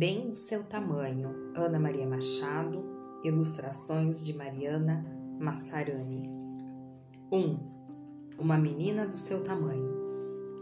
Bem 0.00 0.30
do 0.30 0.34
seu 0.34 0.64
tamanho, 0.64 1.52
Ana 1.54 1.78
Maria 1.78 2.06
Machado, 2.06 2.82
ilustrações 3.22 4.24
de 4.24 4.34
Mariana 4.34 5.04
Massarani. 5.38 6.22
1. 7.30 7.36
Um, 7.36 7.58
uma 8.38 8.56
menina 8.56 9.06
do 9.06 9.14
seu 9.14 9.44
tamanho. 9.44 9.92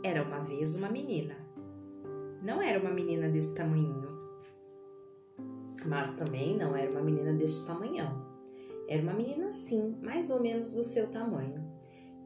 Era 0.02 0.24
uma 0.24 0.40
vez 0.40 0.74
uma 0.74 0.88
menina. 0.88 1.36
Não 2.42 2.60
era 2.60 2.80
uma 2.80 2.90
menina 2.90 3.28
desse 3.28 3.54
tamanho, 3.54 4.08
mas 5.86 6.14
também 6.14 6.58
não 6.58 6.74
era 6.74 6.90
uma 6.90 7.04
menina 7.04 7.32
deste 7.32 7.64
tamanhão. 7.64 8.20
Era 8.88 9.04
uma 9.04 9.14
menina 9.14 9.50
assim, 9.50 9.94
mais 10.04 10.30
ou 10.30 10.42
menos 10.42 10.72
do 10.72 10.82
seu 10.82 11.06
tamanho. 11.12 11.64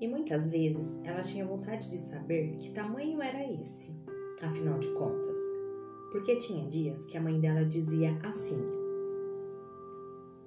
E 0.00 0.08
muitas 0.08 0.48
vezes 0.48 0.98
ela 1.04 1.20
tinha 1.20 1.44
vontade 1.44 1.90
de 1.90 1.98
saber 1.98 2.56
que 2.56 2.70
tamanho 2.70 3.20
era 3.20 3.46
esse, 3.52 4.02
afinal 4.42 4.78
de 4.78 4.90
contas 4.94 5.36
porque 6.12 6.36
tinha 6.36 6.68
dias 6.68 7.06
que 7.06 7.16
a 7.16 7.20
mãe 7.20 7.40
dela 7.40 7.64
dizia 7.64 8.16
assim: 8.22 8.62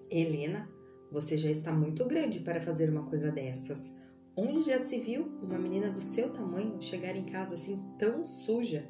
Helena, 0.10 0.70
você 1.12 1.36
já 1.36 1.50
está 1.50 1.72
muito 1.74 2.06
grande 2.06 2.40
para 2.40 2.62
fazer 2.62 2.90
uma 2.90 3.04
coisa 3.04 3.32
dessas. 3.32 3.92
Onde 4.38 4.62
já 4.62 4.78
se 4.78 5.00
viu 5.00 5.24
uma 5.42 5.58
menina 5.58 5.90
do 5.90 6.00
seu 6.00 6.30
tamanho 6.32 6.82
chegar 6.82 7.16
em 7.16 7.26
casa 7.26 7.56
assim 7.56 7.84
tão 7.98 8.24
suja 8.24 8.86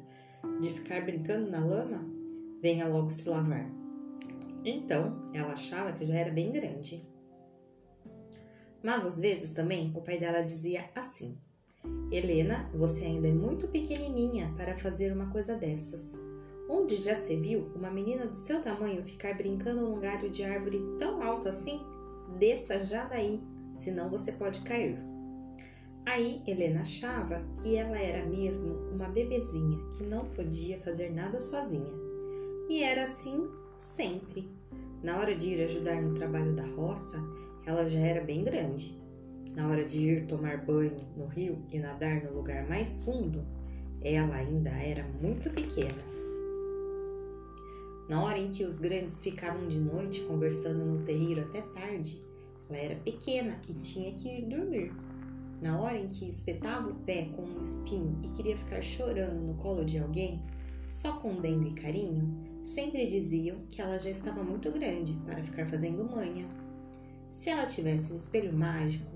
de 0.60 0.70
ficar 0.70 1.04
brincando 1.04 1.50
na 1.50 1.64
lama? 1.64 2.04
Venha 2.60 2.86
logo 2.86 3.10
se 3.10 3.28
lavar. 3.28 3.70
Então, 4.64 5.20
ela 5.32 5.52
achava 5.52 5.92
que 5.92 6.04
já 6.04 6.14
era 6.14 6.32
bem 6.32 6.50
grande. 6.50 7.08
Mas 8.82 9.06
às 9.06 9.18
vezes 9.18 9.52
também 9.52 9.92
o 9.94 10.02
pai 10.02 10.18
dela 10.18 10.42
dizia 10.42 10.90
assim: 10.94 11.38
Helena, 12.10 12.68
você 12.74 13.04
ainda 13.04 13.28
é 13.28 13.32
muito 13.32 13.68
pequenininha 13.68 14.52
para 14.56 14.76
fazer 14.76 15.12
uma 15.12 15.30
coisa 15.30 15.54
dessas. 15.54 16.25
Onde 16.68 16.96
já 16.96 17.14
se 17.14 17.36
viu 17.36 17.70
uma 17.74 17.90
menina 17.90 18.26
do 18.26 18.36
seu 18.36 18.60
tamanho 18.60 19.04
ficar 19.04 19.34
brincando 19.34 19.82
num 19.82 20.00
galho 20.00 20.28
de 20.28 20.42
árvore 20.42 20.82
tão 20.98 21.22
alto 21.22 21.48
assim? 21.48 21.80
Desça 22.38 22.82
já 22.82 23.04
daí, 23.04 23.40
senão 23.76 24.10
você 24.10 24.32
pode 24.32 24.60
cair. 24.60 24.98
Aí 26.04 26.42
Helena 26.46 26.80
achava 26.80 27.42
que 27.56 27.76
ela 27.76 27.98
era 27.98 28.24
mesmo 28.26 28.74
uma 28.92 29.08
bebezinha 29.08 29.78
que 29.96 30.04
não 30.04 30.24
podia 30.26 30.80
fazer 30.80 31.12
nada 31.12 31.40
sozinha. 31.40 31.92
E 32.68 32.82
era 32.82 33.04
assim 33.04 33.48
sempre. 33.78 34.48
Na 35.02 35.18
hora 35.18 35.34
de 35.34 35.50
ir 35.50 35.62
ajudar 35.62 36.00
no 36.02 36.14
trabalho 36.14 36.54
da 36.54 36.64
roça, 36.64 37.22
ela 37.64 37.88
já 37.88 38.00
era 38.00 38.24
bem 38.24 38.42
grande. 38.42 39.00
Na 39.54 39.68
hora 39.68 39.84
de 39.84 40.10
ir 40.10 40.26
tomar 40.26 40.64
banho 40.64 40.96
no 41.16 41.26
rio 41.26 41.58
e 41.70 41.78
nadar 41.78 42.22
no 42.22 42.34
lugar 42.34 42.68
mais 42.68 43.04
fundo, 43.04 43.44
ela 44.02 44.36
ainda 44.36 44.70
era 44.70 45.04
muito 45.20 45.50
pequena. 45.50 46.15
Na 48.08 48.22
hora 48.22 48.38
em 48.38 48.50
que 48.50 48.64
os 48.64 48.78
grandes 48.78 49.20
ficavam 49.20 49.66
de 49.66 49.78
noite 49.78 50.20
conversando 50.22 50.84
no 50.84 51.00
terreiro 51.00 51.42
até 51.42 51.60
tarde, 51.60 52.22
ela 52.68 52.78
era 52.78 52.96
pequena 52.96 53.60
e 53.68 53.74
tinha 53.74 54.12
que 54.12 54.28
ir 54.28 54.46
dormir. 54.46 54.92
Na 55.60 55.80
hora 55.80 55.98
em 55.98 56.06
que 56.06 56.28
espetava 56.28 56.90
o 56.90 56.94
pé 56.94 57.30
com 57.34 57.42
um 57.42 57.60
espinho 57.60 58.20
e 58.22 58.28
queria 58.28 58.56
ficar 58.56 58.82
chorando 58.82 59.40
no 59.40 59.54
colo 59.54 59.84
de 59.84 59.98
alguém, 59.98 60.42
só 60.88 61.14
com 61.14 61.40
dengo 61.40 61.66
e 61.66 61.72
carinho, 61.72 62.62
sempre 62.62 63.06
diziam 63.06 63.64
que 63.68 63.80
ela 63.80 63.98
já 63.98 64.10
estava 64.10 64.42
muito 64.42 64.70
grande 64.70 65.14
para 65.24 65.42
ficar 65.42 65.66
fazendo 65.66 66.04
manha. 66.04 66.46
Se 67.32 67.50
ela 67.50 67.66
tivesse 67.66 68.12
um 68.12 68.16
espelho 68.16 68.52
mágico, 68.52 69.10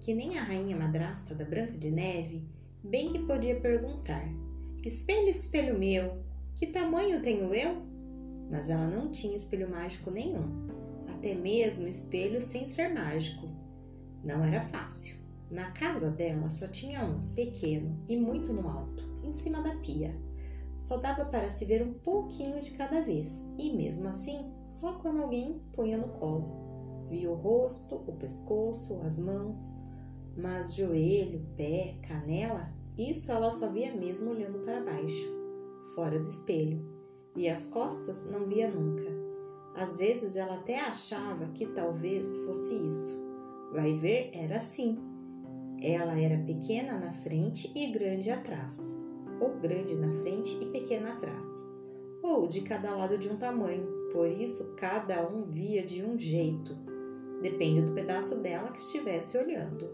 que 0.00 0.14
nem 0.14 0.38
a 0.38 0.42
rainha 0.42 0.76
madrasta 0.76 1.34
da 1.34 1.44
Branca 1.44 1.76
de 1.78 1.90
Neve, 1.90 2.44
bem 2.82 3.12
que 3.12 3.20
podia 3.20 3.60
perguntar: 3.60 4.26
Espelho, 4.84 5.28
espelho 5.28 5.78
meu, 5.78 6.22
que 6.54 6.66
tamanho 6.66 7.22
tenho 7.22 7.54
eu? 7.54 7.91
Mas 8.52 8.68
ela 8.68 8.86
não 8.86 9.10
tinha 9.10 9.34
espelho 9.34 9.70
mágico 9.70 10.10
nenhum, 10.10 10.68
até 11.08 11.34
mesmo 11.34 11.88
espelho 11.88 12.40
sem 12.40 12.66
ser 12.66 12.92
mágico. 12.92 13.48
Não 14.22 14.44
era 14.44 14.60
fácil. 14.60 15.16
Na 15.50 15.70
casa 15.72 16.10
dela 16.10 16.50
só 16.50 16.66
tinha 16.66 17.02
um, 17.02 17.26
pequeno 17.34 17.98
e 18.06 18.16
muito 18.16 18.52
no 18.52 18.68
alto, 18.68 19.02
em 19.24 19.32
cima 19.32 19.62
da 19.62 19.74
pia. 19.76 20.14
Só 20.76 20.98
dava 20.98 21.24
para 21.24 21.48
se 21.48 21.64
ver 21.64 21.82
um 21.82 21.94
pouquinho 21.94 22.60
de 22.60 22.72
cada 22.72 23.00
vez, 23.00 23.42
e 23.56 23.72
mesmo 23.72 24.08
assim, 24.08 24.52
só 24.66 24.98
quando 24.98 25.22
alguém 25.22 25.62
punha 25.72 25.96
no 25.96 26.08
colo. 26.08 27.06
Via 27.08 27.30
o 27.30 27.34
rosto, 27.34 27.96
o 28.06 28.12
pescoço, 28.16 29.00
as 29.02 29.16
mãos, 29.18 29.70
mas 30.36 30.74
joelho, 30.74 31.46
pé, 31.56 31.96
canela, 32.06 32.70
isso 32.98 33.32
ela 33.32 33.50
só 33.50 33.70
via 33.70 33.94
mesmo 33.94 34.30
olhando 34.30 34.58
para 34.64 34.82
baixo, 34.82 35.30
fora 35.94 36.18
do 36.18 36.28
espelho 36.28 36.91
e 37.34 37.48
as 37.48 37.66
costas 37.66 38.24
não 38.30 38.46
via 38.46 38.70
nunca. 38.70 39.10
Às 39.74 39.98
vezes 39.98 40.36
ela 40.36 40.54
até 40.54 40.78
achava 40.80 41.48
que 41.48 41.66
talvez 41.66 42.38
fosse 42.44 42.74
isso. 42.74 43.22
Vai 43.72 43.94
ver, 43.94 44.30
era 44.34 44.56
assim. 44.56 44.98
Ela 45.80 46.18
era 46.18 46.38
pequena 46.44 46.98
na 46.98 47.10
frente 47.10 47.72
e 47.74 47.90
grande 47.90 48.30
atrás, 48.30 48.96
ou 49.40 49.58
grande 49.58 49.94
na 49.94 50.12
frente 50.12 50.56
e 50.62 50.66
pequena 50.66 51.12
atrás, 51.12 51.46
ou 52.22 52.46
de 52.46 52.60
cada 52.60 52.94
lado 52.94 53.18
de 53.18 53.28
um 53.28 53.36
tamanho, 53.36 53.86
por 54.12 54.28
isso 54.28 54.74
cada 54.76 55.26
um 55.26 55.44
via 55.44 55.82
de 55.82 56.04
um 56.04 56.16
jeito. 56.18 56.76
Depende 57.40 57.82
do 57.82 57.92
pedaço 57.92 58.38
dela 58.40 58.70
que 58.70 58.78
estivesse 58.78 59.36
olhando. 59.36 59.90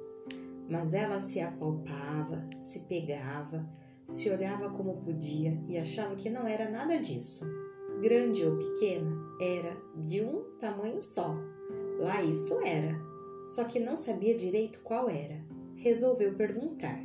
Mas 0.68 0.92
ela 0.92 1.18
se 1.18 1.40
apalpava, 1.40 2.46
se 2.60 2.80
pegava, 2.80 3.66
se 4.08 4.30
olhava 4.30 4.70
como 4.70 4.96
podia 4.96 5.62
e 5.68 5.76
achava 5.76 6.16
que 6.16 6.30
não 6.30 6.46
era 6.46 6.70
nada 6.70 6.98
disso. 6.98 7.44
Grande 8.00 8.44
ou 8.44 8.56
pequena, 8.56 9.14
era 9.40 9.76
de 9.96 10.22
um 10.22 10.56
tamanho 10.58 11.02
só. 11.02 11.36
Lá 11.98 12.22
isso 12.22 12.58
era, 12.64 12.98
só 13.46 13.64
que 13.64 13.78
não 13.78 13.96
sabia 13.96 14.36
direito 14.36 14.80
qual 14.82 15.10
era. 15.10 15.44
Resolveu 15.76 16.34
perguntar, 16.34 16.98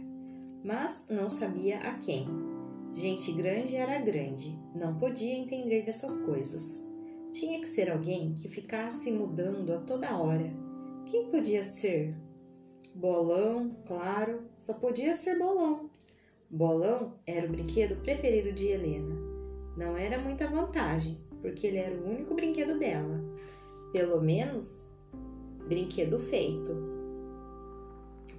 mas 0.64 1.08
não 1.10 1.30
sabia 1.30 1.80
a 1.80 1.98
quem. 1.98 2.26
Gente 2.94 3.34
grande 3.34 3.76
era 3.76 4.00
grande, 4.00 4.58
não 4.74 4.98
podia 4.98 5.34
entender 5.34 5.84
dessas 5.84 6.20
coisas. 6.20 6.82
Tinha 7.32 7.60
que 7.60 7.68
ser 7.68 7.92
alguém 7.92 8.34
que 8.36 8.48
ficasse 8.48 9.12
mudando 9.12 9.74
a 9.74 9.80
toda 9.80 10.18
hora. 10.18 10.54
Quem 11.06 11.30
podia 11.30 11.64
ser? 11.64 12.16
Bolão, 12.94 13.76
claro, 13.88 14.48
só 14.56 14.76
podia 14.76 15.16
ser 15.16 15.38
bolão. 15.40 15.90
Bolão 16.56 17.16
era 17.26 17.48
o 17.48 17.50
brinquedo 17.50 17.96
preferido 18.04 18.52
de 18.52 18.68
Helena. 18.68 19.16
Não 19.76 19.98
era 19.98 20.20
muita 20.20 20.48
vantagem, 20.48 21.18
porque 21.42 21.66
ele 21.66 21.78
era 21.78 21.96
o 21.96 22.08
único 22.08 22.36
brinquedo 22.36 22.78
dela. 22.78 23.20
Pelo 23.92 24.22
menos, 24.22 24.96
brinquedo 25.68 26.20
feito. 26.20 26.72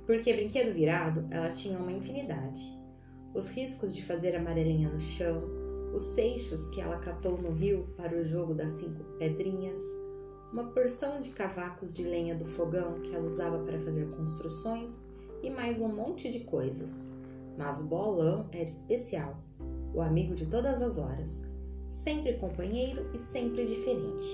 Porque 0.07 0.33
brinquedo 0.33 0.73
virado, 0.73 1.27
ela 1.29 1.51
tinha 1.51 1.77
uma 1.77 1.91
infinidade. 1.91 2.61
Os 3.35 3.51
riscos 3.51 3.93
de 3.93 4.05
fazer 4.05 4.37
amarelinha 4.37 4.91
no 4.91 5.01
chão, 5.01 5.43
os 5.93 6.05
seixos 6.05 6.69
que 6.69 6.81
ela 6.81 6.99
catou 6.99 7.37
no 7.37 7.51
rio 7.51 7.89
para 7.97 8.17
o 8.17 8.25
jogo 8.25 8.55
das 8.55 8.71
cinco 8.71 9.03
pedrinhas, 9.19 9.81
uma 10.53 10.69
porção 10.69 11.19
de 11.19 11.31
cavacos 11.31 11.93
de 11.93 12.05
lenha 12.05 12.37
do 12.37 12.45
fogão 12.45 13.01
que 13.01 13.13
ela 13.13 13.27
usava 13.27 13.59
para 13.65 13.81
fazer 13.81 14.09
construções 14.11 15.05
e 15.43 15.51
mais 15.51 15.81
um 15.81 15.89
monte 15.89 16.31
de 16.31 16.45
coisas. 16.45 17.13
Mas 17.57 17.87
Bolão 17.87 18.49
era 18.53 18.65
especial, 18.65 19.37
o 19.95 20.01
amigo 20.01 20.35
de 20.35 20.47
todas 20.47 20.83
as 20.83 20.99
horas, 20.99 21.41
sempre 21.91 22.35
companheiro 22.35 23.09
e 23.15 23.19
sempre 23.19 23.65
diferente. 23.65 24.25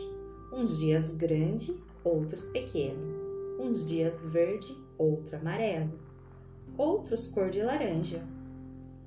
Uns 0.53 0.79
dias 0.79 1.15
grande, 1.15 1.77
outros 2.03 2.47
pequeno, 2.47 3.01
uns 3.61 3.87
dias 3.87 4.31
verde, 4.31 4.75
outro 4.97 5.37
amarelo, 5.37 5.99
outros 6.79 7.29
cor 7.29 7.51
de 7.51 7.63
laranja. 7.63 8.23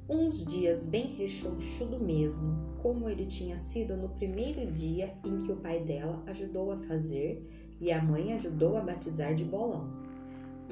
Uns 0.07 0.45
dias 0.45 0.86
bem 0.86 1.07
rechonchudo 1.16 2.00
mesmo, 2.00 2.75
como 2.81 3.09
ele 3.09 3.25
tinha 3.25 3.57
sido 3.57 3.95
no 3.98 4.09
primeiro 4.09 4.69
dia 4.71 5.13
em 5.25 5.38
que 5.38 5.51
o 5.51 5.56
pai 5.56 5.80
dela 5.80 6.21
ajudou 6.27 6.71
a 6.71 6.77
fazer 6.80 7.42
e 7.80 7.92
a 7.92 8.01
mãe 8.01 8.33
ajudou 8.33 8.77
a 8.77 8.81
batizar 8.81 9.33
de 9.33 9.45
bolão 9.45 10.04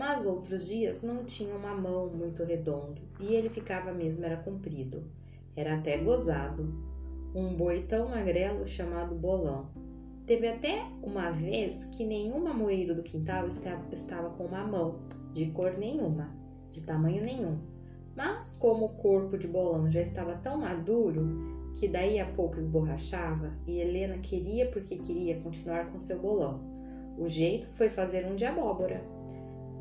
mas 0.01 0.25
outros 0.25 0.68
dias 0.68 1.03
não 1.03 1.24
tinha 1.24 1.56
uma 1.56 1.75
mão 1.75 2.09
muito 2.09 2.44
redondo 2.44 3.00
e 3.19 3.36
ele 3.36 3.50
ficava 3.50 3.94
mesmo 3.94 4.25
era 4.25 4.36
comprido. 4.36 5.03
Era 5.56 5.75
até 5.75 5.95
gozado. 5.95 6.74
Um 7.36 7.53
boi 7.53 7.83
tão 7.83 8.09
magrelo 8.09 8.65
chamado 8.65 9.13
Bolão. 9.13 9.69
Teve 10.25 10.48
até 10.48 10.83
uma 11.03 11.30
vez 11.30 11.86
que 11.86 12.03
nenhum 12.03 12.44
mamoeiro 12.44 12.95
do 12.95 13.03
quintal 13.03 13.45
estava 13.45 14.31
com 14.31 14.45
uma 14.45 14.65
mão, 14.65 15.01
de 15.33 15.51
cor 15.51 15.77
nenhuma, 15.77 16.36
de 16.71 16.81
tamanho 16.81 17.24
nenhum. 17.24 17.59
Mas 18.15 18.57
como 18.59 18.86
o 18.86 18.95
corpo 18.95 19.38
de 19.38 19.48
Bolão 19.48 19.88
já 19.88 20.01
estava 20.01 20.33
tão 20.33 20.62
maduro 20.62 21.69
que 21.75 21.88
daí 21.88 22.19
a 22.19 22.25
pouco 22.25 22.59
esborrachava 22.59 23.53
e 23.68 23.80
Helena 23.80 24.18
queria 24.18 24.65
porque 24.71 24.95
queria 24.95 25.39
continuar 25.42 25.92
com 25.92 26.00
seu 26.00 26.18
bolão. 26.18 26.59
O 27.19 27.27
jeito 27.27 27.68
foi 27.74 27.88
fazer 27.88 28.25
um 28.25 28.33
de 28.33 28.45
abóbora 28.45 29.11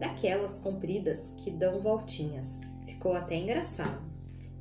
daquelas 0.01 0.59
compridas 0.59 1.33
que 1.37 1.51
dão 1.51 1.81
voltinhas. 1.81 2.63
Ficou 2.87 3.13
até 3.13 3.37
engraçado. 3.37 4.03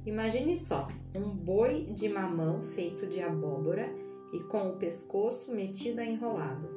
Imagine 0.06 0.58
só, 0.58 0.88
um 1.16 1.32
boi 1.32 1.86
de 1.86 2.10
mamão 2.10 2.62
feito 2.62 3.08
de 3.08 3.22
abóbora 3.22 3.90
e 4.34 4.40
com 4.44 4.70
o 4.70 4.78
pescoço 4.78 5.56
metido 5.56 6.00
a 6.00 6.06
enrolado. 6.06 6.70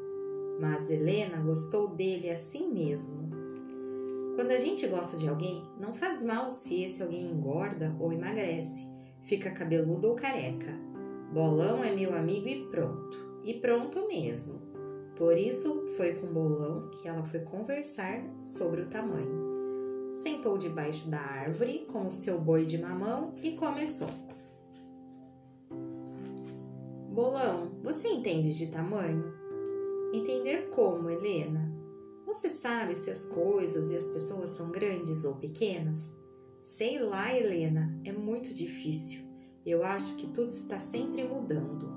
Mas 0.61 0.89
Helena 0.91 1.39
gostou 1.39 1.89
dele 1.89 2.31
assim 2.31 2.73
mesmo. 2.73 3.31
Quando 4.37 4.53
a 4.53 4.59
gente 4.59 4.87
gosta 4.87 5.17
de 5.17 5.29
alguém, 5.29 5.63
não 5.79 5.95
faz 5.95 6.23
mal 6.23 6.53
se 6.53 6.83
esse 6.83 7.03
alguém 7.03 7.27
engorda 7.27 7.95
ou 7.99 8.13
emagrece, 8.13 8.87
fica 9.23 9.51
cabeludo 9.51 10.09
ou 10.09 10.15
careca. 10.15 10.73
Bolão 11.33 11.83
é 11.83 11.95
meu 11.95 12.15
amigo 12.15 12.49
e 12.49 12.67
pronto. 12.67 13.41
E 13.45 13.55
pronto 13.55 14.07
mesmo. 14.07 14.72
Por 15.17 15.37
isso, 15.37 15.87
foi 15.97 16.15
com 16.15 16.27
Bolão 16.27 16.91
que 16.91 17.07
ela 17.07 17.23
foi 17.23 17.41
conversar 17.41 18.25
sobre 18.41 18.83
o 18.83 18.87
tamanho 18.87 19.53
sentou 20.23 20.59
debaixo 20.59 21.09
da 21.09 21.19
árvore 21.19 21.87
com 21.91 22.07
o 22.07 22.13
seu 22.13 22.39
boi 22.39 22.65
de 22.65 22.79
mamão 22.79 23.35
e 23.43 23.57
começou. 23.57 24.09
Bolão, 27.11 27.73
você 27.83 28.09
entende 28.09 28.57
de 28.57 28.69
tamanho? 28.69 29.35
Entender 30.15 30.71
como, 30.71 31.11
Helena? 31.11 31.71
Você 32.27 32.49
sabe 32.49 32.97
se 32.97 33.11
as 33.11 33.27
coisas 33.27 33.91
e 33.91 33.97
as 33.97 34.07
pessoas 34.09 34.51
são 34.51 34.71
grandes 34.71 35.25
ou 35.25 35.37
pequenas? 35.37 36.11
Sei 36.65 36.99
lá, 36.99 37.37
Helena, 37.37 38.01
é 38.05 38.13
muito 38.13 38.55
difícil. 38.55 39.27
Eu 39.67 39.85
acho 39.85 40.17
que 40.17 40.29
tudo 40.29 40.53
está 40.53 40.79
sempre 40.79 41.25
mudando. 41.25 41.89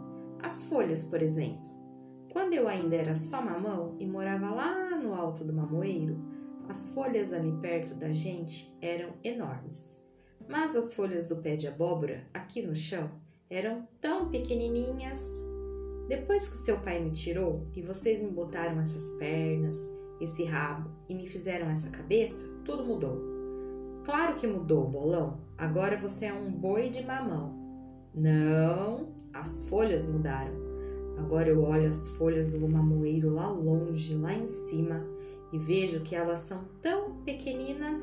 As 0.41 0.65
folhas, 0.65 1.03
por 1.03 1.21
exemplo. 1.21 1.75
Quando 2.35 2.53
eu 2.53 2.67
ainda 2.67 2.97
era 2.97 3.15
só 3.15 3.41
mamão 3.41 3.95
e 3.97 4.05
morava 4.05 4.49
lá 4.49 4.89
no 4.97 5.13
alto 5.13 5.41
do 5.45 5.53
mamoeiro, 5.53 6.17
as 6.67 6.93
folhas 6.93 7.31
ali 7.31 7.49
perto 7.61 7.95
da 7.95 8.11
gente 8.11 8.77
eram 8.81 9.13
enormes, 9.23 10.05
mas 10.45 10.75
as 10.75 10.93
folhas 10.93 11.25
do 11.25 11.37
pé 11.37 11.55
de 11.55 11.65
abóbora 11.65 12.27
aqui 12.33 12.61
no 12.61 12.75
chão 12.75 13.09
eram 13.49 13.87
tão 14.01 14.27
pequenininhas. 14.27 15.41
Depois 16.09 16.45
que 16.49 16.57
seu 16.57 16.77
pai 16.79 16.99
me 16.99 17.11
tirou 17.11 17.69
e 17.73 17.81
vocês 17.81 18.21
me 18.21 18.29
botaram 18.29 18.81
essas 18.81 19.07
pernas, 19.17 19.77
esse 20.19 20.43
rabo 20.43 20.91
e 21.07 21.15
me 21.15 21.25
fizeram 21.25 21.69
essa 21.69 21.89
cabeça, 21.89 22.45
tudo 22.65 22.83
mudou. 22.83 24.01
Claro 24.03 24.35
que 24.35 24.45
mudou, 24.45 24.89
bolão. 24.89 25.39
Agora 25.57 25.95
você 25.95 26.25
é 26.25 26.33
um 26.33 26.51
boi 26.51 26.89
de 26.89 27.01
mamão. 27.01 27.55
Não, 28.13 29.15
as 29.33 29.69
folhas 29.69 30.05
mudaram. 30.09 30.64
Agora 31.17 31.50
eu 31.50 31.63
olho 31.63 31.88
as 31.88 32.09
folhas 32.09 32.50
do 32.50 32.67
mamoeiro 32.67 33.33
lá 33.33 33.50
longe, 33.50 34.15
lá 34.15 34.33
em 34.33 34.47
cima, 34.47 35.06
e 35.51 35.57
vejo 35.57 36.01
que 36.01 36.15
elas 36.15 36.41
são 36.41 36.65
tão 36.81 37.15
pequeninas, 37.23 38.00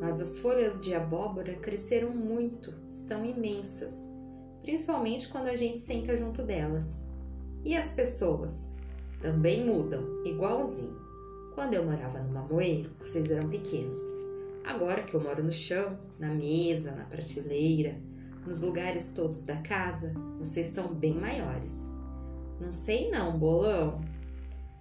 mas 0.00 0.20
as 0.20 0.38
folhas 0.38 0.80
de 0.80 0.94
abóbora 0.94 1.54
cresceram 1.54 2.10
muito, 2.10 2.74
estão 2.90 3.24
imensas, 3.24 3.96
principalmente 4.62 5.28
quando 5.28 5.46
a 5.46 5.54
gente 5.54 5.78
senta 5.78 6.16
junto 6.16 6.42
delas. 6.42 7.04
E 7.64 7.76
as 7.76 7.90
pessoas 7.90 8.68
também 9.20 9.64
mudam, 9.64 10.22
igualzinho. 10.24 10.98
Quando 11.54 11.74
eu 11.74 11.84
morava 11.84 12.18
no 12.18 12.32
mamoeiro, 12.32 12.90
vocês 13.00 13.30
eram 13.30 13.48
pequenos. 13.48 14.02
Agora 14.64 15.02
que 15.02 15.14
eu 15.14 15.20
moro 15.20 15.42
no 15.42 15.52
chão, 15.52 15.98
na 16.18 16.34
mesa, 16.34 16.90
na 16.92 17.04
prateleira, 17.04 17.96
nos 18.46 18.60
lugares 18.60 19.12
todos 19.12 19.42
da 19.44 19.56
casa, 19.58 20.12
vocês 20.38 20.66
são 20.66 20.92
bem 20.92 21.14
maiores. 21.14 21.93
Não 22.60 22.72
sei 22.72 23.10
não, 23.10 23.38
bolão. 23.38 24.00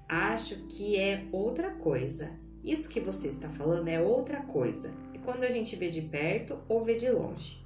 Acho 0.07 0.67
que 0.67 0.97
é 0.97 1.25
outra 1.31 1.71
coisa. 1.71 2.31
Isso 2.63 2.89
que 2.89 2.99
você 2.99 3.27
está 3.27 3.49
falando 3.49 3.87
é 3.87 3.99
outra 3.99 4.41
coisa. 4.41 4.93
E 5.13 5.17
quando 5.17 5.43
a 5.43 5.49
gente 5.49 5.75
vê 5.75 5.89
de 5.89 6.01
perto 6.01 6.59
ou 6.69 6.83
vê 6.83 6.95
de 6.95 7.09
longe? 7.09 7.65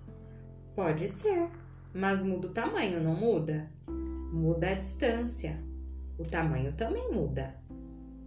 Pode 0.76 1.08
ser, 1.08 1.50
mas 1.94 2.24
muda 2.24 2.48
o 2.48 2.52
tamanho, 2.52 3.02
não 3.02 3.16
muda? 3.16 3.70
Muda 4.32 4.70
a 4.70 4.74
distância. 4.74 5.60
O 6.18 6.24
tamanho 6.24 6.74
também 6.74 7.12
muda. 7.12 7.56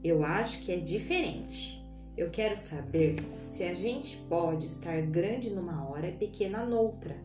Eu 0.02 0.24
acho 0.24 0.62
que 0.62 0.72
é 0.72 0.76
diferente. 0.76 1.84
Eu 2.16 2.30
quero 2.30 2.56
saber 2.56 3.16
se 3.42 3.64
a 3.64 3.72
gente 3.72 4.18
pode 4.28 4.66
estar 4.66 5.00
grande 5.02 5.50
numa 5.50 5.88
hora 5.88 6.08
e 6.08 6.16
pequena 6.16 6.64
noutra. 6.64 7.16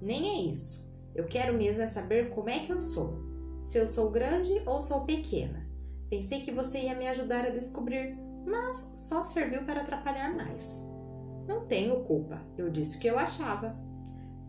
Nem 0.00 0.28
é 0.28 0.50
isso. 0.50 0.86
Eu 1.14 1.24
quero 1.24 1.56
mesmo 1.56 1.82
é 1.82 1.86
saber 1.86 2.30
como 2.30 2.48
é 2.48 2.60
que 2.60 2.72
eu 2.72 2.80
sou. 2.80 3.25
Se 3.66 3.78
eu 3.78 3.88
sou 3.88 4.12
grande 4.12 4.62
ou 4.64 4.80
sou 4.80 5.04
pequena. 5.04 5.68
Pensei 6.08 6.42
que 6.42 6.52
você 6.52 6.82
ia 6.82 6.94
me 6.94 7.08
ajudar 7.08 7.44
a 7.44 7.50
descobrir, 7.50 8.16
mas 8.46 8.92
só 8.94 9.24
serviu 9.24 9.64
para 9.64 9.80
atrapalhar 9.80 10.36
mais. 10.36 10.80
Não 11.48 11.66
tenho 11.66 12.04
culpa, 12.04 12.40
eu 12.56 12.70
disse 12.70 12.96
o 12.96 13.00
que 13.00 13.08
eu 13.08 13.18
achava. 13.18 13.76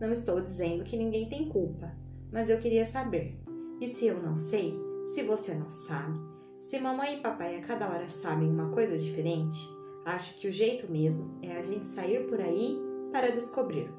Não 0.00 0.12
estou 0.12 0.40
dizendo 0.40 0.84
que 0.84 0.96
ninguém 0.96 1.28
tem 1.28 1.48
culpa, 1.48 1.92
mas 2.30 2.48
eu 2.48 2.60
queria 2.60 2.86
saber. 2.86 3.42
E 3.80 3.88
se 3.88 4.06
eu 4.06 4.22
não 4.22 4.36
sei, 4.36 4.72
se 5.06 5.24
você 5.24 5.52
não 5.52 5.68
sabe, 5.68 6.16
se 6.62 6.78
mamãe 6.78 7.16
e 7.18 7.20
papai 7.20 7.56
a 7.56 7.60
cada 7.60 7.90
hora 7.90 8.08
sabem 8.08 8.48
uma 8.48 8.70
coisa 8.70 8.96
diferente, 8.96 9.58
acho 10.06 10.38
que 10.38 10.46
o 10.46 10.52
jeito 10.52 10.88
mesmo 10.88 11.40
é 11.42 11.56
a 11.56 11.62
gente 11.62 11.86
sair 11.86 12.24
por 12.28 12.40
aí 12.40 12.78
para 13.10 13.32
descobrir. 13.32 13.92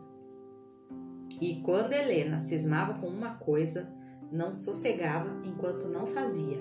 E 1.41 1.61
quando 1.61 1.91
Helena 1.91 2.39
cismava 2.39 2.93
com 2.93 3.07
uma 3.07 3.35
coisa, 3.35 3.98
não 4.31 4.53
sossegava 4.53 5.29
enquanto 5.45 5.87
não 5.87 6.05
fazia. 6.05 6.57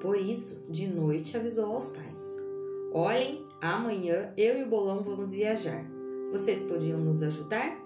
Por 0.00 0.16
isso, 0.16 0.66
de 0.70 0.86
noite 0.86 1.36
avisou 1.36 1.72
aos 1.74 1.90
pais: 1.90 2.36
Olhem, 2.92 3.44
amanhã 3.60 4.32
eu 4.36 4.58
e 4.58 4.64
o 4.64 4.68
Bolão 4.68 5.02
vamos 5.02 5.32
viajar. 5.32 5.84
Vocês 6.30 6.62
podiam 6.62 6.98
nos 6.98 7.22
ajudar? 7.22 7.76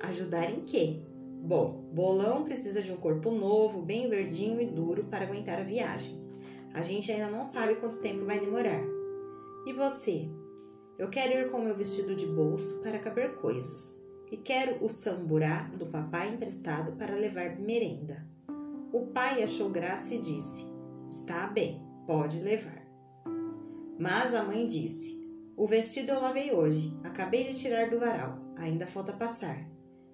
Ajudar 0.00 0.50
em 0.50 0.60
quê? 0.60 1.00
Bom, 1.42 1.84
Bolão 1.92 2.42
precisa 2.42 2.80
de 2.80 2.90
um 2.90 2.96
corpo 2.96 3.30
novo, 3.30 3.82
bem 3.82 4.08
verdinho 4.08 4.60
e 4.60 4.66
duro 4.66 5.04
para 5.04 5.24
aguentar 5.24 5.60
a 5.60 5.64
viagem. 5.64 6.18
A 6.72 6.82
gente 6.82 7.12
ainda 7.12 7.30
não 7.30 7.44
sabe 7.44 7.76
quanto 7.76 7.98
tempo 7.98 8.24
vai 8.24 8.40
demorar. 8.40 8.82
E 9.66 9.72
você? 9.72 10.28
Eu 10.98 11.08
quero 11.08 11.32
ir 11.38 11.50
com 11.50 11.60
meu 11.60 11.74
vestido 11.74 12.14
de 12.14 12.26
bolso 12.26 12.80
para 12.80 12.98
caber 12.98 13.36
coisas. 13.36 14.02
E 14.30 14.36
quero 14.36 14.84
o 14.84 14.88
samburá 14.88 15.70
do 15.76 15.86
papai 15.86 16.34
emprestado 16.34 16.92
para 16.92 17.14
levar 17.14 17.58
merenda. 17.58 18.26
O 18.94 19.06
pai 19.06 19.42
achou 19.42 19.70
graça 19.70 20.14
e 20.14 20.20
disse: 20.20 20.72
Está 21.10 21.48
bem, 21.48 21.82
pode 22.06 22.38
levar. 22.38 22.80
Mas 23.98 24.32
a 24.32 24.44
mãe 24.44 24.66
disse: 24.66 25.20
O 25.56 25.66
vestido 25.66 26.12
eu 26.12 26.20
lavei 26.20 26.52
hoje, 26.52 26.96
acabei 27.02 27.42
de 27.42 27.54
tirar 27.54 27.90
do 27.90 27.98
varal, 27.98 28.38
ainda 28.56 28.86
falta 28.86 29.12
passar. 29.12 29.58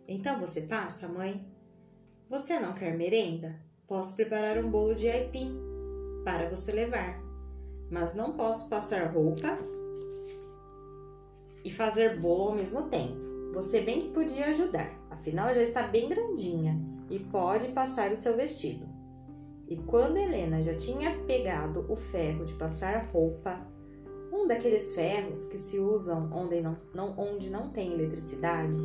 Então 0.09 0.41
você 0.41 0.63
passa, 0.63 1.07
mãe? 1.09 1.47
Você 2.31 2.59
não 2.59 2.73
quer 2.73 2.97
merenda? 2.97 3.55
Posso 3.87 4.17
preparar 4.17 4.57
um 4.57 4.71
bolo 4.71 4.95
de 4.95 5.11
aipim 5.11 5.55
para 6.25 6.49
você 6.49 6.73
levar, 6.73 7.21
mas 7.91 8.15
não 8.15 8.33
posso 8.33 8.71
passar 8.71 9.13
roupa 9.13 9.59
e 11.63 11.71
fazer 11.71 12.19
bolo 12.19 12.49
ao 12.49 12.55
mesmo 12.55 12.89
tempo. 12.89 13.53
Você 13.53 13.83
bem 13.83 14.05
que 14.05 14.15
podia 14.15 14.47
ajudar, 14.47 14.91
afinal 15.11 15.53
já 15.53 15.63
está 15.63 15.83
bem 15.83 16.09
grandinha 16.09 16.90
e 17.11 17.19
pode 17.19 17.69
passar 17.69 18.13
o 18.13 18.17
seu 18.17 18.37
vestido. 18.37 18.89
E 19.69 19.77
quando 19.77 20.17
Helena 20.17 20.63
já 20.63 20.75
tinha 20.75 21.15
pegado 21.27 21.85
o 21.89 21.97
ferro 21.97 22.45
de 22.45 22.55
passar 22.55 23.11
roupa, 23.13 23.61
um 24.33 24.47
daqueles 24.47 24.95
ferros 24.95 25.45
que 25.45 25.59
se 25.59 25.79
usam 25.79 26.31
onde 26.33 26.61
não, 26.61 26.79
não, 26.95 27.19
onde 27.19 27.51
não 27.51 27.71
tem 27.71 27.93
eletricidade, 27.93 28.79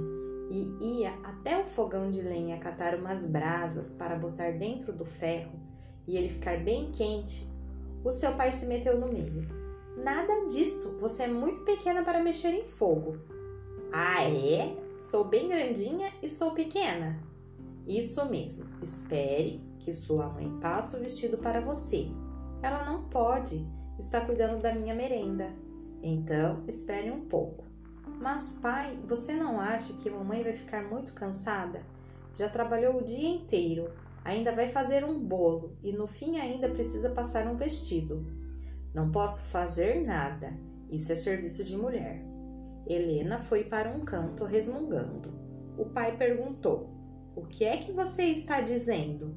e 0.50 1.02
ia 1.02 1.12
até 1.24 1.60
o 1.60 1.66
fogão 1.66 2.10
de 2.10 2.22
lenha 2.22 2.60
catar 2.60 2.96
umas 2.96 3.26
brasas 3.26 3.94
para 3.94 4.16
botar 4.16 4.52
dentro 4.52 4.94
do 4.94 5.06
ferro 5.06 5.60
e 6.08 6.18
ele 6.18 6.30
ficar 6.30 6.64
bem 6.64 6.92
quente, 6.92 7.50
o 8.04 8.12
seu 8.12 8.34
pai 8.34 8.52
se 8.52 8.66
meteu 8.66 9.00
no 9.00 9.08
meio. 9.08 9.48
Nada 9.98 10.46
disso, 10.46 10.98
você 11.00 11.24
é 11.24 11.28
muito 11.28 11.62
pequena 11.62 12.04
para 12.04 12.24
mexer 12.24 12.54
em 12.54 12.68
fogo. 12.68 13.18
Ah, 13.92 14.24
é? 14.24 14.76
Sou 14.98 15.24
bem 15.24 15.48
grandinha 15.48 16.12
e 16.22 16.30
sou 16.30 16.52
pequena. 16.52 17.20
Isso 17.88 18.28
mesmo, 18.30 18.70
espere 18.82 19.62
que 19.80 19.94
sua 19.94 20.28
mãe 20.28 20.50
passa 20.60 20.98
o 20.98 21.00
vestido 21.00 21.38
para 21.38 21.62
você. 21.62 22.08
Ela 22.62 22.84
não 22.86 23.08
pode, 23.10 23.66
está 24.00 24.22
cuidando 24.22 24.62
da 24.62 24.74
minha 24.74 24.96
merenda. 24.96 25.54
Então, 26.02 26.64
espere 26.68 27.12
um 27.12 27.26
pouco. 27.26 27.64
Mas, 28.20 28.58
pai, 28.62 28.98
você 29.08 29.34
não 29.34 29.60
acha 29.60 29.94
que 29.94 30.10
mamãe 30.10 30.44
vai 30.44 30.54
ficar 30.54 30.84
muito 30.84 31.14
cansada? 31.14 31.84
Já 32.36 32.50
trabalhou 32.50 32.98
o 32.98 33.04
dia 33.04 33.30
inteiro, 33.30 33.92
ainda 34.24 34.52
vai 34.52 34.68
fazer 34.68 35.06
um 35.06 35.20
bolo 35.20 35.78
e 35.84 35.92
no 35.92 36.08
fim 36.08 36.40
ainda 36.40 36.70
precisa 36.70 37.10
passar 37.10 37.48
um 37.48 37.56
vestido. 37.56 38.26
Não 38.94 39.12
posso 39.12 39.46
fazer 39.48 40.06
nada, 40.06 40.54
isso 40.90 41.12
é 41.12 41.16
serviço 41.16 41.64
de 41.64 41.78
mulher. 41.78 42.24
Helena 42.88 43.40
foi 43.40 43.64
para 43.64 43.92
um 43.92 44.06
canto 44.06 44.46
resmungando. 44.46 45.34
O 45.78 45.86
pai 45.86 46.16
perguntou: 46.18 46.95
O 47.36 47.46
que 47.46 47.66
é 47.66 47.78
que 47.78 47.92
você 47.92 48.24
está 48.24 48.62
dizendo? 48.62 49.36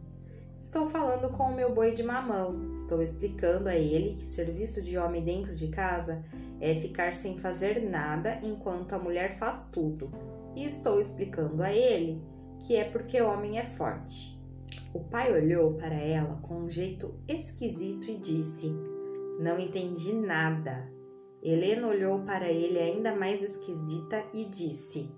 Estou 0.61 0.89
falando 0.89 1.37
com 1.37 1.45
o 1.45 1.55
meu 1.55 1.75
boi 1.75 1.93
de 1.93 2.03
mamão. 2.03 2.71
Estou 2.73 3.03
explicando 3.03 3.69
a 3.69 3.77
ele 3.77 4.17
que 4.17 4.29
serviço 4.29 4.83
de 4.83 4.97
homem 4.97 5.25
dentro 5.25 5.53
de 5.55 5.69
casa 5.69 6.25
é 6.61 6.75
ficar 6.77 7.13
sem 7.13 7.39
fazer 7.39 7.89
nada 7.89 8.39
enquanto 8.43 8.93
a 8.93 8.99
mulher 8.99 9.37
faz 9.39 9.69
tudo. 9.73 10.11
E 10.55 10.65
estou 10.65 11.01
explicando 11.01 11.63
a 11.63 11.73
ele 11.73 12.23
que 12.67 12.77
é 12.77 12.85
porque 12.85 13.21
o 13.21 13.29
homem 13.29 13.59
é 13.59 13.65
forte. 13.65 14.39
O 14.93 15.01
pai 15.01 15.33
olhou 15.33 15.75
para 15.75 15.95
ela 15.95 16.39
com 16.43 16.55
um 16.55 16.71
jeito 16.71 17.15
esquisito 17.27 18.11
e 18.11 18.17
disse: 18.17 18.73
Não 19.41 19.59
entendi 19.59 20.13
nada. 20.13 20.89
Helena 21.43 21.87
olhou 21.87 22.21
para 22.21 22.51
ele 22.51 22.79
ainda 22.79 23.15
mais 23.15 23.43
esquisita 23.43 24.25
e 24.33 24.45
disse: 24.45 25.11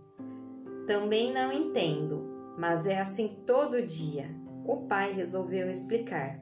Também 0.86 1.32
não 1.32 1.52
entendo, 1.52 2.29
mas 2.60 2.86
é 2.86 3.00
assim 3.00 3.38
todo 3.46 3.80
dia. 3.80 4.30
O 4.66 4.82
pai 4.82 5.14
resolveu 5.14 5.70
explicar. 5.70 6.38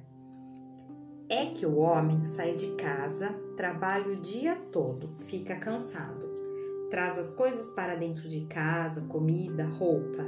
É 1.29 1.47
que 1.47 1.65
o 1.65 1.77
homem 1.77 2.25
sai 2.25 2.57
de 2.57 2.75
casa, 2.75 3.29
trabalha 3.57 4.09
o 4.09 4.21
dia 4.21 4.57
todo, 4.73 5.15
fica 5.21 5.55
cansado, 5.55 6.29
traz 6.91 7.19
as 7.19 7.37
coisas 7.37 7.71
para 7.71 7.95
dentro 7.95 8.27
de 8.27 8.47
casa, 8.47 9.03
comida, 9.03 9.65
roupa. 9.65 10.25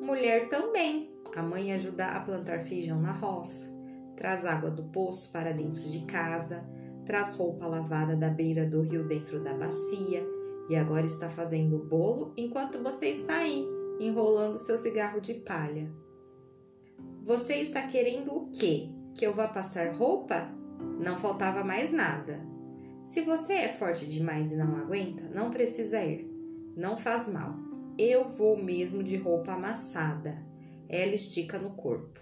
Mulher 0.00 0.48
também. 0.48 1.12
A 1.36 1.42
mãe 1.42 1.72
ajuda 1.72 2.06
a 2.06 2.20
plantar 2.20 2.64
feijão 2.64 3.00
na 3.00 3.12
roça, 3.12 3.70
traz 4.16 4.46
água 4.46 4.70
do 4.70 4.84
poço 4.84 5.30
para 5.30 5.52
dentro 5.52 5.82
de 5.82 6.06
casa, 6.06 6.64
traz 7.04 7.36
roupa 7.36 7.66
lavada 7.66 8.16
da 8.16 8.30
beira 8.30 8.64
do 8.64 8.80
rio 8.80 9.06
dentro 9.06 9.40
da 9.40 9.52
bacia 9.52 10.26
e 10.70 10.76
agora 10.76 11.04
está 11.04 11.28
fazendo 11.28 11.78
bolo 11.78 12.32
enquanto 12.36 12.82
você 12.82 13.08
está 13.08 13.36
aí, 13.36 13.66
enrolando 14.04 14.58
seu 14.58 14.78
cigarro 14.78 15.20
de 15.20 15.34
palha. 15.34 15.90
Você 17.24 17.56
está 17.56 17.82
querendo 17.82 18.34
o 18.34 18.50
quê? 18.50 18.88
Que 19.14 19.26
eu 19.26 19.32
vá 19.32 19.46
passar 19.46 19.94
roupa? 19.94 20.50
Não 20.98 21.16
faltava 21.16 21.62
mais 21.62 21.92
nada. 21.92 22.40
Se 23.04 23.20
você 23.22 23.54
é 23.54 23.68
forte 23.68 24.06
demais 24.06 24.50
e 24.50 24.56
não 24.56 24.76
aguenta, 24.76 25.24
não 25.32 25.50
precisa 25.50 26.02
ir. 26.02 26.28
Não 26.76 26.96
faz 26.96 27.28
mal. 27.28 27.54
Eu 27.98 28.28
vou 28.28 28.56
mesmo 28.56 29.02
de 29.02 29.16
roupa 29.16 29.52
amassada. 29.52 30.42
Ela 30.88 31.14
estica 31.14 31.58
no 31.58 31.70
corpo. 31.70 32.20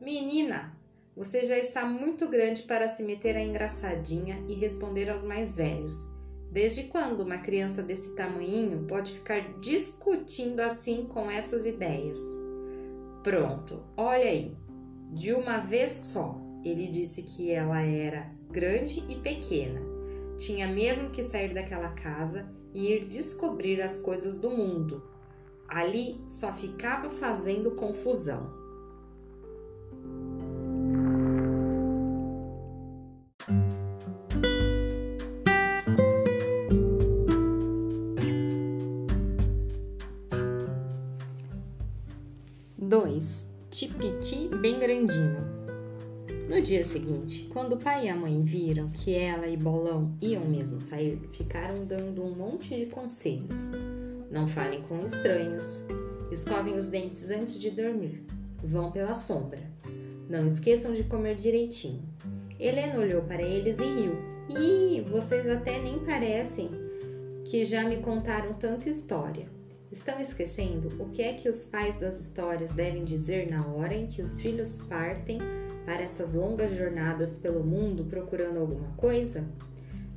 Menina, 0.00 0.76
você 1.16 1.44
já 1.44 1.56
está 1.56 1.86
muito 1.86 2.28
grande 2.28 2.62
para 2.62 2.88
se 2.88 3.02
meter 3.02 3.36
a 3.36 3.42
engraçadinha 3.42 4.44
e 4.48 4.54
responder 4.54 5.08
aos 5.08 5.24
mais 5.24 5.56
velhos. 5.56 6.13
Desde 6.54 6.84
quando 6.84 7.22
uma 7.22 7.38
criança 7.38 7.82
desse 7.82 8.14
tamanhinho 8.14 8.84
pode 8.86 9.10
ficar 9.10 9.58
discutindo 9.58 10.60
assim 10.60 11.04
com 11.04 11.28
essas 11.28 11.66
ideias? 11.66 12.20
Pronto, 13.24 13.82
olha 13.96 14.26
aí. 14.26 14.56
De 15.10 15.32
uma 15.32 15.58
vez 15.58 15.90
só, 15.90 16.40
ele 16.64 16.86
disse 16.86 17.24
que 17.24 17.50
ela 17.50 17.82
era 17.82 18.30
grande 18.52 19.04
e 19.08 19.16
pequena. 19.16 19.80
Tinha 20.38 20.68
mesmo 20.68 21.10
que 21.10 21.24
sair 21.24 21.52
daquela 21.52 21.88
casa 21.88 22.48
e 22.72 22.92
ir 22.92 23.04
descobrir 23.04 23.82
as 23.82 23.98
coisas 23.98 24.40
do 24.40 24.48
mundo. 24.48 25.02
Ali 25.66 26.20
só 26.28 26.52
ficava 26.52 27.10
fazendo 27.10 27.72
confusão. 27.72 28.63
Dia 46.74 46.84
seguinte, 46.84 47.48
quando 47.52 47.74
o 47.74 47.76
pai 47.76 48.06
e 48.06 48.08
a 48.08 48.16
mãe 48.16 48.42
viram 48.42 48.90
que 48.90 49.14
ela 49.14 49.46
e 49.46 49.56
Bolão 49.56 50.12
iam 50.20 50.44
mesmo 50.44 50.80
sair, 50.80 51.20
ficaram 51.32 51.84
dando 51.84 52.24
um 52.24 52.34
monte 52.34 52.74
de 52.74 52.86
conselhos. 52.86 53.70
Não 54.28 54.48
falem 54.48 54.82
com 54.82 55.04
estranhos, 55.04 55.84
escovem 56.32 56.76
os 56.76 56.88
dentes 56.88 57.30
antes 57.30 57.60
de 57.60 57.70
dormir, 57.70 58.24
vão 58.60 58.90
pela 58.90 59.14
sombra. 59.14 59.60
Não 60.28 60.48
esqueçam 60.48 60.92
de 60.92 61.04
comer 61.04 61.36
direitinho. 61.36 62.02
Helena 62.58 62.98
olhou 62.98 63.22
para 63.22 63.42
eles 63.42 63.78
e 63.78 63.84
riu. 63.84 64.16
Ih, 64.48 65.00
vocês 65.02 65.48
até 65.48 65.80
nem 65.80 66.00
parecem 66.00 66.70
que 67.44 67.64
já 67.64 67.84
me 67.84 67.98
contaram 67.98 68.52
tanta 68.54 68.90
história. 68.90 69.46
Estão 69.92 70.20
esquecendo 70.20 70.88
o 71.00 71.08
que 71.10 71.22
é 71.22 71.34
que 71.34 71.48
os 71.48 71.66
pais 71.66 71.96
das 72.00 72.18
histórias 72.18 72.72
devem 72.72 73.04
dizer 73.04 73.48
na 73.48 73.64
hora 73.64 73.94
em 73.94 74.08
que 74.08 74.20
os 74.20 74.40
filhos 74.40 74.78
partem 74.88 75.38
para 75.84 76.02
essas 76.02 76.34
longas 76.34 76.76
jornadas 76.76 77.38
pelo 77.38 77.64
mundo 77.64 78.04
procurando 78.04 78.58
alguma 78.58 78.88
coisa? 78.96 79.44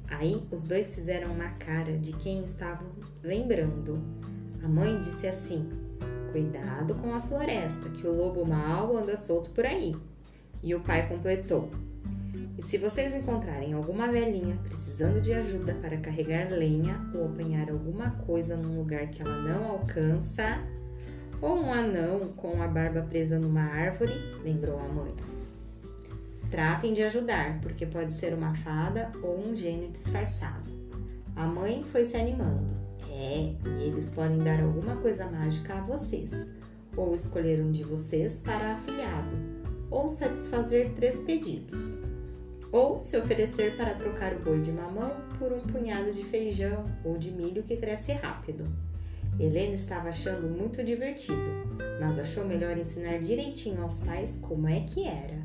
Aí 0.09 0.41
os 0.51 0.63
dois 0.63 0.93
fizeram 0.93 1.33
uma 1.33 1.49
cara 1.49 1.97
de 1.97 2.13
quem 2.13 2.43
estavam 2.43 2.87
lembrando. 3.21 4.01
A 4.63 4.67
mãe 4.67 4.99
disse 5.01 5.27
assim: 5.27 5.69
Cuidado 6.31 6.95
com 6.95 7.13
a 7.13 7.21
floresta, 7.21 7.89
que 7.89 8.07
o 8.07 8.15
lobo 8.15 8.45
mau 8.45 8.97
anda 8.97 9.17
solto 9.17 9.49
por 9.51 9.65
aí. 9.65 9.95
E 10.63 10.73
o 10.73 10.79
pai 10.79 11.07
completou: 11.07 11.69
e 12.57 12.63
se 12.63 12.77
vocês 12.79 13.13
encontrarem 13.13 13.73
alguma 13.73 14.07
velhinha 14.07 14.57
precisando 14.63 15.21
de 15.21 15.31
ajuda 15.31 15.75
para 15.75 15.97
carregar 15.97 16.49
lenha 16.49 16.99
ou 17.13 17.25
apanhar 17.25 17.69
alguma 17.69 18.09
coisa 18.25 18.57
num 18.57 18.79
lugar 18.79 19.07
que 19.09 19.21
ela 19.21 19.37
não 19.43 19.69
alcança, 19.69 20.59
ou 21.39 21.55
um 21.55 21.71
anão 21.71 22.29
com 22.29 22.59
a 22.63 22.67
barba 22.67 23.03
presa 23.03 23.37
numa 23.37 23.61
árvore, 23.61 24.13
lembrou 24.43 24.79
a 24.79 24.87
mãe. 24.87 25.13
Tratem 26.51 26.93
de 26.93 27.03
ajudar, 27.03 27.59
porque 27.61 27.85
pode 27.85 28.11
ser 28.11 28.33
uma 28.33 28.53
fada 28.55 29.11
ou 29.21 29.37
um 29.37 29.55
gênio 29.55 29.89
disfarçado. 29.89 30.71
A 31.35 31.45
mãe 31.45 31.83
foi 31.83 32.05
se 32.05 32.15
animando. 32.17 32.75
É, 33.09 33.55
e 33.79 33.83
eles 33.83 34.09
podem 34.09 34.39
dar 34.39 34.61
alguma 34.61 34.95
coisa 34.97 35.25
mágica 35.25 35.75
a 35.75 35.81
vocês, 35.81 36.31
ou 36.95 37.13
escolher 37.13 37.61
um 37.61 37.71
de 37.71 37.83
vocês 37.83 38.39
para 38.39 38.73
afilhado, 38.73 39.35
ou 39.89 40.07
satisfazer 40.07 40.93
três 40.93 41.19
pedidos 41.19 41.99
ou 42.71 42.99
se 42.99 43.17
oferecer 43.17 43.77
para 43.77 43.93
trocar 43.95 44.33
o 44.35 44.39
boi 44.39 44.61
de 44.61 44.71
mamão 44.71 45.21
por 45.39 45.51
um 45.53 45.61
punhado 45.61 46.11
de 46.11 46.23
feijão 46.23 46.85
ou 47.03 47.17
de 47.17 47.31
milho 47.31 47.63
que 47.63 47.77
cresce 47.77 48.11
rápido. 48.13 48.65
Helena 49.39 49.75
estava 49.75 50.09
achando 50.09 50.47
muito 50.47 50.83
divertido, 50.83 51.37
mas 51.99 52.17
achou 52.17 52.43
melhor 52.43 52.77
ensinar 52.77 53.19
direitinho 53.19 53.83
aos 53.83 53.99
pais 54.01 54.37
como 54.41 54.67
é 54.67 54.81
que 54.81 55.05
era. 55.05 55.36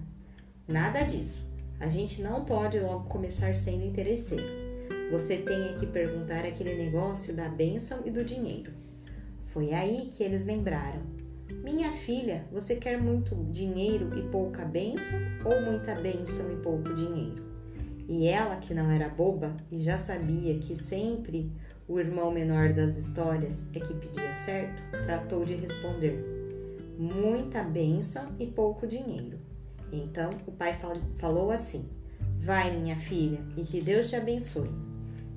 Nada 0.72 1.02
disso. 1.02 1.38
A 1.78 1.86
gente 1.86 2.22
não 2.22 2.46
pode 2.46 2.80
logo 2.80 3.08
começar 3.08 3.54
sendo 3.54 3.84
interesseiro. 3.84 4.46
Você 5.10 5.36
tem 5.36 5.76
que 5.78 5.86
perguntar 5.86 6.46
aquele 6.46 6.74
negócio 6.74 7.34
da 7.34 7.48
bênção 7.48 8.00
e 8.06 8.10
do 8.10 8.24
dinheiro. 8.24 8.72
Foi 9.46 9.74
aí 9.74 10.08
que 10.10 10.22
eles 10.22 10.46
lembraram 10.46 11.02
minha 11.62 11.92
filha, 11.92 12.44
você 12.50 12.74
quer 12.74 13.00
muito 13.00 13.34
dinheiro 13.50 14.18
e 14.18 14.22
pouca 14.22 14.64
bênção 14.64 15.18
ou 15.44 15.62
muita 15.62 15.94
bênção 15.94 16.50
e 16.50 16.56
pouco 16.56 16.92
dinheiro? 16.94 17.44
E 18.08 18.26
ela, 18.26 18.56
que 18.56 18.74
não 18.74 18.90
era 18.90 19.08
boba 19.08 19.54
e 19.70 19.78
já 19.78 19.96
sabia 19.96 20.58
que 20.58 20.74
sempre 20.74 21.52
o 21.86 22.00
irmão 22.00 22.32
menor 22.32 22.72
das 22.72 22.96
histórias 22.96 23.64
é 23.74 23.78
que 23.78 23.94
pedia 23.94 24.34
certo, 24.44 24.82
tratou 25.04 25.44
de 25.44 25.54
responder: 25.54 26.18
muita 26.98 27.62
bênção 27.62 28.24
e 28.40 28.46
pouco 28.46 28.86
dinheiro. 28.86 29.51
Então 29.92 30.30
o 30.46 30.52
pai 30.52 30.78
falou 31.18 31.50
assim: 31.50 31.88
Vai, 32.40 32.76
minha 32.76 32.96
filha, 32.96 33.40
e 33.56 33.62
que 33.62 33.80
Deus 33.80 34.08
te 34.08 34.16
abençoe. 34.16 34.70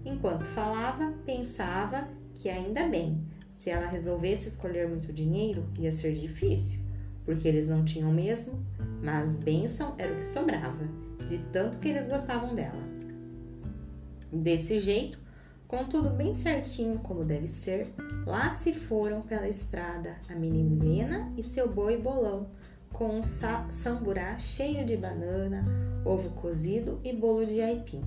Enquanto 0.05 0.45
falava, 0.45 1.13
pensava 1.25 2.07
que 2.33 2.49
ainda 2.49 2.87
bem, 2.87 3.23
se 3.53 3.69
ela 3.69 3.87
resolvesse 3.87 4.47
escolher 4.47 4.87
muito 4.87 5.11
dinheiro, 5.11 5.65
ia 5.77 5.91
ser 5.91 6.13
difícil, 6.13 6.79
porque 7.23 7.47
eles 7.47 7.67
não 7.67 7.83
tinham 7.83 8.11
mesmo, 8.11 8.63
mas 9.03 9.35
bênção 9.35 9.95
era 9.97 10.13
o 10.13 10.17
que 10.17 10.25
sobrava, 10.25 10.87
de 11.27 11.39
tanto 11.51 11.79
que 11.79 11.89
eles 11.89 12.07
gostavam 12.07 12.55
dela. 12.55 12.83
Desse 14.31 14.79
jeito, 14.79 15.19
com 15.67 15.85
tudo 15.85 16.09
bem 16.09 16.35
certinho 16.35 16.99
como 16.99 17.23
deve 17.23 17.47
ser, 17.47 17.87
lá 18.25 18.51
se 18.51 18.73
foram 18.73 19.21
pela 19.21 19.47
estrada 19.47 20.17
a 20.29 20.35
menina 20.35 20.85
Helena 20.85 21.33
e 21.37 21.43
seu 21.43 21.67
boi 21.67 21.97
bolão, 21.97 22.49
com 22.97 23.19
um 23.19 23.23
samburá 23.23 24.37
cheio 24.37 24.85
de 24.85 24.97
banana, 24.97 25.65
ovo 26.03 26.29
cozido 26.31 26.99
e 27.03 27.13
bolo 27.13 27.45
de 27.45 27.61
aipim. 27.61 28.01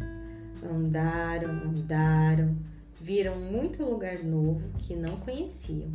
Andaram, 0.63 1.51
andaram, 1.51 2.57
Viram 3.01 3.37
muito 3.39 3.85
lugar 3.85 4.25
novo 4.25 4.73
que 4.79 4.97
não 4.97 5.17
conheciam, 5.19 5.93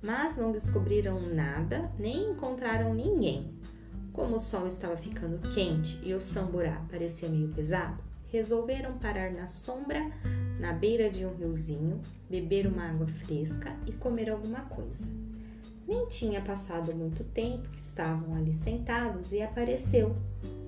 mas 0.00 0.36
não 0.36 0.52
descobriram 0.52 1.20
nada 1.20 1.90
nem 1.98 2.30
encontraram 2.30 2.94
ninguém. 2.94 3.52
Como 4.12 4.36
o 4.36 4.40
sol 4.40 4.66
estava 4.66 4.96
ficando 4.96 5.40
quente 5.50 5.98
e 6.04 6.14
o 6.14 6.20
samburá 6.20 6.80
parecia 6.88 7.28
meio 7.28 7.48
pesado, 7.48 8.00
resolveram 8.28 8.96
parar 8.98 9.32
na 9.32 9.48
sombra, 9.48 10.00
na 10.60 10.72
beira 10.72 11.10
de 11.10 11.26
um 11.26 11.34
riozinho, 11.34 12.00
beber 12.30 12.68
uma 12.68 12.90
água 12.90 13.06
fresca 13.06 13.76
e 13.84 13.92
comer 13.92 14.30
alguma 14.30 14.60
coisa. 14.60 15.04
Nem 15.86 16.06
tinha 16.08 16.40
passado 16.40 16.92
muito 16.92 17.22
tempo 17.22 17.68
que 17.68 17.78
estavam 17.78 18.34
ali 18.34 18.52
sentados 18.52 19.32
e 19.32 19.40
apareceu 19.40 20.16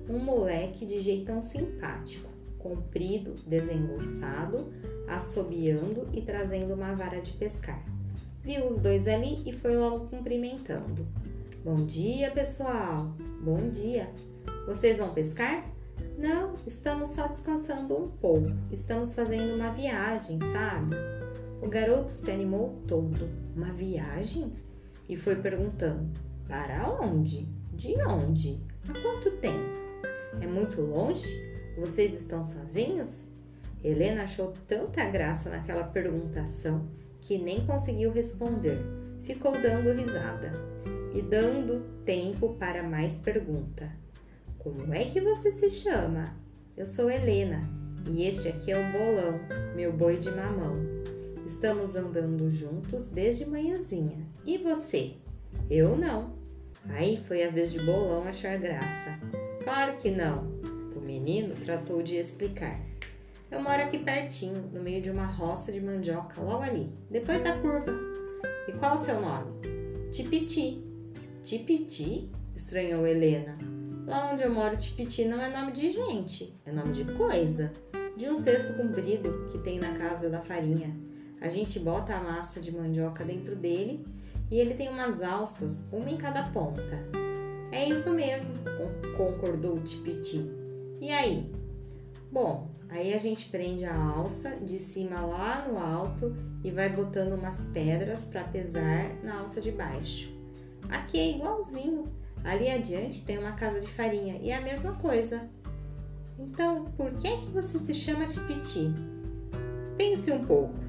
um 0.09 0.17
moleque 0.17 0.85
de 0.85 0.99
jeitão 0.99 1.41
simpático, 1.41 2.29
comprido, 2.57 3.35
desengonçado, 3.45 4.71
assobiando 5.07 6.07
e 6.13 6.21
trazendo 6.21 6.73
uma 6.73 6.95
vara 6.95 7.19
de 7.19 7.33
pescar. 7.33 7.83
Viu 8.41 8.69
os 8.69 8.77
dois 8.77 9.09
ali 9.09 9.43
e 9.45 9.51
foi 9.51 9.75
logo 9.75 10.07
cumprimentando. 10.07 11.05
Bom 11.65 11.75
dia, 11.75 12.31
pessoal! 12.31 13.13
Bom 13.41 13.69
dia! 13.69 14.09
Vocês 14.65 14.99
vão 14.99 15.13
pescar? 15.13 15.69
Não, 16.17 16.53
estamos 16.65 17.09
só 17.09 17.27
descansando 17.27 17.97
um 17.97 18.09
pouco. 18.09 18.53
Estamos 18.71 19.13
fazendo 19.13 19.55
uma 19.55 19.71
viagem, 19.71 20.39
sabe? 20.53 20.95
O 21.61 21.67
garoto 21.67 22.15
se 22.15 22.31
animou 22.31 22.81
todo. 22.87 23.29
Uma 23.55 23.73
viagem? 23.73 24.53
E 25.09 25.17
foi 25.17 25.35
perguntando: 25.35 26.07
Para 26.47 26.87
onde? 27.01 27.47
De 27.73 27.95
onde? 28.03 28.61
Há 28.87 28.93
quanto 28.93 29.31
tempo? 29.37 29.79
É 30.39 30.45
muito 30.45 30.79
longe? 30.81 31.27
Vocês 31.75 32.13
estão 32.13 32.43
sozinhos? 32.43 33.23
Helena 33.83 34.23
achou 34.23 34.53
tanta 34.67 35.03
graça 35.09 35.49
naquela 35.49 35.83
perguntação 35.83 36.87
que 37.21 37.37
nem 37.37 37.65
conseguiu 37.65 38.11
responder. 38.11 38.77
Ficou 39.23 39.53
dando 39.53 39.93
risada 39.93 40.51
e 41.13 41.21
dando 41.21 42.03
tempo 42.05 42.55
para 42.55 42.83
mais 42.83 43.17
pergunta. 43.17 43.89
Como 44.59 44.93
é 44.93 45.05
que 45.05 45.21
você 45.21 45.51
se 45.51 45.69
chama? 45.69 46.23
Eu 46.77 46.85
sou 46.85 47.09
Helena 47.09 47.61
e 48.09 48.25
este 48.25 48.49
aqui 48.49 48.71
é 48.71 48.77
o 48.77 48.91
Bolão, 48.91 49.39
meu 49.75 49.91
boi 49.91 50.17
de 50.17 50.29
mamão. 50.29 50.77
Estamos 51.45 51.95
andando 51.95 52.49
juntos 52.49 53.09
desde 53.09 53.45
manhãzinha. 53.45 54.28
E 54.45 54.57
você? 54.57 55.13
Eu 55.69 55.95
não. 55.95 56.33
Aí 56.89 57.17
foi 57.27 57.43
a 57.43 57.49
vez 57.49 57.71
de 57.71 57.79
Bolão 57.79 58.27
achar 58.27 58.57
graça. 58.57 59.19
Claro 59.63 59.97
que 59.97 60.09
não. 60.09 60.47
O 60.95 61.01
menino 61.01 61.53
tratou 61.53 62.01
de 62.01 62.15
explicar. 62.15 62.79
Eu 63.51 63.61
moro 63.61 63.81
aqui 63.81 63.97
pertinho, 63.97 64.69
no 64.71 64.81
meio 64.81 65.01
de 65.01 65.09
uma 65.09 65.25
roça 65.25 65.71
de 65.71 65.81
mandioca, 65.81 66.41
logo 66.41 66.63
ali, 66.63 66.89
depois 67.09 67.41
da 67.41 67.57
curva. 67.59 67.91
E 68.67 68.71
qual 68.73 68.93
o 68.93 68.97
seu 68.97 69.19
nome? 69.19 69.59
Tipiti. 70.11 70.83
Tipiti? 71.43 72.29
estranhou 72.55 73.07
Helena. 73.07 73.57
Lá 74.05 74.31
onde 74.31 74.43
eu 74.43 74.53
moro, 74.53 74.75
Tipiti 74.77 75.25
não 75.25 75.41
é 75.41 75.49
nome 75.49 75.71
de 75.71 75.91
gente, 75.91 76.53
é 76.65 76.71
nome 76.71 76.91
de 76.91 77.05
coisa. 77.15 77.71
De 78.15 78.29
um 78.29 78.35
cesto 78.35 78.73
comprido 78.73 79.47
que 79.51 79.57
tem 79.59 79.79
na 79.79 79.97
casa 79.97 80.29
da 80.29 80.41
farinha. 80.41 80.95
A 81.39 81.47
gente 81.47 81.79
bota 81.79 82.15
a 82.15 82.21
massa 82.21 82.59
de 82.59 82.71
mandioca 82.71 83.23
dentro 83.23 83.55
dele 83.55 84.05
e 84.51 84.59
ele 84.59 84.73
tem 84.73 84.89
umas 84.89 85.21
alças, 85.21 85.87
uma 85.91 86.09
em 86.09 86.17
cada 86.17 86.43
ponta. 86.43 86.99
É 87.71 87.87
isso 87.87 88.11
mesmo, 88.11 88.53
concordou 89.17 89.79
Tipiti. 89.81 90.49
E 90.99 91.11
aí? 91.11 91.51
Bom, 92.31 92.69
Aí 92.89 93.13
a 93.13 93.19
gente 93.19 93.47
prende 93.49 93.85
a 93.85 93.95
alça 93.95 94.57
de 94.61 94.79
cima 94.79 95.21
lá 95.21 95.67
no 95.67 95.77
alto 95.77 96.35
e 96.63 96.71
vai 96.71 96.89
botando 96.89 97.33
umas 97.33 97.67
pedras 97.67 98.25
para 98.25 98.43
pesar 98.45 99.13
na 99.23 99.39
alça 99.41 99.61
de 99.61 99.71
baixo. 99.71 100.33
Aqui 100.89 101.19
é 101.19 101.35
igualzinho. 101.35 102.05
Ali 102.43 102.69
adiante 102.69 103.23
tem 103.25 103.37
uma 103.37 103.51
casa 103.51 103.79
de 103.79 103.87
farinha 103.87 104.39
e 104.41 104.49
é 104.49 104.55
a 104.55 104.61
mesma 104.61 104.93
coisa. 104.93 105.47
Então, 106.39 106.85
por 106.97 107.11
que 107.17 107.27
é 107.27 107.37
que 107.37 107.47
você 107.47 107.77
se 107.77 107.93
chama 107.93 108.25
Tipiti? 108.25 108.91
Pense 109.95 110.31
um 110.31 110.43
pouco. 110.45 110.88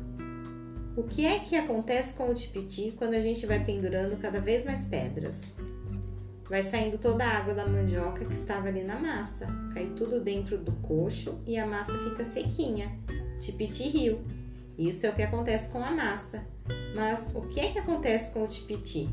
O 0.96 1.04
que 1.04 1.24
é 1.24 1.38
que 1.38 1.54
acontece 1.54 2.14
com 2.14 2.28
o 2.28 2.34
tipiti 2.34 2.92
quando 2.96 3.14
a 3.14 3.20
gente 3.20 3.46
vai 3.46 3.64
pendurando 3.64 4.16
cada 4.16 4.40
vez 4.40 4.64
mais 4.64 4.84
pedras? 4.84 5.52
Vai 6.48 6.64
saindo 6.64 6.98
toda 6.98 7.24
a 7.24 7.38
água 7.38 7.54
da 7.54 7.64
mandioca 7.64 8.24
que 8.24 8.32
estava 8.32 8.66
ali 8.66 8.82
na 8.82 8.98
massa, 8.98 9.46
cai 9.72 9.86
tudo 9.94 10.20
dentro 10.20 10.58
do 10.58 10.72
coxo 10.82 11.40
e 11.46 11.56
a 11.56 11.64
massa 11.64 11.96
fica 11.96 12.24
sequinha, 12.24 12.90
tipiti 13.38 13.88
rio. 13.88 14.20
Isso 14.76 15.06
é 15.06 15.10
o 15.10 15.14
que 15.14 15.22
acontece 15.22 15.70
com 15.70 15.82
a 15.82 15.92
massa. 15.92 16.44
Mas 16.94 17.32
o 17.36 17.42
que 17.42 17.60
é 17.60 17.70
que 17.70 17.78
acontece 17.78 18.32
com 18.32 18.42
o 18.42 18.48
tipiti? 18.48 19.08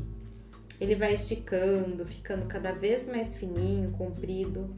Ele 0.80 0.96
vai 0.96 1.14
esticando, 1.14 2.04
ficando 2.06 2.46
cada 2.46 2.72
vez 2.72 3.06
mais 3.06 3.36
fininho, 3.36 3.92
comprido. 3.92 4.74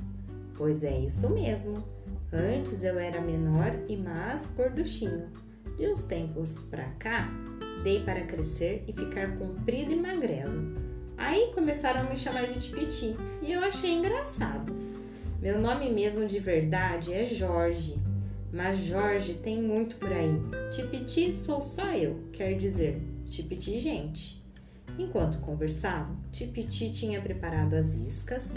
Pois 0.54 0.82
é 0.82 0.98
isso 0.98 1.30
mesmo. 1.30 1.82
Antes 2.30 2.84
eu 2.84 2.98
era 2.98 3.22
menor 3.22 3.74
e 3.88 3.96
mais 3.96 4.48
gorduchinho. 4.50 5.30
De 5.76 5.87
uns 5.87 6.02
tempos 6.04 6.62
pra 6.62 6.85
cá, 6.98 7.28
dei 7.83 8.02
para 8.04 8.24
crescer 8.26 8.85
e 8.87 8.92
ficar 8.92 9.37
comprido 9.38 9.92
e 9.92 9.96
magrelo. 9.96 10.74
Aí 11.16 11.52
começaram 11.54 12.00
a 12.00 12.04
me 12.04 12.16
chamar 12.16 12.46
de 12.46 12.61
Tipiti 12.61 13.16
e 13.42 13.52
eu 13.52 13.62
achei 13.62 13.92
engraçado. 13.92 14.72
Meu 15.40 15.61
nome 15.61 15.90
mesmo 15.90 16.26
de 16.26 16.38
verdade 16.38 17.12
é 17.12 17.22
Jorge, 17.24 17.96
mas 18.52 18.78
Jorge 18.78 19.35
tem 19.35 19.62
muito 19.62 19.96
por 19.96 20.12
aí. 20.12 20.40
Tipiti 20.70 21.33
sou 21.33 21.61
só 21.61 21.92
eu, 21.92 22.24
quer 22.33 22.54
dizer, 22.54 23.00
Tipiti 23.26 23.78
gente. 23.78 24.42
Enquanto 24.98 25.38
conversavam, 25.40 26.16
Tipiti 26.30 26.90
tinha 26.90 27.20
preparado 27.20 27.74
as 27.74 27.94
iscas. 27.94 28.54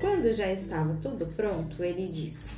Quando 0.00 0.32
já 0.32 0.50
estava 0.52 0.94
tudo 1.02 1.26
pronto, 1.26 1.82
ele 1.82 2.08
disse: 2.08 2.54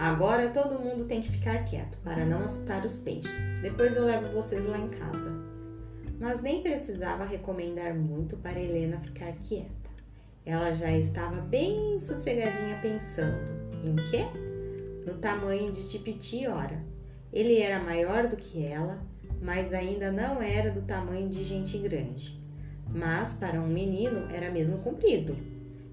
Agora 0.00 0.48
todo 0.48 0.80
mundo 0.80 1.04
tem 1.04 1.20
que 1.20 1.30
ficar 1.30 1.62
quieto 1.66 1.98
para 2.02 2.24
não 2.24 2.44
assustar 2.44 2.82
os 2.82 3.00
peixes. 3.00 3.60
Depois 3.60 3.94
eu 3.94 4.06
levo 4.06 4.32
vocês 4.32 4.64
lá 4.64 4.78
em 4.78 4.88
casa. 4.88 5.30
Mas 6.18 6.40
nem 6.40 6.62
precisava 6.62 7.26
recomendar 7.26 7.94
muito 7.94 8.34
para 8.38 8.58
Helena 8.58 8.98
ficar 9.00 9.30
quieta. 9.42 9.90
Ela 10.46 10.72
já 10.72 10.90
estava 10.90 11.42
bem 11.42 11.98
sossegadinha 11.98 12.78
pensando. 12.80 13.36
Em 13.84 13.94
quê? 14.08 14.24
No 15.04 15.18
tamanho 15.18 15.70
de 15.70 15.86
Tipiti, 15.90 16.46
ora. 16.46 16.82
Ele 17.30 17.58
era 17.58 17.78
maior 17.78 18.26
do 18.26 18.36
que 18.36 18.64
ela, 18.64 19.02
mas 19.42 19.74
ainda 19.74 20.10
não 20.10 20.40
era 20.40 20.70
do 20.70 20.80
tamanho 20.80 21.28
de 21.28 21.44
gente 21.44 21.76
grande. 21.76 22.40
Mas 22.88 23.34
para 23.34 23.60
um 23.60 23.68
menino 23.68 24.26
era 24.32 24.50
mesmo 24.50 24.78
comprido. 24.78 25.36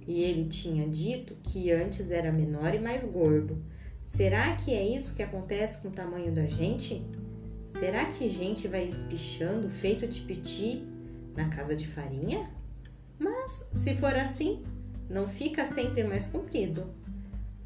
E 0.07 0.23
ele 0.23 0.45
tinha 0.45 0.87
dito 0.87 1.35
que 1.43 1.73
antes 1.73 2.09
era 2.09 2.31
menor 2.31 2.73
e 2.73 2.79
mais 2.79 3.03
gordo 3.03 3.61
Será 4.07 4.55
que 4.55 4.73
é 4.73 4.83
isso 4.83 5.13
que 5.13 5.21
acontece 5.21 5.77
com 5.79 5.89
o 5.89 5.91
tamanho 5.91 6.31
da 6.31 6.47
gente? 6.47 7.05
Será 7.67 8.05
que 8.05 8.27
gente 8.27 8.67
vai 8.67 8.87
espichando 8.87 9.69
feito 9.69 10.07
tipiti 10.07 10.81
na 11.35 11.49
casa 11.49 11.75
de 11.75 11.85
farinha? 11.85 12.49
Mas, 13.19 13.63
se 13.83 13.93
for 13.95 14.15
assim, 14.15 14.63
não 15.09 15.27
fica 15.27 15.65
sempre 15.65 16.03
mais 16.03 16.25
comprido. 16.25 16.89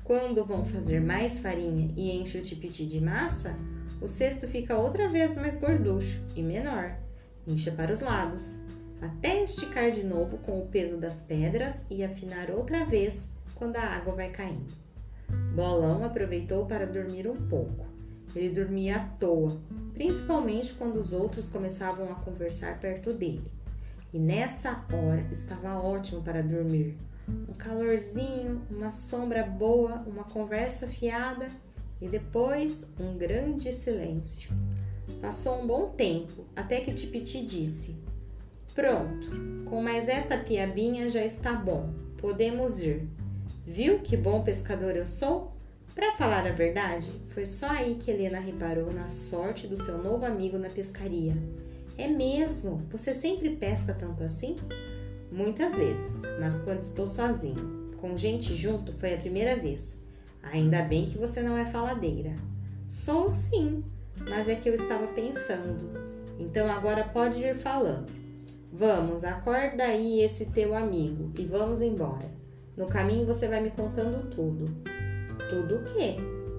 Quando 0.04 0.43
vão 0.43 0.65
fazer 0.65 0.99
mais 0.99 1.39
farinha 1.39 1.93
e 1.95 2.12
enche 2.12 2.39
o 2.39 2.41
tipiti 2.41 2.86
de 2.86 2.99
massa, 2.99 3.56
o 4.01 4.08
cesto 4.08 4.47
fica 4.47 4.77
outra 4.77 5.08
vez 5.08 5.36
mais 5.36 5.56
gorducho 5.56 6.21
e 6.36 6.41
menor, 6.41 6.97
incha 7.47 7.71
para 7.71 7.93
os 7.93 8.01
lados, 8.01 8.58
até 8.99 9.43
esticar 9.43 9.91
de 9.91 10.04
novo 10.04 10.39
com 10.39 10.60
o 10.60 10.67
peso 10.67 10.97
das 10.97 11.21
pedras 11.21 11.86
e 11.89 12.04
afinar 12.04 12.49
outra 12.49 12.84
vez 12.84 13.27
quando 13.56 13.77
a 13.77 13.84
água 13.84 14.15
vai 14.15 14.30
caindo. 14.32 14.90
Bolão 15.53 16.03
aproveitou 16.03 16.65
para 16.65 16.85
dormir 16.85 17.27
um 17.27 17.35
pouco. 17.47 17.85
Ele 18.35 18.49
dormia 18.49 18.97
à 18.97 18.99
toa, 18.99 19.59
principalmente 19.93 20.73
quando 20.73 20.97
os 20.97 21.11
outros 21.11 21.49
começavam 21.49 22.11
a 22.11 22.15
conversar 22.15 22.79
perto 22.79 23.13
dele. 23.13 23.43
E 24.13 24.19
nessa 24.19 24.85
hora 24.91 25.25
estava 25.31 25.79
ótimo 25.79 26.21
para 26.21 26.41
dormir. 26.41 26.97
Um 27.27 27.53
calorzinho, 27.53 28.61
uma 28.69 28.91
sombra 28.91 29.43
boa, 29.43 30.03
uma 30.07 30.23
conversa 30.23 30.87
fiada 30.87 31.47
e 32.01 32.07
depois 32.07 32.85
um 32.99 33.17
grande 33.17 33.71
silêncio. 33.71 34.51
Passou 35.21 35.61
um 35.61 35.67
bom 35.67 35.89
tempo 35.91 36.45
até 36.55 36.81
que 36.81 36.93
Tipiti 36.93 37.45
disse: 37.45 37.95
Pronto, 38.73 39.29
com 39.69 39.81
mais 39.81 40.07
esta 40.07 40.37
piabinha 40.37 41.09
já 41.09 41.23
está 41.23 41.53
bom, 41.53 41.93
podemos 42.17 42.81
ir. 42.81 43.07
Viu 43.73 43.99
que 43.99 44.17
bom 44.17 44.43
pescador 44.43 44.97
eu 44.97 45.07
sou? 45.07 45.53
Para 45.95 46.12
falar 46.17 46.45
a 46.45 46.51
verdade, 46.51 47.10
foi 47.29 47.45
só 47.45 47.69
aí 47.69 47.95
que 47.95 48.12
Helena 48.12 48.38
reparou 48.38 48.91
na 48.91 49.10
sorte 49.10 49.65
do 49.65 49.81
seu 49.81 49.97
novo 49.97 50.25
amigo 50.25 50.57
na 50.57 50.67
pescaria. 50.67 51.31
É 51.97 52.05
mesmo? 52.05 52.86
Você 52.91 53.13
sempre 53.13 53.55
pesca 53.55 53.93
tanto 53.93 54.25
assim? 54.25 54.57
Muitas 55.31 55.77
vezes, 55.77 56.21
mas 56.38 56.60
quando 56.60 56.81
estou 56.81 57.07
sozinho. 57.07 57.93
Com 58.01 58.17
gente 58.17 58.53
junto 58.53 58.91
foi 58.99 59.13
a 59.13 59.17
primeira 59.17 59.55
vez. 59.55 59.95
Ainda 60.43 60.81
bem 60.81 61.05
que 61.05 61.17
você 61.17 61.41
não 61.41 61.57
é 61.57 61.65
faladeira. 61.65 62.36
Sou 62.89 63.31
sim, 63.31 63.86
mas 64.27 64.49
é 64.49 64.55
que 64.55 64.67
eu 64.67 64.73
estava 64.73 65.07
pensando. 65.07 65.89
Então 66.38 66.69
agora 66.69 67.05
pode 67.05 67.39
ir 67.39 67.55
falando. 67.55 68.12
Vamos, 68.69 69.23
acorda 69.23 69.86
aí 69.86 70.19
esse 70.19 70.47
teu 70.47 70.75
amigo 70.75 71.31
e 71.39 71.45
vamos 71.45 71.81
embora. 71.81 72.40
No 72.77 72.88
caminho 72.88 73.25
você 73.25 73.47
vai 73.47 73.62
me 73.62 73.71
contando 73.71 74.29
tudo. 74.29 74.65
Tudo 75.49 75.77
o 75.77 75.84
quê? 75.84 76.15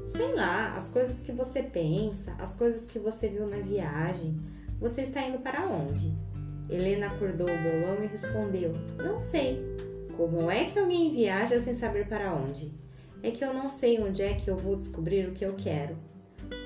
Sei 0.06 0.34
lá, 0.34 0.74
as 0.76 0.90
coisas 0.90 1.20
que 1.20 1.32
você 1.32 1.62
pensa, 1.62 2.34
as 2.38 2.54
coisas 2.54 2.84
que 2.84 2.98
você 2.98 3.28
viu 3.28 3.46
na 3.46 3.58
viagem. 3.58 4.38
Você 4.78 5.02
está 5.02 5.22
indo 5.22 5.38
para 5.38 5.66
onde? 5.66 6.12
Helena 6.68 7.06
acordou 7.06 7.46
o 7.46 7.62
bolão 7.62 8.02
e 8.02 8.06
respondeu: 8.06 8.72
Não 8.98 9.18
sei. 9.18 9.62
Como 10.16 10.50
é 10.50 10.66
que 10.66 10.78
alguém 10.78 11.10
viaja 11.10 11.58
sem 11.58 11.72
saber 11.72 12.06
para 12.06 12.34
onde? 12.34 12.72
É 13.22 13.30
que 13.30 13.44
eu 13.44 13.54
não 13.54 13.68
sei 13.68 14.00
onde 14.00 14.22
é 14.22 14.34
que 14.34 14.50
eu 14.50 14.56
vou 14.56 14.76
descobrir 14.76 15.28
o 15.28 15.32
que 15.32 15.44
eu 15.44 15.54
quero. 15.54 15.96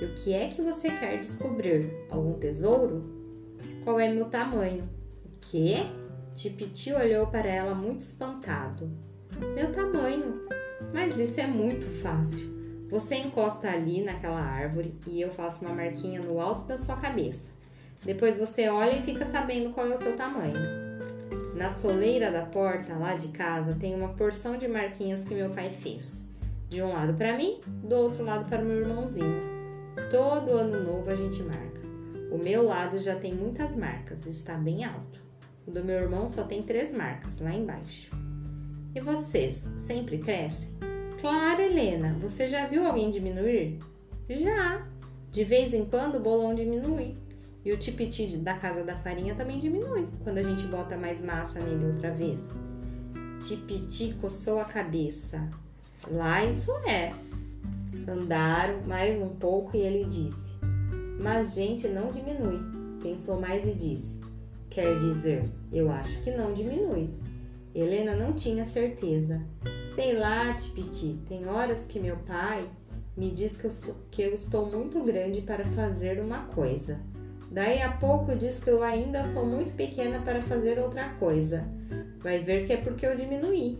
E 0.00 0.04
o 0.04 0.14
que 0.14 0.32
é 0.32 0.48
que 0.48 0.62
você 0.62 0.90
quer 0.90 1.20
descobrir? 1.20 2.06
Algum 2.11 2.35
tesouro? 2.35 3.04
Qual 3.85 4.00
é 4.00 4.12
meu 4.12 4.24
tamanho? 4.24 4.88
O 5.24 5.28
quê? 5.40 5.76
Tipiti 6.35 6.92
olhou 6.92 7.28
para 7.28 7.48
ela 7.48 7.74
muito 7.74 8.00
espantado. 8.00 8.90
Meu 9.54 9.72
tamanho. 9.72 10.46
Mas 10.92 11.18
isso 11.18 11.40
é 11.40 11.46
muito 11.46 11.86
fácil. 12.02 12.54
Você 12.88 13.16
encosta 13.16 13.68
ali 13.68 14.02
naquela 14.02 14.40
árvore 14.40 14.94
e 15.06 15.20
eu 15.20 15.30
faço 15.30 15.64
uma 15.64 15.74
marquinha 15.74 16.20
no 16.20 16.40
alto 16.40 16.62
da 16.62 16.78
sua 16.78 16.96
cabeça. 16.96 17.50
Depois 18.04 18.38
você 18.38 18.68
olha 18.68 18.96
e 18.96 19.02
fica 19.02 19.24
sabendo 19.24 19.72
qual 19.72 19.88
é 19.88 19.94
o 19.94 19.98
seu 19.98 20.14
tamanho. 20.16 20.86
Na 21.56 21.70
soleira 21.70 22.30
da 22.30 22.46
porta 22.46 22.94
lá 22.94 23.14
de 23.14 23.28
casa 23.28 23.74
tem 23.74 23.94
uma 23.94 24.10
porção 24.10 24.56
de 24.56 24.68
marquinhas 24.68 25.24
que 25.24 25.34
meu 25.34 25.50
pai 25.50 25.70
fez. 25.70 26.22
De 26.68 26.82
um 26.82 26.92
lado 26.92 27.14
para 27.14 27.36
mim, 27.36 27.60
do 27.66 27.96
outro 27.96 28.24
lado 28.24 28.48
para 28.48 28.62
o 28.62 28.64
meu 28.64 28.76
irmãozinho. 28.76 29.40
Todo 30.10 30.52
ano 30.52 30.84
novo 30.84 31.10
a 31.10 31.16
gente 31.16 31.42
marca. 31.42 31.80
O 32.30 32.38
meu 32.38 32.62
lado 32.62 32.98
já 32.98 33.16
tem 33.16 33.34
muitas 33.34 33.74
marcas, 33.74 34.26
está 34.26 34.54
bem 34.54 34.84
alto. 34.84 35.20
O 35.66 35.70
do 35.70 35.82
meu 35.82 35.96
irmão 35.96 36.28
só 36.28 36.44
tem 36.44 36.62
três 36.62 36.92
marcas, 36.92 37.38
lá 37.38 37.52
embaixo. 37.52 38.10
E 38.96 39.00
vocês 39.00 39.68
sempre 39.76 40.16
crescem? 40.16 40.70
Claro, 41.20 41.61
Helena, 41.61 42.16
você 42.18 42.48
já 42.48 42.64
viu 42.64 42.87
alguém 42.87 43.11
diminuir? 43.11 43.78
Já. 44.26 44.87
De 45.30 45.44
vez 45.44 45.74
em 45.74 45.85
quando 45.85 46.14
o 46.14 46.20
bolão 46.20 46.54
diminui. 46.54 47.14
E 47.62 47.70
o 47.70 47.76
tipiti 47.76 48.26
da 48.38 48.54
casa 48.54 48.82
da 48.82 48.96
farinha 48.96 49.35
também 49.35 49.59
diminui 49.59 50.09
quando 50.24 50.38
a 50.38 50.42
gente 50.42 50.64
bota 50.68 50.96
mais 50.96 51.20
massa 51.20 51.61
nele 51.61 51.85
outra 51.85 52.11
vez. 52.11 52.56
Tipiti 53.46 54.14
coçou 54.14 54.59
a 54.61 54.64
cabeça. 54.64 55.46
Lá 56.11 56.42
isso 56.42 56.72
é. 56.88 57.12
Andaram 58.09 58.80
mais 58.87 59.20
um 59.20 59.28
pouco 59.28 59.76
e 59.76 59.80
ele 59.80 60.06
disse: 60.06 60.52
Mas 61.20 61.54
gente 61.54 61.87
não 61.87 62.09
diminui. 62.09 62.61
Pensou 63.02 63.38
mais 63.38 63.66
e 63.66 63.74
disse: 63.74 64.18
Quer 64.70 64.96
dizer, 64.96 65.44
eu 65.70 65.90
acho 65.90 66.22
que 66.22 66.30
não 66.30 66.54
diminui. 66.54 67.11
Helena 67.78 68.16
não 68.16 68.32
tinha 68.32 68.64
certeza. 68.64 69.42
Sei 69.94 70.18
lá, 70.18 70.54
Tipiti, 70.54 71.20
tem 71.28 71.46
horas 71.46 71.84
que 71.84 72.00
meu 72.00 72.16
pai 72.16 72.66
me 73.14 73.30
diz 73.30 73.58
que 73.58 73.66
eu, 73.66 73.70
sou, 73.70 73.94
que 74.10 74.22
eu 74.22 74.32
estou 74.32 74.64
muito 74.64 75.04
grande 75.04 75.42
para 75.42 75.62
fazer 75.66 76.18
uma 76.18 76.46
coisa. 76.46 76.98
Daí 77.50 77.82
a 77.82 77.92
pouco 77.92 78.34
diz 78.34 78.58
que 78.58 78.70
eu 78.70 78.82
ainda 78.82 79.22
sou 79.22 79.44
muito 79.44 79.74
pequena 79.74 80.20
para 80.20 80.40
fazer 80.40 80.78
outra 80.78 81.10
coisa. 81.18 81.68
Vai 82.20 82.38
ver 82.38 82.66
que 82.66 82.72
é 82.72 82.78
porque 82.78 83.04
eu 83.04 83.14
diminuí. 83.14 83.78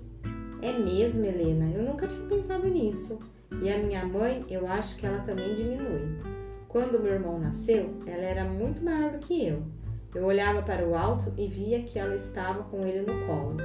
É 0.61 0.73
mesmo, 0.73 1.25
Helena, 1.25 1.71
eu 1.75 1.83
nunca 1.83 2.07
tinha 2.07 2.29
pensado 2.29 2.69
nisso. 2.69 3.19
E 3.63 3.71
a 3.71 3.79
minha 3.79 4.05
mãe, 4.05 4.45
eu 4.51 4.67
acho 4.67 4.97
que 4.99 5.07
ela 5.07 5.21
também 5.21 5.55
diminui. 5.55 6.19
Quando 6.69 7.01
meu 7.01 7.15
irmão 7.15 7.39
nasceu, 7.39 7.95
ela 8.07 8.23
era 8.23 8.45
muito 8.45 8.85
maior 8.85 9.13
do 9.13 9.19
que 9.21 9.47
eu. 9.47 9.63
Eu 10.15 10.25
olhava 10.25 10.63
para 10.63 10.87
o 10.87 10.95
alto 10.95 11.33
e 11.37 11.49
via 11.49 11.83
que 11.83 11.99
ela 11.99 12.15
estava 12.15 12.63
com 12.65 12.87
ele 12.87 13.01
no 13.01 13.27
colo. 13.27 13.57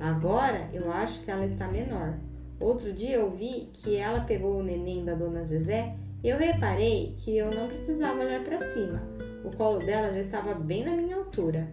Agora 0.00 0.68
eu 0.72 0.92
acho 0.92 1.22
que 1.22 1.30
ela 1.30 1.44
está 1.44 1.66
menor. 1.68 2.18
Outro 2.60 2.92
dia 2.92 3.16
eu 3.16 3.30
vi 3.30 3.68
que 3.72 3.96
ela 3.96 4.20
pegou 4.20 4.58
o 4.58 4.62
neném 4.62 5.04
da 5.04 5.14
dona 5.14 5.44
Zezé 5.44 5.94
e 6.22 6.28
eu 6.28 6.38
reparei 6.38 7.14
que 7.18 7.36
eu 7.36 7.50
não 7.50 7.68
precisava 7.68 8.20
olhar 8.20 8.42
para 8.42 8.60
cima. 8.60 9.02
O 9.44 9.50
colo 9.56 9.78
dela 9.78 10.12
já 10.12 10.18
estava 10.18 10.54
bem 10.54 10.84
na 10.84 10.92
minha 10.92 11.16
altura. 11.16 11.68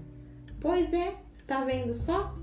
Pois 0.59 0.93
é, 0.93 1.15
está 1.31 1.63
vendo 1.63 1.93
só? 1.93 2.35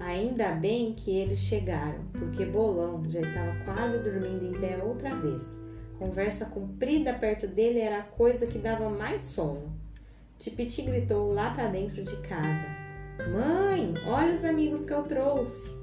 Ainda 0.00 0.52
bem 0.52 0.94
que 0.94 1.10
eles 1.10 1.38
chegaram, 1.38 2.04
porque 2.12 2.44
Bolão 2.44 3.02
já 3.08 3.20
estava 3.20 3.52
quase 3.64 3.98
dormindo 3.98 4.44
em 4.44 4.60
pé 4.60 4.82
outra 4.82 5.10
vez. 5.10 5.56
Conversa 5.98 6.44
comprida 6.44 7.12
perto 7.14 7.46
dele 7.46 7.80
era 7.80 7.98
a 7.98 8.02
coisa 8.02 8.46
que 8.46 8.58
dava 8.58 8.88
mais 8.88 9.22
sono. 9.22 9.76
Tipiti 10.38 10.82
gritou 10.82 11.32
lá 11.32 11.50
para 11.50 11.66
dentro 11.66 12.02
de 12.02 12.16
casa: 12.18 12.77
Mãe, 13.26 13.94
olha 14.06 14.32
os 14.32 14.44
amigos 14.44 14.84
que 14.84 14.92
eu 14.92 15.02
trouxe. 15.02 15.76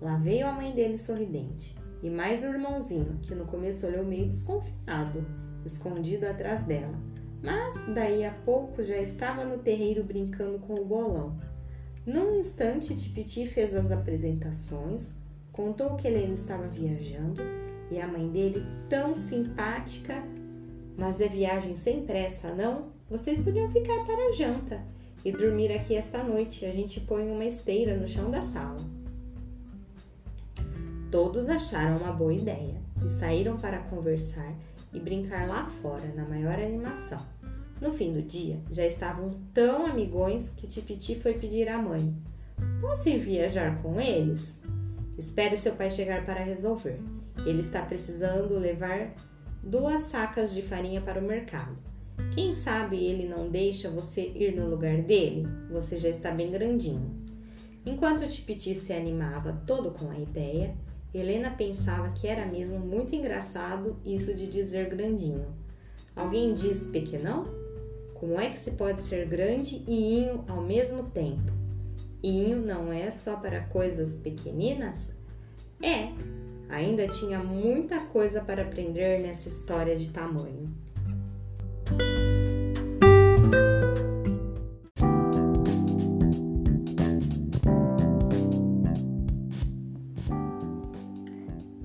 Lá 0.00 0.16
veio 0.16 0.46
a 0.46 0.52
mãe 0.52 0.72
dele 0.72 0.98
sorridente 0.98 1.76
e 2.02 2.10
mais 2.10 2.42
o 2.42 2.46
irmãozinho, 2.46 3.18
que 3.22 3.34
no 3.34 3.46
começo 3.46 3.86
olhou 3.86 4.04
meio 4.04 4.26
desconfiado, 4.26 5.24
escondido 5.64 6.26
atrás 6.26 6.62
dela. 6.64 6.98
Mas 7.42 7.78
daí 7.94 8.24
a 8.24 8.32
pouco 8.32 8.82
já 8.82 8.96
estava 8.96 9.44
no 9.44 9.58
terreiro 9.58 10.02
brincando 10.02 10.58
com 10.58 10.74
o 10.74 10.84
bolão. 10.84 11.38
Num 12.04 12.38
instante, 12.38 12.94
Tipiti 12.94 13.46
fez 13.46 13.74
as 13.74 13.92
apresentações, 13.92 15.14
contou 15.52 15.96
que 15.96 16.08
Helena 16.08 16.32
estava 16.32 16.66
viajando 16.66 17.40
e 17.90 18.00
a 18.00 18.06
mãe 18.06 18.28
dele, 18.28 18.64
tão 18.88 19.14
simpática, 19.14 20.22
mas 20.96 21.20
é 21.20 21.28
viagem 21.28 21.76
sem 21.76 22.04
pressa, 22.04 22.52
não? 22.52 22.90
Vocês 23.08 23.40
podiam 23.40 23.70
ficar 23.70 24.04
para 24.04 24.28
a 24.28 24.32
janta 24.32 24.99
e 25.24 25.32
dormir 25.32 25.72
aqui 25.72 25.94
esta 25.94 26.22
noite. 26.22 26.64
A 26.64 26.72
gente 26.72 27.00
põe 27.00 27.30
uma 27.30 27.44
esteira 27.44 27.96
no 27.96 28.06
chão 28.06 28.30
da 28.30 28.42
sala. 28.42 28.78
Todos 31.10 31.48
acharam 31.48 31.98
uma 31.98 32.12
boa 32.12 32.32
ideia 32.32 32.80
e 33.04 33.08
saíram 33.08 33.56
para 33.56 33.78
conversar 33.78 34.54
e 34.92 35.00
brincar 35.00 35.48
lá 35.48 35.66
fora 35.66 36.06
na 36.14 36.24
maior 36.24 36.58
animação. 36.58 37.20
No 37.80 37.92
fim 37.92 38.12
do 38.12 38.22
dia, 38.22 38.60
já 38.70 38.86
estavam 38.86 39.30
tão 39.54 39.86
amigões 39.86 40.52
que 40.52 40.66
Tipiti 40.66 41.14
foi 41.14 41.34
pedir 41.34 41.68
à 41.68 41.78
mãe: 41.78 42.14
Posso 42.80 43.08
ir 43.08 43.18
viajar 43.18 43.82
com 43.82 44.00
eles? 44.00 44.60
Espere 45.18 45.56
seu 45.56 45.74
pai 45.74 45.90
chegar 45.90 46.24
para 46.24 46.44
resolver. 46.44 47.00
Ele 47.44 47.60
está 47.60 47.82
precisando 47.82 48.58
levar 48.58 49.14
duas 49.62 50.02
sacas 50.02 50.54
de 50.54 50.62
farinha 50.62 51.00
para 51.00 51.20
o 51.20 51.22
mercado. 51.22 51.89
Quem 52.32 52.54
sabe 52.54 52.96
ele 52.96 53.26
não 53.26 53.48
deixa 53.48 53.90
você 53.90 54.30
ir 54.34 54.54
no 54.54 54.68
lugar 54.68 55.02
dele? 55.02 55.48
Você 55.68 55.96
já 55.96 56.08
está 56.08 56.30
bem 56.30 56.52
grandinho. 56.52 57.10
Enquanto 57.84 58.28
Tipiti 58.28 58.74
se 58.76 58.92
animava 58.92 59.60
todo 59.66 59.90
com 59.90 60.10
a 60.10 60.18
ideia, 60.18 60.76
Helena 61.12 61.50
pensava 61.50 62.10
que 62.10 62.28
era 62.28 62.46
mesmo 62.46 62.78
muito 62.78 63.16
engraçado 63.16 63.96
isso 64.04 64.32
de 64.32 64.46
dizer 64.46 64.88
grandinho. 64.88 65.46
Alguém 66.14 66.54
diz 66.54 66.86
pequenão? 66.86 67.44
Como 68.14 68.38
é 68.38 68.50
que 68.50 68.60
se 68.60 68.70
pode 68.72 69.00
ser 69.00 69.26
grande 69.26 69.82
e 69.88 70.20
inho 70.20 70.44
ao 70.46 70.62
mesmo 70.62 71.10
tempo? 71.10 71.50
Inho 72.22 72.64
não 72.64 72.92
é 72.92 73.10
só 73.10 73.36
para 73.36 73.62
coisas 73.62 74.14
pequeninas? 74.14 75.10
É, 75.82 76.12
ainda 76.68 77.08
tinha 77.08 77.40
muita 77.40 77.98
coisa 77.98 78.40
para 78.40 78.62
aprender 78.62 79.20
nessa 79.20 79.48
história 79.48 79.96
de 79.96 80.10
tamanho. 80.10 80.79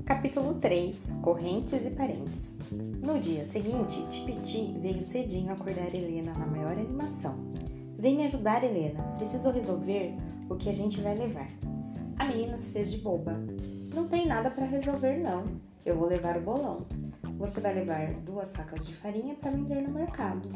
Capítulo 0.06 0.56
3 0.56 0.96
Correntes 1.22 1.86
e 1.86 1.90
Parentes 1.90 2.54
No 3.04 3.20
dia 3.20 3.46
seguinte, 3.46 4.06
Tipiti 4.08 4.76
veio 4.80 5.02
cedinho 5.02 5.52
acordar 5.52 5.94
Helena 5.94 6.34
na 6.34 6.46
maior 6.46 6.74
animação. 6.74 7.36
Vem 7.98 8.16
me 8.16 8.26
ajudar, 8.26 8.64
Helena. 8.64 9.02
Preciso 9.16 9.50
resolver 9.50 10.16
o 10.50 10.56
que 10.56 10.70
a 10.70 10.74
gente 10.74 11.02
vai 11.02 11.16
levar. 11.16 11.50
A 12.18 12.26
menina 12.26 12.58
se 12.58 12.70
fez 12.70 12.92
de 12.92 12.98
boba. 13.00 13.34
Não 13.94 14.08
tem 14.08 14.28
nada 14.28 14.52
para 14.52 14.66
resolver, 14.66 15.18
não. 15.18 15.44
Eu 15.86 15.96
vou 15.96 16.08
levar 16.08 16.38
o 16.38 16.42
bolão. 16.42 16.86
Você 17.38 17.60
vai 17.60 17.74
levar 17.74 18.14
duas 18.22 18.48
sacas 18.48 18.88
de 18.88 18.94
farinha 18.96 19.36
para 19.36 19.52
vender 19.52 19.82
no 19.82 19.94
mercado. 19.94 20.50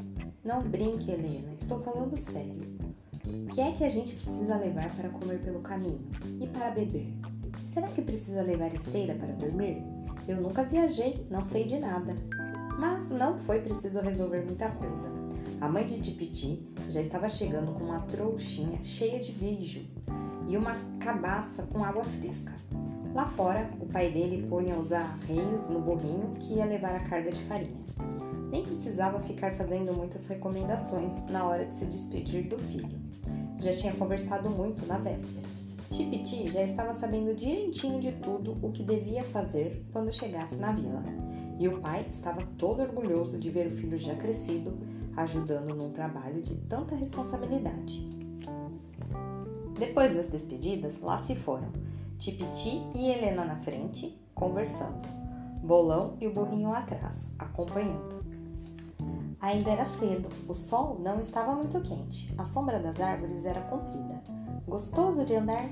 Não 0.43 0.61
brinque, 0.61 1.11
Helena, 1.11 1.53
estou 1.53 1.81
falando 1.81 2.15
sério. 2.15 2.77
O 3.25 3.47
que 3.47 3.59
é 3.59 3.71
que 3.73 3.83
a 3.83 3.89
gente 3.89 4.15
precisa 4.15 4.55
levar 4.55 4.89
para 4.95 5.09
comer 5.09 5.39
pelo 5.39 5.59
caminho 5.59 6.07
e 6.39 6.47
para 6.47 6.71
beber? 6.71 7.13
Será 7.73 7.87
que 7.89 8.01
precisa 8.01 8.41
levar 8.41 8.73
esteira 8.73 9.13
para 9.13 9.33
dormir? 9.33 9.83
Eu 10.27 10.41
nunca 10.41 10.63
viajei, 10.63 11.27
não 11.29 11.43
sei 11.43 11.65
de 11.65 11.77
nada. 11.79 12.13
Mas 12.79 13.09
não 13.09 13.37
foi 13.39 13.59
preciso 13.59 13.99
resolver 13.99 14.41
muita 14.45 14.69
coisa. 14.69 15.09
A 15.59 15.67
mãe 15.67 15.85
de 15.85 15.99
Tipiti 15.99 16.65
já 16.89 17.01
estava 17.01 17.27
chegando 17.27 17.73
com 17.73 17.83
uma 17.83 17.99
trouxinha 18.01 18.81
cheia 18.83 19.19
de 19.19 19.33
beijo 19.33 19.85
e 20.47 20.55
uma 20.55 20.75
cabaça 20.99 21.63
com 21.63 21.83
água 21.83 22.05
fresca. 22.05 22.53
Lá 23.19 23.27
fora, 23.27 23.69
o 23.81 23.85
pai 23.85 24.09
dele 24.09 24.47
punha 24.47 24.77
os 24.77 24.93
arreios 24.93 25.67
no 25.67 25.81
burrinho 25.81 26.37
que 26.39 26.53
ia 26.53 26.63
levar 26.63 26.95
a 26.95 27.01
carga 27.01 27.29
de 27.29 27.43
farinha. 27.43 27.83
Nem 28.49 28.63
precisava 28.63 29.19
ficar 29.19 29.57
fazendo 29.57 29.91
muitas 29.91 30.25
recomendações 30.25 31.27
na 31.27 31.43
hora 31.43 31.65
de 31.65 31.75
se 31.75 31.85
despedir 31.85 32.47
do 32.47 32.57
filho. 32.57 32.97
Já 33.59 33.73
tinha 33.73 33.93
conversado 33.93 34.49
muito 34.49 34.85
na 34.85 34.97
véspera. 34.97 35.45
Tipiti 35.89 36.47
já 36.47 36.63
estava 36.63 36.93
sabendo 36.93 37.35
direitinho 37.35 37.99
de 37.99 38.13
tudo 38.13 38.57
o 38.65 38.71
que 38.71 38.83
devia 38.83 39.21
fazer 39.23 39.85
quando 39.91 40.13
chegasse 40.13 40.55
na 40.55 40.71
vila. 40.71 41.03
E 41.59 41.67
o 41.67 41.81
pai 41.81 42.05
estava 42.09 42.41
todo 42.57 42.83
orgulhoso 42.83 43.37
de 43.37 43.49
ver 43.49 43.67
o 43.67 43.71
filho 43.71 43.97
já 43.97 44.15
crescido, 44.15 44.77
ajudando 45.17 45.75
num 45.75 45.91
trabalho 45.91 46.41
de 46.41 46.55
tanta 46.55 46.95
responsabilidade. 46.95 47.99
Depois 49.77 50.15
das 50.15 50.27
despedidas, 50.27 51.01
lá 51.01 51.17
se 51.17 51.35
foram, 51.35 51.67
Tipiti 52.19 52.83
e 52.93 53.09
Helena 53.09 53.45
na 53.45 53.55
frente, 53.55 54.21
conversando, 54.35 55.07
Bolão 55.63 56.17
e 56.19 56.27
o 56.27 56.33
burrinho 56.33 56.73
atrás, 56.73 57.29
acompanhando. 57.39 58.25
Ainda 59.39 59.69
era 59.69 59.85
cedo, 59.85 60.27
o 60.45 60.53
sol 60.53 60.99
não 60.99 61.21
estava 61.21 61.55
muito 61.55 61.79
quente, 61.79 62.35
a 62.37 62.43
sombra 62.43 62.77
das 62.77 62.99
árvores 62.99 63.45
era 63.45 63.61
comprida. 63.61 64.21
Gostoso 64.67 65.23
de 65.23 65.33
andar. 65.33 65.63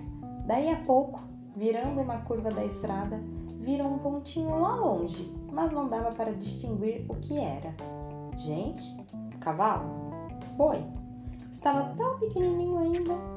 Daí 0.46 0.72
a 0.72 0.78
pouco, 0.84 1.20
virando 1.54 2.00
uma 2.00 2.22
curva 2.22 2.48
da 2.48 2.64
estrada, 2.64 3.22
viram 3.60 3.96
um 3.96 4.00
pontinho 4.00 4.58
lá 4.58 4.74
longe, 4.74 5.30
mas 5.52 5.70
não 5.74 5.90
dava 5.90 6.16
para 6.16 6.34
distinguir 6.34 7.06
o 7.10 7.16
que 7.16 7.38
era. 7.38 7.76
Gente? 8.38 8.96
Cavalo? 9.42 9.90
Boi? 10.56 10.82
Estava 11.52 11.94
tão 11.98 12.18
pequenininho 12.18 12.78
ainda. 12.78 13.37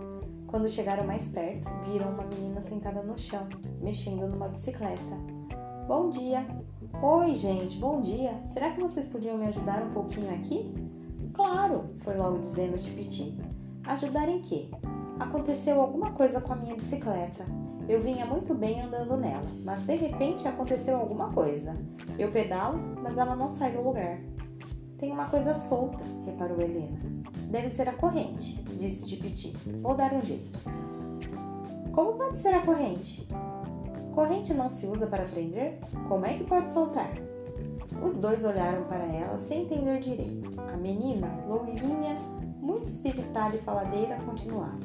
Quando 0.50 0.68
chegaram 0.68 1.06
mais 1.06 1.28
perto, 1.28 1.68
viram 1.84 2.10
uma 2.10 2.24
menina 2.24 2.60
sentada 2.60 3.04
no 3.04 3.16
chão, 3.16 3.46
mexendo 3.80 4.26
numa 4.26 4.48
bicicleta. 4.48 5.16
Bom 5.86 6.10
dia! 6.10 6.44
Oi, 7.00 7.36
gente, 7.36 7.78
bom 7.78 8.00
dia. 8.00 8.34
Será 8.48 8.72
que 8.72 8.80
vocês 8.80 9.06
podiam 9.06 9.38
me 9.38 9.46
ajudar 9.46 9.80
um 9.80 9.92
pouquinho 9.92 10.34
aqui? 10.34 10.74
Claro, 11.34 11.94
foi 12.00 12.16
logo 12.16 12.38
dizendo 12.38 12.74
o 12.74 12.78
Tipiti. 12.78 13.38
Ajudar 13.86 14.28
em 14.28 14.42
quê? 14.42 14.68
Aconteceu 15.20 15.80
alguma 15.80 16.10
coisa 16.10 16.40
com 16.40 16.52
a 16.52 16.56
minha 16.56 16.74
bicicleta. 16.74 17.44
Eu 17.88 18.00
vinha 18.00 18.26
muito 18.26 18.52
bem 18.52 18.82
andando 18.82 19.16
nela, 19.16 19.46
mas 19.62 19.86
de 19.86 19.94
repente 19.94 20.48
aconteceu 20.48 20.96
alguma 20.96 21.32
coisa. 21.32 21.74
Eu 22.18 22.32
pedalo, 22.32 22.76
mas 23.00 23.16
ela 23.16 23.36
não 23.36 23.50
sai 23.50 23.70
do 23.70 23.82
lugar. 23.82 24.18
Tem 24.98 25.12
uma 25.12 25.26
coisa 25.26 25.54
solta, 25.54 26.02
reparou 26.24 26.60
Helena. 26.60 27.19
Deve 27.50 27.68
ser 27.68 27.88
a 27.88 27.92
corrente, 27.92 28.62
disse 28.78 29.04
Tipiti. 29.04 29.52
Vou 29.82 29.96
dar 29.96 30.12
um 30.12 30.20
jeito. 30.20 30.58
Como 31.92 32.12
pode 32.12 32.38
ser 32.38 32.54
a 32.54 32.64
corrente? 32.64 33.26
Corrente 34.14 34.54
não 34.54 34.70
se 34.70 34.86
usa 34.86 35.06
para 35.06 35.24
prender? 35.24 35.80
Como 36.08 36.24
é 36.24 36.34
que 36.34 36.44
pode 36.44 36.72
soltar? 36.72 37.10
Os 38.00 38.14
dois 38.14 38.44
olharam 38.44 38.84
para 38.84 39.04
ela 39.04 39.36
sem 39.36 39.62
entender 39.62 39.98
direito. 39.98 40.60
A 40.60 40.76
menina, 40.76 41.26
loirinha, 41.48 42.20
muito 42.60 42.84
espiritada 42.84 43.56
e 43.56 43.62
faladeira, 43.62 44.16
continuava. 44.24 44.78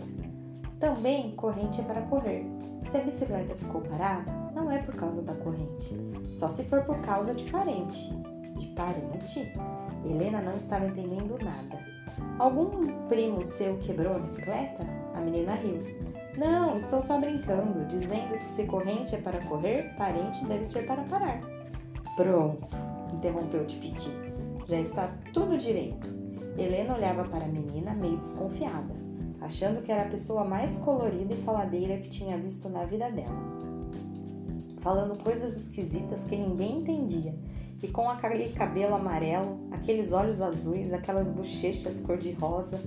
Também 0.80 1.36
corrente 1.36 1.82
é 1.82 1.84
para 1.84 2.02
correr. 2.02 2.46
Se 2.90 2.98
a 2.98 3.02
bicicleta 3.02 3.56
ficou 3.56 3.82
parada, 3.82 4.32
não 4.56 4.72
é 4.72 4.80
por 4.80 4.96
causa 4.96 5.22
da 5.22 5.36
corrente, 5.36 5.96
só 6.30 6.50
se 6.50 6.64
for 6.64 6.84
por 6.84 7.00
causa 7.02 7.34
de 7.34 7.44
parente. 7.52 8.12
De 8.58 8.68
parente? 8.68 9.52
Helena 10.04 10.42
não 10.42 10.56
estava 10.56 10.86
entendendo 10.86 11.38
nada. 11.44 11.95
Algum 12.40 13.08
primo 13.08 13.44
seu 13.44 13.78
quebrou 13.78 14.16
a 14.16 14.20
bicicleta? 14.20 14.86
A 15.14 15.22
menina 15.22 15.54
riu. 15.56 15.82
Não, 16.38 16.76
estou 16.76 17.02
só 17.02 17.20
brincando, 17.20 17.86
dizendo 17.86 18.38
que 18.40 18.50
se 18.50 18.66
corrente 18.66 19.16
é 19.16 19.22
para 19.22 19.40
correr, 19.46 19.96
parente 19.98 20.44
deve 20.46 20.66
ser 20.66 20.86
para 20.86 21.04
parar. 21.04 21.40
Pronto, 22.18 22.68
interrompeu 23.14 23.66
Tipiti. 23.66 24.10
Já 24.66 24.80
está 24.80 25.14
tudo 25.34 25.58
direito. 25.58 26.08
Helena 26.58 26.96
olhava 26.96 27.24
para 27.26 27.46
a 27.46 27.48
menina 27.48 27.94
meio 27.94 28.18
desconfiada, 28.18 28.96
achando 29.42 29.82
que 29.82 29.92
era 29.92 30.04
a 30.04 30.10
pessoa 30.10 30.44
mais 30.44 30.78
colorida 30.80 31.34
e 31.34 31.44
faladeira 31.44 31.98
que 31.98 32.10
tinha 32.10 32.38
visto 32.38 32.68
na 32.70 32.86
vida 32.86 33.10
dela. 33.12 33.56
Falando 34.80 35.22
coisas 35.24 35.58
esquisitas 35.58 36.24
que 36.26 36.36
ninguém 36.36 36.80
entendia, 36.80 37.34
e 37.86 37.92
com 37.92 38.10
aquele 38.10 38.50
cabelo 38.50 38.96
amarelo, 38.96 39.60
aqueles 39.72 40.12
olhos 40.12 40.42
azuis, 40.42 40.92
aquelas 40.92 41.30
bochechas 41.30 42.00
cor-de-rosa 42.00 42.80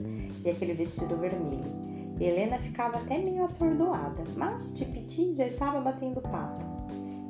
e 0.44 0.50
aquele 0.50 0.74
vestido 0.74 1.16
vermelho. 1.16 1.72
Helena 2.18 2.58
ficava 2.58 2.98
até 2.98 3.16
meio 3.16 3.44
atordoada, 3.44 4.24
mas 4.36 4.72
Tipiti 4.72 5.36
já 5.36 5.46
estava 5.46 5.80
batendo 5.80 6.20
papo. 6.20 6.60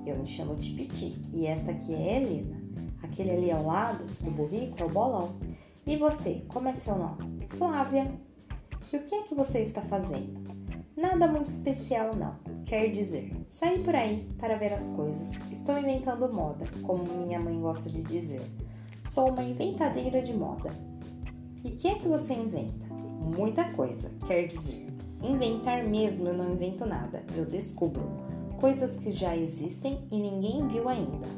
Eu 0.07 0.17
me 0.17 0.25
chamo 0.25 0.57
Tipiti 0.57 1.15
e 1.35 1.47
esta 1.47 1.73
aqui 1.73 1.95
é 1.95 2.17
Helena. 2.17 2.57
Aquele 3.03 3.33
ali 3.33 3.51
ao 3.51 3.67
lado 3.67 4.03
do 4.25 4.31
burrico 4.31 4.81
é 4.81 4.85
o 4.87 4.89
bolão. 4.89 5.39
E 5.87 5.95
você, 5.97 6.43
como 6.49 6.69
é 6.69 6.75
seu 6.75 6.97
nome? 6.97 7.47
Flávia. 7.51 8.11
E 8.91 8.97
o 8.97 9.03
que 9.03 9.15
é 9.15 9.23
que 9.25 9.35
você 9.35 9.59
está 9.59 9.83
fazendo? 9.83 10.58
Nada 10.99 11.29
muito 11.29 11.49
especial, 11.49 12.11
não. 12.17 12.35
Quer 12.67 12.91
dizer, 12.91 13.33
saí 13.49 13.79
por 13.83 13.95
aí 13.95 14.29
para 14.39 14.57
ver 14.57 14.73
as 14.73 14.89
coisas. 14.89 15.31
Estou 15.51 15.79
inventando 15.79 16.33
moda, 16.33 16.67
como 16.83 17.05
minha 17.25 17.39
mãe 17.39 17.59
gosta 17.61 17.89
de 17.89 18.03
dizer. 18.03 18.43
Sou 19.11 19.31
uma 19.31 19.43
inventadeira 19.43 20.21
de 20.21 20.35
moda. 20.35 20.71
E 21.65 21.69
o 21.69 21.77
que 21.77 21.89
é 21.89 21.95
que 21.95 22.09
você 22.09 22.35
inventa? 22.35 22.89
muita 23.29 23.65
coisa. 23.73 24.11
Quer 24.27 24.47
dizer, 24.47 24.87
inventar 25.23 25.85
mesmo 25.87 26.29
eu 26.29 26.35
não 26.35 26.53
invento 26.53 26.87
nada, 26.87 27.23
eu 27.37 27.45
descubro 27.45 28.03
coisas 28.61 28.97
que 28.97 29.11
já 29.11 29.37
existem 29.37 30.01
e 30.11 30.19
ninguém 30.19 30.67
viu 30.67 30.89
ainda, 30.89 31.29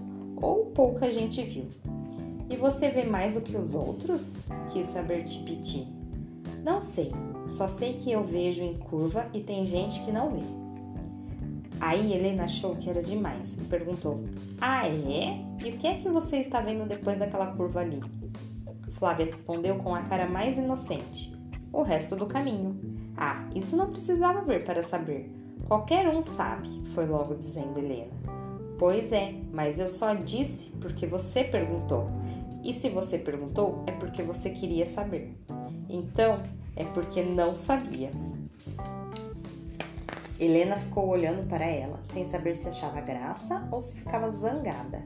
ou 0.40 0.66
pouca 0.66 1.10
gente 1.10 1.42
viu. 1.42 1.68
E 2.48 2.56
você 2.56 2.88
vê 2.88 3.04
mais 3.04 3.34
do 3.34 3.40
que 3.40 3.56
os 3.56 3.74
outros? 3.74 4.38
Quis 4.72 4.86
saber 4.86 5.24
Tipiti. 5.24 5.86
Não 6.64 6.80
sei, 6.80 7.12
só 7.50 7.68
sei 7.68 7.94
que 7.94 8.10
eu 8.10 8.22
vejo 8.22 8.62
em 8.62 8.76
curva 8.76 9.26
e 9.34 9.40
tem 9.40 9.64
gente 9.64 10.00
que 10.04 10.12
não 10.12 10.30
vê. 10.30 10.42
Aí 11.80 12.12
Helena 12.12 12.44
achou 12.44 12.76
que 12.76 12.90
era 12.90 13.02
demais 13.02 13.54
e 13.54 13.64
perguntou: 13.64 14.22
Ah, 14.60 14.86
é? 14.86 15.40
E 15.64 15.70
o 15.70 15.78
que 15.78 15.86
é 15.86 15.96
que 15.96 16.08
você 16.08 16.38
está 16.38 16.60
vendo 16.60 16.86
depois 16.86 17.18
daquela 17.18 17.46
curva 17.46 17.80
ali? 17.80 18.00
Flávia 18.92 19.26
respondeu 19.26 19.76
com 19.76 19.94
a 19.94 20.02
cara 20.02 20.28
mais 20.28 20.58
inocente 20.58 21.34
o 21.72 21.82
resto 21.82 22.16
do 22.16 22.26
caminho. 22.26 22.78
Ah, 23.16 23.48
isso 23.54 23.76
não 23.76 23.90
precisava 23.90 24.42
ver 24.42 24.64
para 24.64 24.82
saber. 24.82 25.30
Qualquer 25.66 26.08
um 26.08 26.22
sabe, 26.22 26.68
foi 26.94 27.06
logo 27.06 27.34
dizendo 27.34 27.78
Helena. 27.78 28.12
Pois 28.78 29.12
é, 29.12 29.34
mas 29.52 29.78
eu 29.78 29.88
só 29.88 30.14
disse 30.14 30.70
porque 30.80 31.06
você 31.06 31.44
perguntou. 31.44 32.10
E 32.62 32.72
se 32.72 32.88
você 32.88 33.18
perguntou, 33.18 33.84
é 33.86 33.92
porque 33.92 34.22
você 34.22 34.50
queria 34.50 34.84
saber. 34.84 35.34
Então, 35.88 36.42
é 36.76 36.84
porque 36.84 37.22
não 37.22 37.54
sabia. 37.54 38.10
Helena 40.38 40.76
ficou 40.76 41.06
olhando 41.08 41.46
para 41.48 41.66
ela, 41.66 42.00
sem 42.12 42.24
saber 42.24 42.54
se 42.54 42.66
achava 42.66 43.00
graça 43.00 43.68
ou 43.70 43.82
se 43.82 43.94
ficava 43.94 44.30
zangada. 44.30 45.02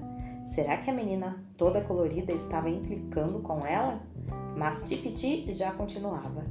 Será 0.55 0.77
que 0.77 0.89
a 0.89 0.95
menina 0.95 1.43
toda 1.57 1.81
colorida 1.81 2.33
estava 2.33 2.71
implicando 2.71 3.41
com 3.41 3.67
ela? 3.67 4.01
Mas 4.57 4.85
Tipiti 4.85 5.53
já 5.53 5.73
continuava. 5.73 6.45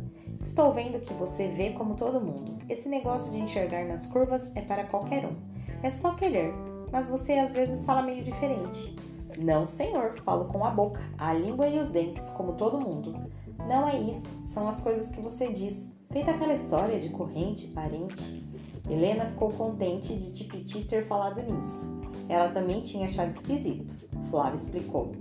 Estou 0.43 0.73
vendo 0.73 0.99
que 0.99 1.13
você 1.13 1.47
vê 1.47 1.69
como 1.69 1.95
todo 1.95 2.19
mundo. 2.19 2.57
Esse 2.67 2.89
negócio 2.89 3.31
de 3.31 3.39
enxergar 3.39 3.85
nas 3.85 4.07
curvas 4.07 4.51
é 4.55 4.61
para 4.61 4.83
qualquer 4.83 5.25
um. 5.25 5.35
É 5.81 5.89
só 5.89 6.13
querer, 6.15 6.53
mas 6.91 7.07
você 7.07 7.33
às 7.33 7.53
vezes 7.53 7.85
fala 7.85 8.01
meio 8.01 8.21
diferente. 8.21 8.93
Não, 9.37 9.65
senhor, 9.65 10.19
falo 10.25 10.45
com 10.45 10.65
a 10.65 10.69
boca, 10.69 11.01
a 11.17 11.33
língua 11.33 11.67
e 11.67 11.79
os 11.79 11.89
dentes, 11.89 12.29
como 12.31 12.53
todo 12.53 12.79
mundo. 12.79 13.31
Não 13.67 13.87
é 13.87 13.99
isso, 13.99 14.29
são 14.45 14.67
as 14.67 14.81
coisas 14.81 15.09
que 15.09 15.21
você 15.21 15.51
diz. 15.51 15.87
Feita 16.11 16.31
aquela 16.31 16.53
história 16.53 16.99
de 16.99 17.09
corrente, 17.09 17.67
parente. 17.67 18.43
Helena 18.89 19.25
ficou 19.25 19.49
contente 19.49 20.13
de 20.13 20.31
Tipiti 20.31 20.83
ter 20.83 21.05
falado 21.05 21.41
nisso. 21.41 21.89
Ela 22.27 22.49
também 22.49 22.81
tinha 22.81 23.05
achado 23.05 23.35
esquisito. 23.35 23.95
Flávia 24.29 24.57
explicou. 24.57 25.13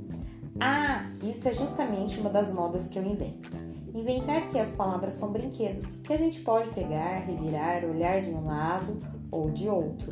Ah, 0.60 1.06
isso 1.22 1.48
é 1.48 1.54
justamente 1.54 2.18
uma 2.20 2.28
das 2.28 2.52
modas 2.52 2.88
que 2.88 2.98
eu 2.98 3.04
invento. 3.04 3.50
Inventar 3.94 4.48
que 4.48 4.58
as 4.58 4.70
palavras 4.72 5.14
são 5.14 5.30
brinquedos, 5.30 5.96
que 5.96 6.12
a 6.12 6.16
gente 6.16 6.40
pode 6.40 6.70
pegar, 6.70 7.20
revirar, 7.20 7.84
olhar 7.84 8.20
de 8.20 8.30
um 8.30 8.44
lado 8.44 8.98
ou 9.30 9.50
de 9.50 9.68
outro, 9.68 10.10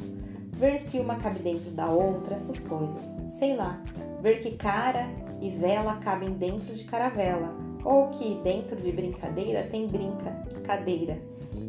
ver 0.53 0.79
se 0.79 0.99
uma 0.99 1.17
cabe 1.17 1.41
dentro 1.41 1.71
da 1.71 1.91
outra, 1.91 2.37
essas 2.37 2.61
coisas. 2.61 3.05
Sei 3.29 3.57
lá, 3.57 3.83
ver 4.21 4.41
que 4.41 4.53
cara 4.53 5.07
e 5.41 5.51
vela 5.51 5.97
cabem 5.97 6.33
dentro 6.33 6.75
de 6.75 6.85
caravela, 6.85 7.55
ou 7.85 8.09
que 8.09 8.41
dentro 8.43 8.77
de 8.77 8.93
brincadeira 8.93 9.65
tem 9.65 9.87
brinca 9.87 10.31
cadeira, 10.65 11.19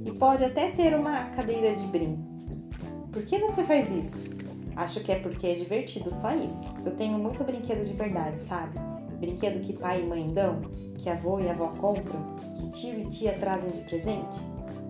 e 0.06 0.12
pode 0.12 0.43
até 0.43 0.71
ter 0.71 0.93
uma 0.93 1.26
cadeira 1.32 1.76
de 1.76 1.86
brin. 1.88 2.17
Por 3.12 3.24
que 3.24 3.38
você 3.39 3.63
faz 3.63 3.91
isso? 3.91 4.24
Acho 4.76 5.02
que 5.02 5.12
é 5.12 5.19
porque 5.19 5.47
é 5.47 5.54
divertido, 5.56 6.12
só 6.12 6.34
isso. 6.34 6.67
Eu 6.86 6.95
tenho 6.95 7.17
muito 7.17 7.43
brinquedo 7.43 7.86
de 7.86 7.93
verdade, 7.93 8.41
sabe? 8.43 8.80
Brinquedo 9.19 9.60
que 9.60 9.74
pai 9.74 10.02
e 10.02 10.06
mãe 10.06 10.28
dão, 10.28 10.62
que 10.97 11.10
avô 11.10 11.39
e 11.39 11.50
avó 11.50 11.67
compram, 11.80 12.36
que 12.56 12.69
tio 12.69 13.00
e 13.00 13.06
tia 13.06 13.34
trazem 13.34 13.69
de 13.69 13.82
presente. 13.82 14.39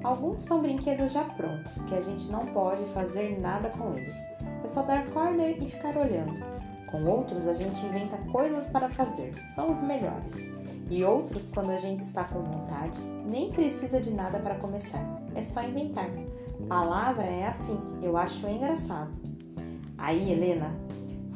Alguns 0.04 0.44
são 0.44 0.62
brinquedos 0.62 1.12
já 1.12 1.24
prontos, 1.24 1.82
que 1.84 1.96
a 1.96 2.02
gente 2.02 2.32
não 2.32 2.46
pode 2.48 2.84
fazer 2.86 3.40
nada 3.42 3.70
com 3.70 3.94
eles. 3.96 4.16
É 4.64 4.68
só 4.68 4.82
dar 4.84 5.06
corda 5.10 5.48
e 5.48 5.70
ficar 5.70 5.98
olhando. 5.98 6.40
Com 6.90 7.06
outros, 7.06 7.48
a 7.48 7.54
gente 7.54 7.86
inventa 7.86 8.18
coisas 8.32 8.68
para 8.68 8.90
fazer, 8.90 9.34
são 9.48 9.72
os 9.72 9.82
melhores. 9.82 10.48
E 10.92 11.06
outros, 11.06 11.48
quando 11.48 11.70
a 11.70 11.78
gente 11.78 12.02
está 12.02 12.26
com 12.26 12.44
vontade, 12.44 13.00
nem 13.26 13.50
precisa 13.50 14.02
de 14.02 14.12
nada 14.12 14.38
para 14.40 14.56
começar, 14.56 15.02
é 15.34 15.42
só 15.42 15.64
inventar. 15.64 16.10
Palavra 16.68 17.26
é 17.26 17.48
assim, 17.48 17.80
eu 18.02 18.18
acho 18.18 18.46
engraçado. 18.46 19.10
Aí 19.98 20.30
Helena 20.30 20.70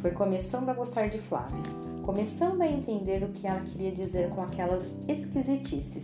foi 0.02 0.12
começando 0.12 0.68
a 0.68 0.74
gostar 0.74 1.08
de 1.08 1.18
Flávia, 1.18 1.64
começando 2.04 2.62
a 2.62 2.68
entender 2.68 3.24
o 3.24 3.30
que 3.30 3.48
ela 3.48 3.62
queria 3.62 3.94
dizer 3.94 4.30
com 4.32 4.42
aquelas 4.42 4.94
esquisitices 5.08 6.04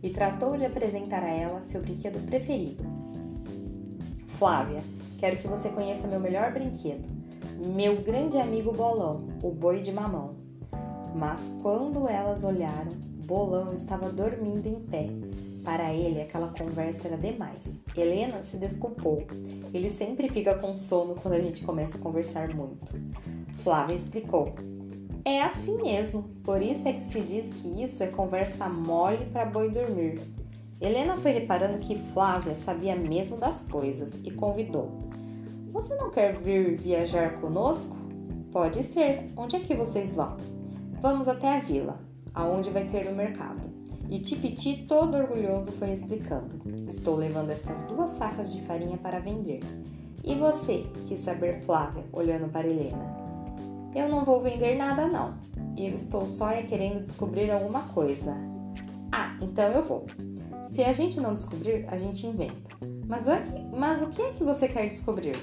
e 0.00 0.10
tratou 0.10 0.56
de 0.56 0.64
apresentar 0.64 1.24
a 1.24 1.30
ela 1.30 1.62
seu 1.62 1.80
brinquedo 1.80 2.24
preferido. 2.24 2.84
Flávia, 4.38 4.84
quero 5.18 5.36
que 5.38 5.48
você 5.48 5.68
conheça 5.68 6.06
meu 6.06 6.20
melhor 6.20 6.52
brinquedo, 6.52 7.04
meu 7.74 8.00
grande 8.02 8.38
amigo 8.38 8.70
Bolão, 8.70 9.26
o 9.42 9.50
boi 9.50 9.80
de 9.80 9.90
mamão. 9.90 10.43
Mas 11.14 11.56
quando 11.62 12.08
elas 12.08 12.42
olharam, 12.42 12.92
Bolão 13.24 13.72
estava 13.72 14.10
dormindo 14.10 14.66
em 14.66 14.80
pé. 14.80 15.08
Para 15.62 15.94
ele, 15.94 16.20
aquela 16.20 16.48
conversa 16.48 17.08
era 17.08 17.16
demais. 17.16 17.66
Helena 17.96 18.42
se 18.42 18.56
desculpou. 18.56 19.24
Ele 19.72 19.88
sempre 19.88 20.28
fica 20.28 20.54
com 20.56 20.76
sono 20.76 21.14
quando 21.14 21.34
a 21.34 21.40
gente 21.40 21.64
começa 21.64 21.96
a 21.96 22.00
conversar 22.00 22.54
muito. 22.54 22.92
Flávia 23.62 23.94
explicou. 23.94 24.52
É 25.24 25.40
assim 25.40 25.80
mesmo, 25.80 26.24
por 26.44 26.60
isso 26.60 26.86
é 26.86 26.92
que 26.92 27.10
se 27.10 27.20
diz 27.20 27.50
que 27.54 27.82
isso 27.82 28.02
é 28.02 28.08
conversa 28.08 28.68
mole 28.68 29.24
para 29.26 29.46
boi 29.46 29.70
dormir. 29.70 30.20
Helena 30.78 31.16
foi 31.16 31.30
reparando 31.30 31.78
que 31.78 31.98
Flávia 32.12 32.54
sabia 32.56 32.94
mesmo 32.94 33.38
das 33.38 33.60
coisas 33.60 34.20
e 34.22 34.30
convidou. 34.30 34.98
Você 35.72 35.94
não 35.94 36.10
quer 36.10 36.36
vir 36.36 36.76
viajar 36.76 37.40
conosco? 37.40 37.96
Pode 38.52 38.82
ser. 38.82 39.30
Onde 39.34 39.56
é 39.56 39.60
que 39.60 39.74
vocês 39.74 40.14
vão? 40.14 40.36
Vamos 41.04 41.28
até 41.28 41.58
a 41.58 41.60
vila, 41.60 41.98
aonde 42.32 42.70
vai 42.70 42.86
ter 42.86 43.06
o 43.06 43.14
mercado. 43.14 43.60
E 44.08 44.18
Tipiti, 44.20 44.86
todo 44.88 45.18
orgulhoso, 45.18 45.70
foi 45.72 45.92
explicando: 45.92 46.58
Estou 46.88 47.14
levando 47.14 47.50
estas 47.50 47.82
duas 47.82 48.08
sacas 48.12 48.54
de 48.54 48.62
farinha 48.62 48.96
para 48.96 49.18
vender. 49.18 49.60
E 50.24 50.34
você? 50.34 50.86
quis 51.06 51.20
saber 51.20 51.60
Flávia, 51.66 52.02
olhando 52.10 52.50
para 52.50 52.66
Helena. 52.66 53.04
Eu 53.94 54.08
não 54.08 54.24
vou 54.24 54.40
vender 54.40 54.78
nada, 54.78 55.06
não. 55.06 55.34
Eu 55.76 55.94
estou 55.94 56.26
só 56.30 56.50
querendo 56.62 57.04
descobrir 57.04 57.50
alguma 57.50 57.82
coisa. 57.88 58.34
Ah, 59.12 59.36
então 59.42 59.70
eu 59.72 59.84
vou. 59.84 60.06
Se 60.70 60.82
a 60.82 60.94
gente 60.94 61.20
não 61.20 61.34
descobrir, 61.34 61.84
a 61.86 61.98
gente 61.98 62.26
inventa. 62.26 62.78
Mas 63.06 63.26
o, 63.26 63.32
é 63.32 63.42
que, 63.42 63.76
mas 63.76 64.00
o 64.00 64.08
que 64.08 64.22
é 64.22 64.30
que 64.32 64.42
você 64.42 64.68
quer 64.68 64.88
descobrir? 64.88 65.36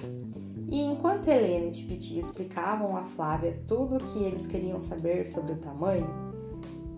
E 0.72 0.80
enquanto 0.80 1.28
Helena 1.28 1.66
e 1.66 1.72
Tipiti 1.72 2.18
explicavam 2.18 2.96
a 2.96 3.04
Flávia 3.04 3.62
tudo 3.68 3.98
o 3.98 4.00
que 4.00 4.24
eles 4.24 4.48
queriam 4.48 4.80
saber 4.80 5.28
sobre 5.28 5.52
o 5.52 5.58
tamanho, 5.58 6.08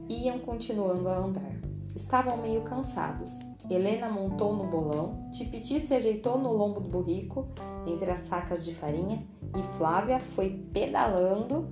iam 0.08 0.38
continuando 0.38 1.10
a 1.10 1.18
andar. 1.18 1.52
Estavam 1.96 2.38
meio 2.38 2.62
cansados. 2.62 3.32
Helena 3.68 4.10
montou 4.10 4.56
no 4.56 4.66
bolão, 4.66 5.28
Tipiti 5.32 5.80
se 5.80 5.96
ajeitou 5.96 6.38
no 6.38 6.52
lombo 6.52 6.82
do 6.82 6.90
burrico, 6.90 7.48
entre 7.88 8.12
as 8.12 8.20
sacas 8.20 8.64
de 8.64 8.76
farinha, 8.76 9.26
e 9.58 9.64
Flávia 9.76 10.20
foi 10.20 10.52
pedalando 10.72 11.68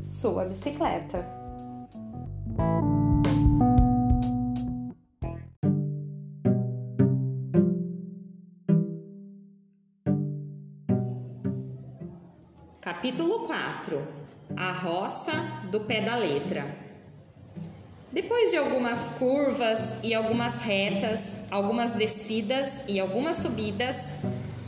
sua 0.00 0.44
bicicleta. 0.44 1.39
Capítulo 12.90 13.46
4 13.46 14.02
A 14.56 14.72
roça 14.72 15.30
do 15.70 15.78
pé 15.78 16.00
da 16.00 16.16
letra. 16.16 16.76
Depois 18.10 18.50
de 18.50 18.56
algumas 18.56 19.10
curvas 19.10 19.94
e 20.02 20.12
algumas 20.12 20.58
retas, 20.58 21.36
algumas 21.52 21.92
descidas 21.92 22.82
e 22.88 22.98
algumas 22.98 23.36
subidas, 23.36 24.12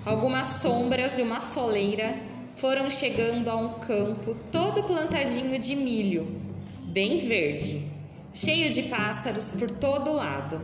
algumas 0.06 0.46
sombras 0.46 1.18
e 1.18 1.22
uma 1.22 1.40
soleira, 1.40 2.14
foram 2.54 2.88
chegando 2.88 3.50
a 3.50 3.56
um 3.56 3.80
campo 3.80 4.36
todo 4.52 4.84
plantadinho 4.84 5.58
de 5.58 5.74
milho, 5.74 6.40
bem 6.92 7.26
verde, 7.26 7.84
cheio 8.32 8.72
de 8.72 8.84
pássaros 8.84 9.50
por 9.50 9.68
todo 9.68 10.14
lado. 10.14 10.60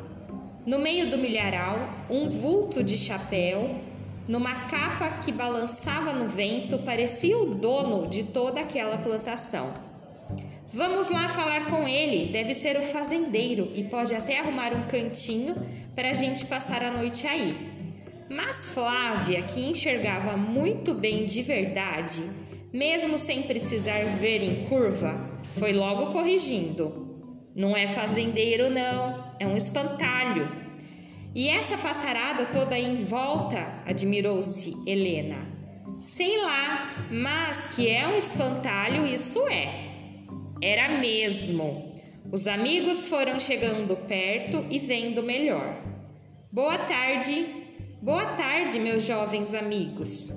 No 0.65 0.79
meio 0.79 1.11
do 1.11 1.19
milharal, 1.19 2.07
um 2.09 2.29
vulto 2.29 2.85
de 2.85 2.97
chapéu 2.97 3.81
numa 4.29 4.67
capa 4.67 5.09
que 5.09 5.33
balançava 5.33 6.13
no 6.13 6.29
vento, 6.29 6.79
parecia 6.79 7.37
o 7.37 7.47
dono 7.47 8.07
de 8.07 8.23
toda 8.23 8.61
aquela 8.61 8.99
plantação. 8.99 9.73
Vamos 10.71 11.11
lá 11.11 11.31
falar 11.31 11.67
com 11.71 11.89
ele, 11.89 12.31
deve 12.31 12.55
ser 12.55 12.77
o 12.77 12.83
fazendeiro 12.83 13.73
e 13.75 13.85
pode 13.85 14.15
até 14.15 14.39
arrumar 14.39 14.75
um 14.75 14.87
cantinho 14.87 15.57
para 15.95 16.11
a 16.11 16.13
gente 16.13 16.45
passar 16.45 16.83
a 16.83 16.91
noite 16.91 17.27
aí. 17.27 17.57
Mas 18.29 18.69
Flávia, 18.69 19.41
que 19.43 19.61
enxergava 19.61 20.37
muito 20.37 20.93
bem 20.93 21.25
de 21.25 21.43
verdade, 21.43 22.23
mesmo 22.71 23.19
sem 23.19 23.45
precisar 23.45 24.05
ver 24.21 24.43
em 24.43 24.67
curva, 24.67 25.19
foi 25.57 25.73
logo 25.73 26.13
corrigindo. 26.13 27.09
Não 27.57 27.75
é 27.75 27.89
fazendeiro, 27.89 28.69
não, 28.69 29.33
é 29.41 29.47
um 29.47 29.57
espantalho. 29.57 30.68
E 31.35 31.49
essa 31.49 31.77
passarada 31.77 32.47
toda 32.47 32.79
em 32.79 33.05
volta, 33.05 33.83
admirou-se 33.87 34.75
Helena. 34.87 35.37
Sei 36.01 36.41
lá, 36.43 37.09
mas 37.11 37.67
que 37.75 37.89
é 37.89 38.07
um 38.07 38.17
espantalho, 38.17 39.07
isso 39.07 39.47
é. 39.49 39.89
Era 40.63 40.99
mesmo. 40.99 41.93
Os 42.31 42.47
amigos 42.47 43.09
foram 43.09 43.39
chegando 43.39 43.97
perto 43.97 44.65
e 44.71 44.79
vendo 44.79 45.23
melhor. 45.23 45.83
Boa 46.51 46.79
tarde, 46.79 47.47
boa 48.03 48.25
tarde, 48.25 48.79
meus 48.79 49.03
jovens 49.03 49.55
amigos. 49.55 50.31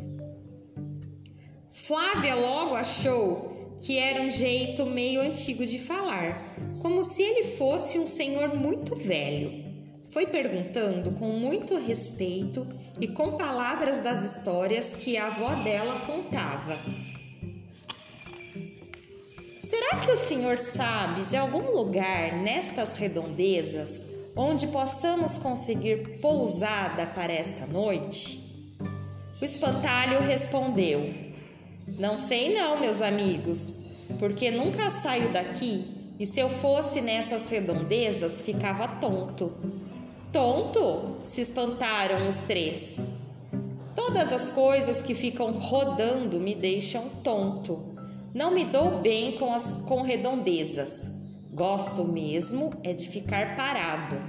Flávia 1.69 2.35
logo 2.35 2.75
achou 2.75 3.77
que 3.79 3.97
era 3.97 4.21
um 4.21 4.29
jeito 4.29 4.85
meio 4.85 5.21
antigo 5.21 5.65
de 5.65 5.79
falar, 5.79 6.55
como 6.81 7.03
se 7.03 7.23
ele 7.23 7.43
fosse 7.43 7.97
um 7.97 8.05
senhor 8.05 8.55
muito 8.55 8.95
velho. 8.95 9.60
Foi 10.11 10.25
perguntando 10.25 11.11
com 11.11 11.27
muito 11.29 11.77
respeito 11.77 12.67
e 12.99 13.07
com 13.07 13.37
palavras 13.37 14.01
das 14.01 14.23
histórias 14.23 14.91
que 14.91 15.15
a 15.17 15.27
avó 15.27 15.55
dela 15.63 16.01
contava. 16.01 16.77
Será 19.63 20.01
que 20.01 20.11
o 20.11 20.17
senhor 20.17 20.57
sabe 20.57 21.23
de 21.23 21.37
algum 21.37 21.71
lugar 21.71 22.35
nestas 22.35 22.93
redondezas 22.93 24.05
onde 24.35 24.67
possamos 24.67 25.37
conseguir 25.37 26.19
pousada 26.19 27.05
para 27.07 27.31
esta 27.31 27.65
noite? 27.65 28.37
O 29.41 29.45
espantalho 29.45 30.19
respondeu: 30.19 31.13
Não 31.87 32.17
sei 32.17 32.53
não, 32.53 32.77
meus 32.81 33.01
amigos, 33.01 33.73
porque 34.19 34.51
nunca 34.51 34.89
saio 34.89 35.31
daqui 35.31 36.01
e 36.19 36.25
se 36.25 36.41
eu 36.41 36.49
fosse 36.49 36.99
nessas 36.99 37.45
redondezas 37.45 38.41
ficava 38.41 38.87
tonto. 38.87 39.53
Tonto? 40.31 41.17
se 41.19 41.41
espantaram 41.41 42.27
os 42.27 42.37
três. 42.37 43.05
Todas 43.93 44.31
as 44.31 44.49
coisas 44.49 45.01
que 45.01 45.13
ficam 45.13 45.51
rodando 45.51 46.39
me 46.39 46.55
deixam 46.55 47.09
tonto. 47.21 47.83
Não 48.33 48.49
me 48.49 48.63
dou 48.63 48.99
bem 48.99 49.33
com 49.37 49.53
as 49.53 49.73
com 49.85 50.01
redondezas. 50.01 51.05
Gosto 51.51 52.05
mesmo 52.05 52.73
é 52.81 52.93
de 52.93 53.09
ficar 53.09 53.57
parado. 53.57 54.21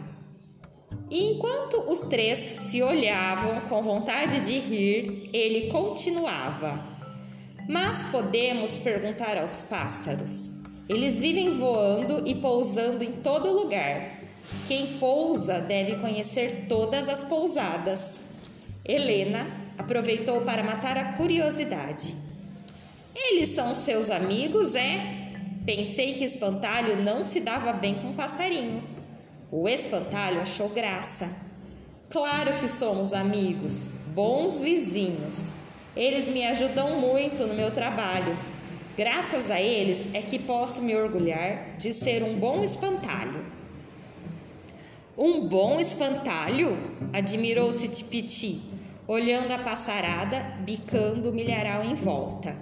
E 1.09 1.35
enquanto 1.35 1.89
os 1.89 2.01
três 2.01 2.39
se 2.39 2.83
olhavam 2.83 3.61
com 3.69 3.81
vontade 3.81 4.41
de 4.41 4.59
rir, 4.59 5.31
ele 5.33 5.71
continuava: 5.71 6.85
Mas 7.69 8.05
podemos 8.11 8.77
perguntar 8.77 9.39
aos 9.39 9.63
pássaros. 9.63 10.51
Eles 10.89 11.21
vivem 11.21 11.57
voando 11.57 12.27
e 12.27 12.35
pousando 12.35 13.05
em 13.05 13.13
todo 13.13 13.53
lugar. 13.53 14.22
Quem 14.67 14.99
pousa 14.99 15.61
deve 15.61 15.97
conhecer 15.97 16.67
todas 16.69 17.09
as 17.09 17.25
pousadas. 17.25 18.23
Helena 18.85 19.47
aproveitou 19.79 20.43
para 20.43 20.63
matar 20.63 20.97
a 20.99 21.13
curiosidade. 21.13 22.17
Eles 23.15 23.51
são 23.51 23.75
seus 23.75 24.11
amigos, 24.11 24.75
é? 24.75 25.23
Pensei 25.65 26.15
que 26.15 26.25
espantalho 26.25 27.03
não 27.03 27.23
se 27.23 27.41
dava 27.41 27.73
bem 27.73 27.95
com 27.95 28.13
passarinho. 28.15 28.83
O 29.51 29.69
espantalho 29.69 30.41
achou 30.41 30.69
graça. 30.71 31.31
Claro 32.09 32.57
que 32.57 32.69
somos 32.69 33.15
amigos, 33.15 33.87
bons 34.15 34.61
vizinhos. 34.61 35.53
Eles 35.95 36.27
me 36.27 36.45
ajudam 36.47 36.99
muito 36.99 37.47
no 37.47 37.55
meu 37.55 37.71
trabalho. 37.71 38.37
Graças 38.97 39.51
a 39.51 39.61
eles 39.61 40.09
é 40.13 40.21
que 40.21 40.39
posso 40.39 40.83
me 40.83 40.97
orgulhar 40.97 41.77
de 41.79 41.93
ser 41.93 42.23
um 42.23 42.39
bom 42.39 42.63
espantalho. 42.63 43.45
Um 45.17 45.47
bom 45.47 45.79
espantalho? 45.79 46.79
Admirou-se 47.13 47.87
Tipiti, 47.89 48.63
olhando 49.07 49.53
a 49.53 49.59
passarada, 49.59 50.41
bicando 50.61 51.29
o 51.29 51.35
milharal 51.35 51.85
em 51.85 51.95
volta. 51.95 52.57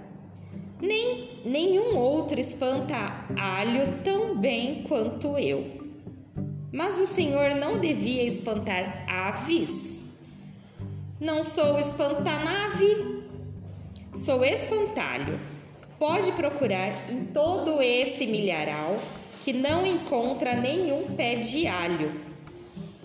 Nem 0.81 1.39
nenhum 1.45 1.97
outro 1.97 2.41
espanta 2.41 3.25
alho 3.37 3.99
tão 4.03 4.37
bem 4.37 4.83
quanto 4.83 5.37
eu. 5.37 5.79
Mas 6.73 6.99
o 6.99 7.07
senhor 7.07 7.55
não 7.55 7.77
devia 7.77 8.23
espantar 8.23 9.05
aves? 9.07 10.03
Não 11.21 11.43
sou 11.43 11.79
espantanave, 11.79 13.23
sou 14.13 14.43
espantalho. 14.43 15.39
pode 15.97 16.31
procurar 16.31 16.91
em 17.11 17.25
todo 17.25 17.79
esse 17.79 18.25
milharal 18.25 18.97
que 19.43 19.53
não 19.53 19.85
encontra 19.85 20.55
nenhum 20.55 21.15
pé 21.15 21.35
de 21.35 21.67
alho. 21.67 22.30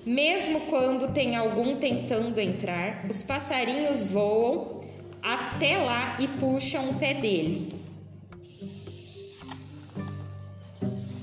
Mesmo 0.07 0.61
quando 0.67 1.13
tem 1.13 1.35
algum 1.35 1.81
tentando 1.81 2.39
entrar, 2.41 3.05
os 3.11 3.25
passarinhos 3.25 4.07
voam 4.07 4.83
até 5.21 5.79
lá 5.79 6.17
e 6.21 6.29
puxam 6.29 6.91
o 6.91 6.95
pé 6.95 7.13
dele. 7.13 7.75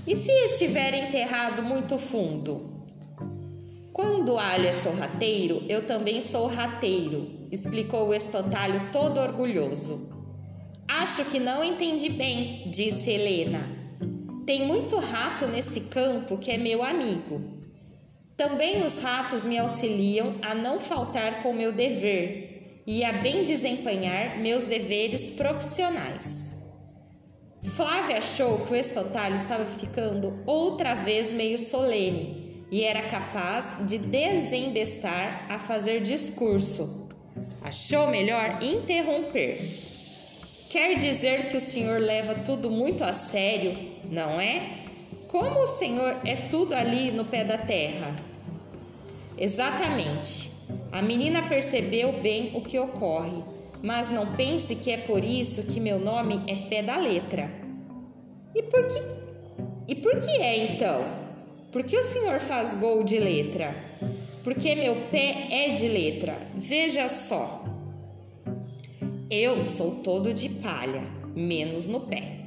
E 0.06 0.18
se 0.18 0.30
estiver 0.32 0.94
enterrado 0.96 1.64
muito 1.64 1.98
fundo? 1.98 2.74
Quando 3.94 4.34
o 4.34 4.38
alho 4.38 4.68
é 4.68 4.74
sorrateiro, 4.74 5.64
eu 5.70 5.88
também 5.88 6.20
sou 6.20 6.48
rateiro, 6.48 7.30
explicou 7.54 8.10
o 8.10 8.14
espantalho 8.14 8.90
todo 8.92 9.18
orgulhoso. 9.18 10.10
Acho 10.86 11.24
que 11.24 11.40
não 11.40 11.64
entendi 11.64 12.10
bem, 12.10 12.70
disse 12.70 13.12
Helena. 13.12 13.66
Tem 14.46 14.68
muito 14.68 14.98
rato 14.98 15.48
nesse 15.48 15.80
campo 15.82 16.38
que 16.38 16.52
é 16.52 16.58
meu 16.58 16.84
amigo. 16.84 17.63
Também 18.36 18.84
os 18.84 19.02
ratos 19.02 19.46
me 19.46 19.58
auxiliam 19.60 20.36
a 20.42 20.56
não 20.56 20.80
faltar 20.80 21.44
com 21.44 21.54
meu 21.54 21.72
dever 21.72 22.82
e 22.86 23.04
a 23.04 23.14
bem 23.14 23.44
desempenhar 23.44 24.40
meus 24.40 24.66
deveres 24.66 25.30
profissionais. 25.32 26.52
Flávia 27.76 28.18
achou 28.18 28.60
que 28.66 28.74
o 28.74 28.76
espantalho 28.76 29.36
estava 29.36 29.66
ficando 29.66 30.44
outra 30.46 30.94
vez 30.96 31.32
meio 31.32 31.58
solene 31.58 32.66
e 32.70 32.84
era 32.84 33.04
capaz 33.04 33.78
de 33.86 33.98
desembestar 33.98 35.46
a 35.50 35.60
fazer 35.60 36.02
discurso. 36.02 37.08
Achou 37.62 38.08
melhor 38.08 38.62
interromper. 38.62 39.60
Quer 40.70 40.96
dizer 40.96 41.50
que 41.50 41.58
o 41.58 41.62
senhor 41.62 42.02
leva 42.02 42.34
tudo 42.36 42.70
muito 42.70 43.04
a 43.04 43.14
sério, 43.14 43.78
não 44.10 44.42
é? 44.42 44.83
Como 45.34 45.64
o 45.64 45.66
senhor 45.66 46.18
é 46.24 46.36
tudo 46.36 46.76
ali 46.76 47.10
no 47.10 47.26
pé 47.26 47.44
da 47.44 47.58
terra? 47.58 48.16
Exatamente. 49.36 50.52
A 50.92 51.02
menina 51.02 51.42
percebeu 51.50 52.22
bem 52.22 52.52
o 52.54 52.62
que 52.62 52.78
ocorre, 52.78 53.44
mas 53.82 54.12
não 54.12 54.36
pense 54.36 54.76
que 54.76 54.92
é 54.92 54.98
por 54.98 55.24
isso 55.24 55.74
que 55.74 55.80
meu 55.80 55.98
nome 55.98 56.40
é 56.46 56.56
pé 56.70 56.84
da 56.84 56.98
letra. 56.98 57.50
E 58.54 58.62
por 58.62 58.88
que 58.88 59.02
E 59.88 59.96
por 59.96 60.20
que 60.20 60.40
é 60.40 60.72
então? 60.72 61.04
Por 61.72 61.82
que 61.82 61.98
o 61.98 62.04
senhor 62.04 62.40
faz 62.40 62.76
gol 62.76 63.04
de 63.04 63.18
letra? 63.18 63.76
Porque 64.44 64.76
meu 64.76 65.08
pé 65.10 65.48
é 65.50 65.70
de 65.70 65.88
letra. 65.88 66.38
Veja 66.54 67.10
só. 67.10 67.64
Eu 69.32 69.64
sou 69.64 69.96
todo 70.04 70.32
de 70.32 70.48
palha, 70.48 71.02
menos 71.36 71.88
no 71.88 72.02
pé. 72.02 72.43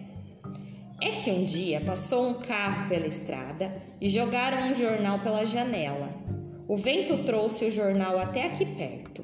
É 1.00 1.10
que 1.12 1.30
um 1.30 1.44
dia 1.44 1.80
passou 1.82 2.30
um 2.30 2.34
carro 2.34 2.88
pela 2.88 3.06
estrada 3.06 3.82
e 4.00 4.08
jogaram 4.08 4.70
um 4.70 4.74
jornal 4.74 5.18
pela 5.18 5.44
janela. 5.44 6.08
O 6.66 6.74
vento 6.74 7.18
trouxe 7.24 7.66
o 7.66 7.70
jornal 7.70 8.18
até 8.18 8.44
aqui 8.44 8.64
perto. 8.64 9.22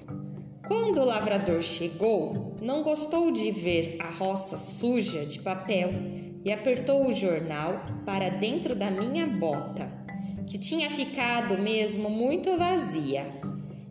Quando 0.68 1.00
o 1.00 1.04
lavrador 1.04 1.62
chegou, 1.62 2.54
não 2.60 2.82
gostou 2.82 3.32
de 3.32 3.50
ver 3.50 3.96
a 3.98 4.10
roça 4.10 4.58
suja 4.58 5.24
de 5.24 5.40
papel 5.40 5.90
e 6.44 6.52
apertou 6.52 7.06
o 7.06 7.14
jornal 7.14 7.84
para 8.04 8.28
dentro 8.28 8.74
da 8.74 8.90
minha 8.90 9.26
bota, 9.26 9.90
que 10.46 10.58
tinha 10.58 10.90
ficado 10.90 11.56
mesmo 11.56 12.10
muito 12.10 12.56
vazia. 12.56 13.26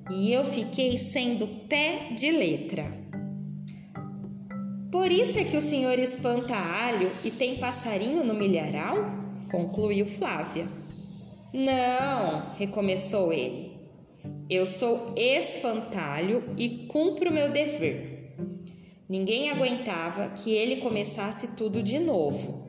E 0.09 0.31
eu 0.31 0.45
fiquei 0.45 0.97
sendo 0.97 1.47
pé 1.67 2.09
de 2.15 2.31
letra. 2.31 3.00
Por 4.91 5.11
isso 5.11 5.39
é 5.39 5.43
que 5.43 5.55
o 5.55 5.61
senhor 5.61 5.97
espanta 5.97 6.55
alho 6.55 7.09
e 7.23 7.31
tem 7.31 7.55
passarinho 7.57 8.23
no 8.23 8.33
milharal? 8.33 9.21
concluiu 9.51 10.05
Flávia. 10.05 10.67
Não, 11.53 12.53
recomeçou 12.57 13.33
ele. 13.33 13.71
Eu 14.49 14.65
sou 14.65 15.13
espantalho 15.17 16.43
e 16.57 16.87
cumpro 16.87 17.31
meu 17.31 17.51
dever. 17.51 18.33
Ninguém 19.09 19.49
aguentava 19.49 20.29
que 20.29 20.51
ele 20.51 20.77
começasse 20.77 21.49
tudo 21.49 21.83
de 21.83 21.99
novo. 21.99 22.65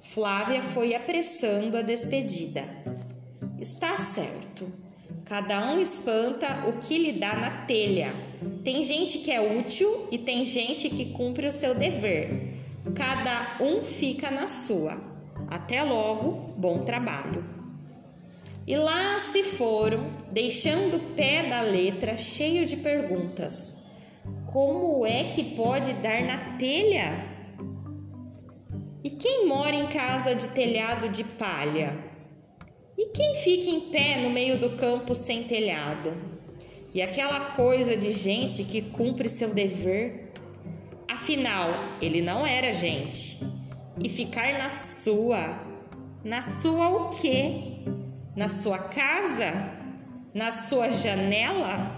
Flávia 0.00 0.60
foi 0.60 0.94
apressando 0.94 1.76
a 1.76 1.82
despedida. 1.82 2.64
Está 3.58 3.96
certo. 3.96 4.70
Cada 5.30 5.64
um 5.64 5.78
espanta 5.78 6.66
o 6.68 6.80
que 6.80 6.98
lhe 6.98 7.12
dá 7.12 7.36
na 7.36 7.64
telha. 7.64 8.12
Tem 8.64 8.82
gente 8.82 9.18
que 9.18 9.30
é 9.30 9.40
útil 9.40 10.08
e 10.10 10.18
tem 10.18 10.44
gente 10.44 10.90
que 10.90 11.12
cumpre 11.12 11.46
o 11.46 11.52
seu 11.52 11.72
dever. 11.72 12.56
Cada 12.96 13.58
um 13.60 13.84
fica 13.84 14.28
na 14.28 14.48
sua. 14.48 15.00
Até 15.46 15.84
logo, 15.84 16.52
bom 16.56 16.80
trabalho. 16.80 17.44
E 18.66 18.76
lá 18.76 19.20
se 19.20 19.44
foram, 19.44 20.10
deixando 20.32 20.96
o 20.96 21.14
pé 21.14 21.48
da 21.48 21.60
letra 21.60 22.16
cheio 22.16 22.66
de 22.66 22.76
perguntas. 22.78 23.72
Como 24.52 25.06
é 25.06 25.30
que 25.30 25.54
pode 25.54 25.92
dar 25.92 26.24
na 26.24 26.56
telha? 26.56 27.24
E 29.04 29.10
quem 29.10 29.46
mora 29.46 29.76
em 29.76 29.86
casa 29.86 30.34
de 30.34 30.48
telhado 30.48 31.08
de 31.08 31.22
palha? 31.22 32.09
E 33.00 33.06
quem 33.14 33.34
fica 33.34 33.70
em 33.70 33.80
pé 33.90 34.18
no 34.18 34.28
meio 34.28 34.58
do 34.58 34.76
campo 34.76 35.14
sem 35.14 35.44
telhado? 35.44 36.12
E 36.92 37.00
aquela 37.00 37.52
coisa 37.52 37.96
de 37.96 38.10
gente 38.10 38.62
que 38.62 38.82
cumpre 38.82 39.26
seu 39.26 39.54
dever? 39.54 40.30
Afinal, 41.08 41.96
ele 42.02 42.20
não 42.20 42.46
era 42.46 42.74
gente. 42.74 43.42
E 43.98 44.06
ficar 44.06 44.52
na 44.58 44.68
sua, 44.68 45.62
na 46.22 46.42
sua 46.42 46.90
o 46.90 47.08
quê? 47.08 47.78
Na 48.36 48.48
sua 48.48 48.76
casa? 48.78 49.72
Na 50.34 50.50
sua 50.50 50.90
janela? 50.90 51.96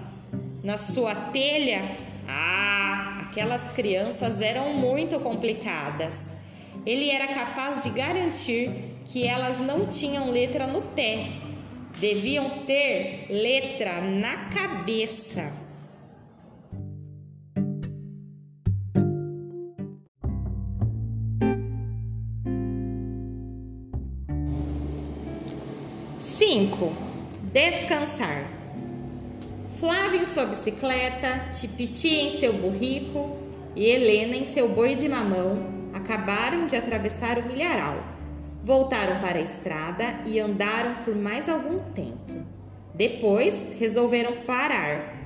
Na 0.63 0.77
sua 0.77 1.17
telha? 1.17 1.97
Ah, 2.29 3.19
aquelas 3.23 3.69
crianças 3.71 4.41
eram 4.41 4.73
muito 4.75 5.19
complicadas. 5.19 6.33
Ele 6.87 7.11
era 7.11 7.27
capaz 7.35 7.83
de 7.83 7.91
garantir 7.91 8.92
que 9.05 9.27
elas 9.27 9.59
não 9.59 9.87
tinham 9.87 10.31
letra 10.31 10.67
no 10.67 10.83
pé, 10.83 11.29
deviam 11.99 12.65
ter 12.65 13.27
letra 13.31 14.01
na 14.01 14.49
cabeça. 14.51 15.53
Cinco. 26.19 26.93
Descansar. 27.53 28.49
Flávio 29.79 30.23
em 30.23 30.27
sua 30.27 30.47
bicicleta, 30.47 31.51
Tipiti 31.51 32.09
em 32.09 32.39
seu 32.39 32.53
burrico 32.53 33.37
e 33.75 33.85
Helena 33.85 34.37
em 34.37 34.45
seu 34.45 34.69
boi 34.69 34.95
de 34.95 35.09
mamão 35.09 35.91
acabaram 35.93 36.67
de 36.67 36.77
atravessar 36.77 37.39
o 37.39 37.47
milharal. 37.47 38.12
Voltaram 38.65 39.21
para 39.21 39.39
a 39.39 39.43
estrada 39.43 40.21
e 40.25 40.39
andaram 40.39 40.95
por 41.05 41.17
mais 41.17 41.49
algum 41.49 41.81
tempo. 41.93 42.33
Depois 42.95 43.67
resolveram 43.77 44.43
parar. 44.47 45.17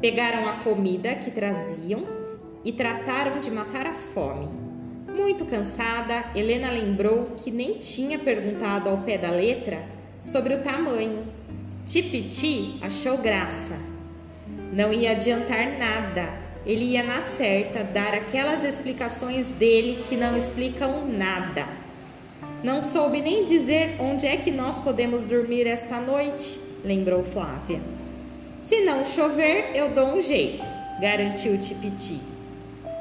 Pegaram 0.00 0.48
a 0.48 0.58
comida 0.58 1.16
que 1.16 1.28
traziam 1.28 2.06
e 2.64 2.70
trataram 2.70 3.40
de 3.40 3.50
matar 3.50 3.84
a 3.84 3.94
fome. 3.94 4.48
Muito 5.08 5.44
cansada, 5.44 6.26
Helena 6.36 6.70
lembrou 6.70 7.32
que 7.36 7.50
nem 7.50 7.78
tinha 7.78 8.16
perguntado 8.16 8.88
ao 8.88 8.98
pé 8.98 9.18
da 9.18 9.30
letra 9.32 9.84
sobre 10.20 10.54
o 10.54 10.62
tamanho. 10.62 11.26
Tipiti 11.84 12.78
achou 12.80 13.18
graça. 13.18 13.76
Não 14.72 14.92
ia 14.92 15.10
adiantar 15.10 15.76
nada. 15.76 16.28
Ele 16.64 16.84
ia 16.84 17.02
na 17.02 17.22
certa 17.22 17.82
dar 17.82 18.14
aquelas 18.14 18.62
explicações 18.62 19.48
dele 19.48 20.04
que 20.08 20.16
não 20.16 20.38
explicam 20.38 21.08
nada. 21.08 21.87
Não 22.62 22.82
soube 22.82 23.20
nem 23.20 23.44
dizer 23.44 23.96
onde 24.00 24.26
é 24.26 24.36
que 24.36 24.50
nós 24.50 24.80
podemos 24.80 25.22
dormir 25.22 25.64
esta 25.66 26.00
noite, 26.00 26.58
lembrou 26.84 27.22
Flávia. 27.22 27.80
Se 28.58 28.80
não 28.80 29.04
chover, 29.04 29.70
eu 29.74 29.90
dou 29.90 30.16
um 30.16 30.20
jeito, 30.20 30.68
garantiu 31.00 31.56
Tipiti. 31.58 32.18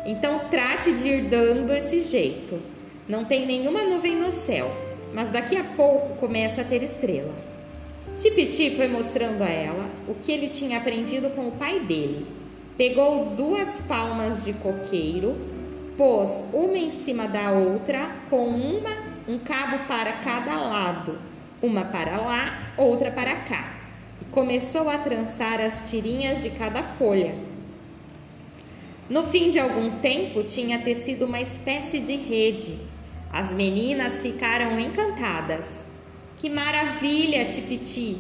Então 0.05 0.41
trate 0.51 0.93
de 0.93 1.07
ir 1.07 1.23
dando 1.23 1.73
esse 1.73 2.01
jeito. 2.01 2.61
Não 3.09 3.25
tem 3.25 3.47
nenhuma 3.47 3.83
nuvem 3.83 4.15
no 4.15 4.31
céu, 4.31 4.71
mas 5.11 5.31
daqui 5.31 5.57
a 5.57 5.63
pouco 5.63 6.17
começa 6.17 6.61
a 6.61 6.63
ter 6.63 6.83
estrela. 6.83 7.33
Tipiti 8.15 8.75
foi 8.75 8.87
mostrando 8.87 9.41
a 9.41 9.49
ela 9.49 9.89
o 10.07 10.13
que 10.13 10.31
ele 10.31 10.49
tinha 10.49 10.77
aprendido 10.77 11.31
com 11.31 11.47
o 11.47 11.51
pai 11.51 11.79
dele. 11.79 12.27
Pegou 12.77 13.25
duas 13.35 13.81
palmas 13.81 14.45
de 14.45 14.53
coqueiro, 14.53 15.35
pôs 15.97 16.45
uma 16.53 16.77
em 16.77 16.91
cima 16.91 17.27
da 17.27 17.51
outra 17.51 18.15
com 18.29 18.47
uma 18.47 19.06
um 19.27 19.37
cabo 19.37 19.85
para 19.87 20.13
cada 20.13 20.55
lado, 20.55 21.19
uma 21.61 21.83
para 21.83 22.17
lá, 22.17 22.71
outra 22.77 23.11
para 23.11 23.35
cá, 23.35 23.73
e 24.21 24.25
começou 24.25 24.89
a 24.89 24.97
trançar 24.97 25.59
as 25.59 25.89
tirinhas 25.89 26.41
de 26.41 26.49
cada 26.51 26.81
folha. 26.81 27.35
No 29.09 29.25
fim 29.25 29.49
de 29.49 29.59
algum 29.59 29.99
tempo, 29.99 30.43
tinha 30.43 30.79
tecido 30.79 31.25
uma 31.25 31.41
espécie 31.41 31.99
de 31.99 32.15
rede. 32.15 32.79
As 33.31 33.53
meninas 33.53 34.21
ficaram 34.21 34.79
encantadas. 34.79 35.87
Que 36.37 36.49
maravilha, 36.49 37.45
Tipiti! 37.45 38.17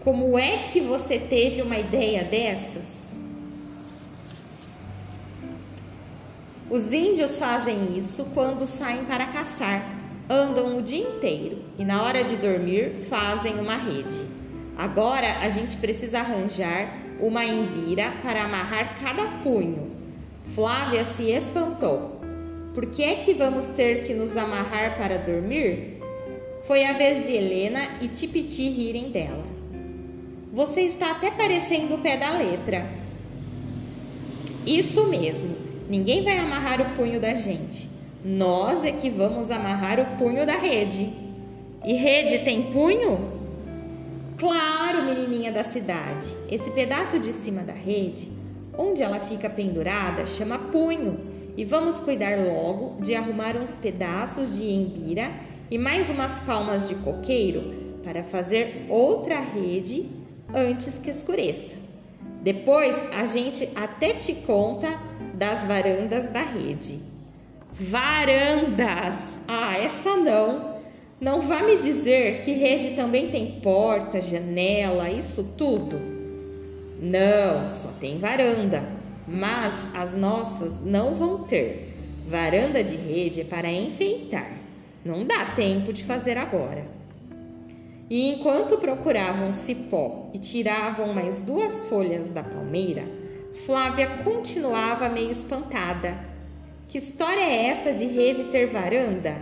Como 0.00 0.38
é 0.38 0.58
que 0.58 0.80
você 0.80 1.18
teve 1.18 1.60
uma 1.60 1.78
ideia 1.78 2.24
dessas? 2.24 3.14
Os 6.70 6.92
índios 6.92 7.38
fazem 7.38 7.98
isso 7.98 8.30
quando 8.32 8.66
saem 8.66 9.04
para 9.04 9.26
caçar. 9.26 9.99
Andam 10.32 10.78
o 10.78 10.82
dia 10.82 11.08
inteiro 11.08 11.58
e 11.76 11.84
na 11.84 12.04
hora 12.04 12.22
de 12.22 12.36
dormir 12.36 12.92
fazem 13.08 13.58
uma 13.58 13.76
rede. 13.76 14.14
Agora 14.78 15.40
a 15.40 15.48
gente 15.48 15.76
precisa 15.78 16.20
arranjar 16.20 17.00
uma 17.18 17.44
embira 17.44 18.12
para 18.22 18.44
amarrar 18.44 19.00
cada 19.00 19.26
punho. 19.42 19.90
Flávia 20.54 21.04
se 21.04 21.32
espantou. 21.32 22.20
Por 22.72 22.86
que 22.86 23.02
é 23.02 23.16
que 23.16 23.34
vamos 23.34 23.70
ter 23.70 24.04
que 24.04 24.14
nos 24.14 24.36
amarrar 24.36 24.96
para 24.96 25.18
dormir? 25.18 26.00
Foi 26.62 26.84
a 26.84 26.92
vez 26.92 27.26
de 27.26 27.32
Helena 27.32 27.98
e 28.00 28.06
Tipiti 28.06 28.68
rirem 28.68 29.10
dela. 29.10 29.44
Você 30.52 30.82
está 30.82 31.10
até 31.10 31.32
parecendo 31.32 31.96
o 31.96 31.98
pé 31.98 32.16
da 32.16 32.30
letra. 32.30 32.88
Isso 34.64 35.08
mesmo, 35.08 35.56
ninguém 35.88 36.22
vai 36.22 36.38
amarrar 36.38 36.80
o 36.80 36.94
punho 36.94 37.18
da 37.18 37.34
gente. 37.34 37.98
Nós 38.24 38.84
é 38.84 38.92
que 38.92 39.08
vamos 39.08 39.50
amarrar 39.50 39.98
o 39.98 40.18
punho 40.18 40.44
da 40.44 40.56
rede. 40.56 41.10
E 41.84 41.94
rede 41.94 42.40
tem 42.40 42.70
punho? 42.70 43.18
Claro, 44.36 45.04
menininha 45.04 45.50
da 45.50 45.62
cidade. 45.62 46.26
Esse 46.50 46.70
pedaço 46.70 47.18
de 47.18 47.32
cima 47.32 47.62
da 47.62 47.72
rede, 47.72 48.30
onde 48.76 49.02
ela 49.02 49.18
fica 49.20 49.48
pendurada, 49.48 50.26
chama 50.26 50.58
punho. 50.58 51.18
E 51.56 51.64
vamos 51.64 51.98
cuidar 51.98 52.38
logo 52.38 53.00
de 53.00 53.14
arrumar 53.14 53.56
uns 53.56 53.78
pedaços 53.78 54.54
de 54.54 54.64
embira 54.64 55.30
e 55.70 55.78
mais 55.78 56.10
umas 56.10 56.40
palmas 56.40 56.88
de 56.88 56.96
coqueiro 56.96 57.74
para 58.04 58.22
fazer 58.22 58.86
outra 58.88 59.40
rede 59.40 60.10
antes 60.54 60.98
que 60.98 61.10
escureça. 61.10 61.76
Depois 62.42 62.96
a 63.14 63.24
gente 63.26 63.68
até 63.74 64.14
te 64.14 64.34
conta 64.34 64.88
das 65.34 65.66
varandas 65.66 66.30
da 66.30 66.42
rede. 66.42 67.09
Varandas! 67.72 69.38
Ah, 69.46 69.78
essa 69.78 70.16
não! 70.16 70.80
Não 71.20 71.40
vá 71.42 71.62
me 71.62 71.76
dizer 71.76 72.40
que 72.40 72.52
rede 72.52 72.96
também 72.96 73.30
tem 73.30 73.60
porta, 73.60 74.20
janela, 74.20 75.10
isso 75.10 75.44
tudo? 75.56 76.00
Não, 77.00 77.70
só 77.70 77.88
tem 78.00 78.18
varanda. 78.18 78.82
Mas 79.28 79.86
as 79.94 80.14
nossas 80.14 80.80
não 80.80 81.14
vão 81.14 81.44
ter. 81.44 81.94
Varanda 82.26 82.82
de 82.82 82.96
rede 82.96 83.42
é 83.42 83.44
para 83.44 83.70
enfeitar. 83.70 84.50
Não 85.04 85.24
dá 85.24 85.44
tempo 85.44 85.92
de 85.92 86.04
fazer 86.04 86.36
agora. 86.38 86.86
E 88.08 88.32
enquanto 88.32 88.78
procuravam 88.78 89.52
cipó 89.52 90.30
e 90.34 90.38
tiravam 90.38 91.12
mais 91.12 91.40
duas 91.40 91.86
folhas 91.86 92.30
da 92.30 92.42
palmeira, 92.42 93.04
Flávia 93.66 94.22
continuava 94.24 95.08
meio 95.08 95.30
espantada. 95.30 96.18
Que 96.90 96.98
história 96.98 97.40
é 97.40 97.66
essa 97.66 97.92
de 97.92 98.04
rede 98.04 98.46
ter 98.46 98.66
varanda? 98.66 99.36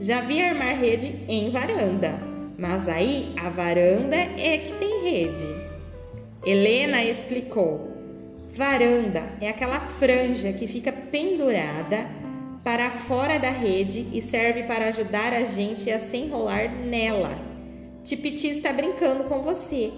Já 0.00 0.20
vi 0.20 0.42
armar 0.42 0.76
rede 0.76 1.14
em 1.28 1.48
varanda, 1.48 2.18
mas 2.58 2.88
aí 2.88 3.32
a 3.36 3.48
varanda 3.48 4.16
é 4.16 4.58
que 4.58 4.72
tem 4.72 5.04
rede. 5.04 5.46
Helena 6.44 7.04
explicou: 7.04 7.92
varanda 8.52 9.22
é 9.40 9.48
aquela 9.48 9.78
franja 9.78 10.52
que 10.52 10.66
fica 10.66 10.90
pendurada 10.90 12.08
para 12.64 12.90
fora 12.90 13.38
da 13.38 13.50
rede 13.50 14.08
e 14.12 14.20
serve 14.20 14.64
para 14.64 14.88
ajudar 14.88 15.32
a 15.32 15.44
gente 15.44 15.88
a 15.88 16.00
se 16.00 16.16
enrolar 16.16 16.74
nela. 16.74 17.38
Tipiti 18.02 18.48
está 18.48 18.72
brincando 18.72 19.22
com 19.22 19.40
você. 19.40 19.92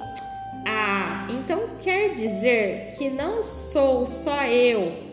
Ah, 0.66 1.26
então 1.30 1.78
quer 1.80 2.12
dizer 2.12 2.90
que 2.98 3.08
não 3.08 3.42
sou 3.42 4.04
só 4.04 4.44
eu. 4.44 5.07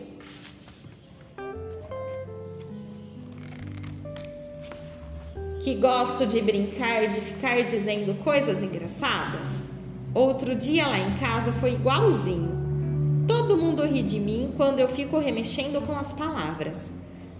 Que 5.66 5.74
gosto 5.74 6.24
de 6.24 6.40
brincar, 6.40 7.08
de 7.08 7.20
ficar 7.20 7.64
dizendo 7.64 8.14
coisas 8.22 8.62
engraçadas? 8.62 9.64
Outro 10.14 10.54
dia 10.54 10.86
lá 10.86 10.96
em 10.96 11.16
casa 11.16 11.50
foi 11.50 11.72
igualzinho. 11.72 13.24
Todo 13.26 13.56
mundo 13.56 13.82
ri 13.82 14.00
de 14.00 14.20
mim 14.20 14.54
quando 14.56 14.78
eu 14.78 14.86
fico 14.86 15.18
remexendo 15.18 15.80
com 15.80 15.98
as 15.98 16.12
palavras, 16.12 16.88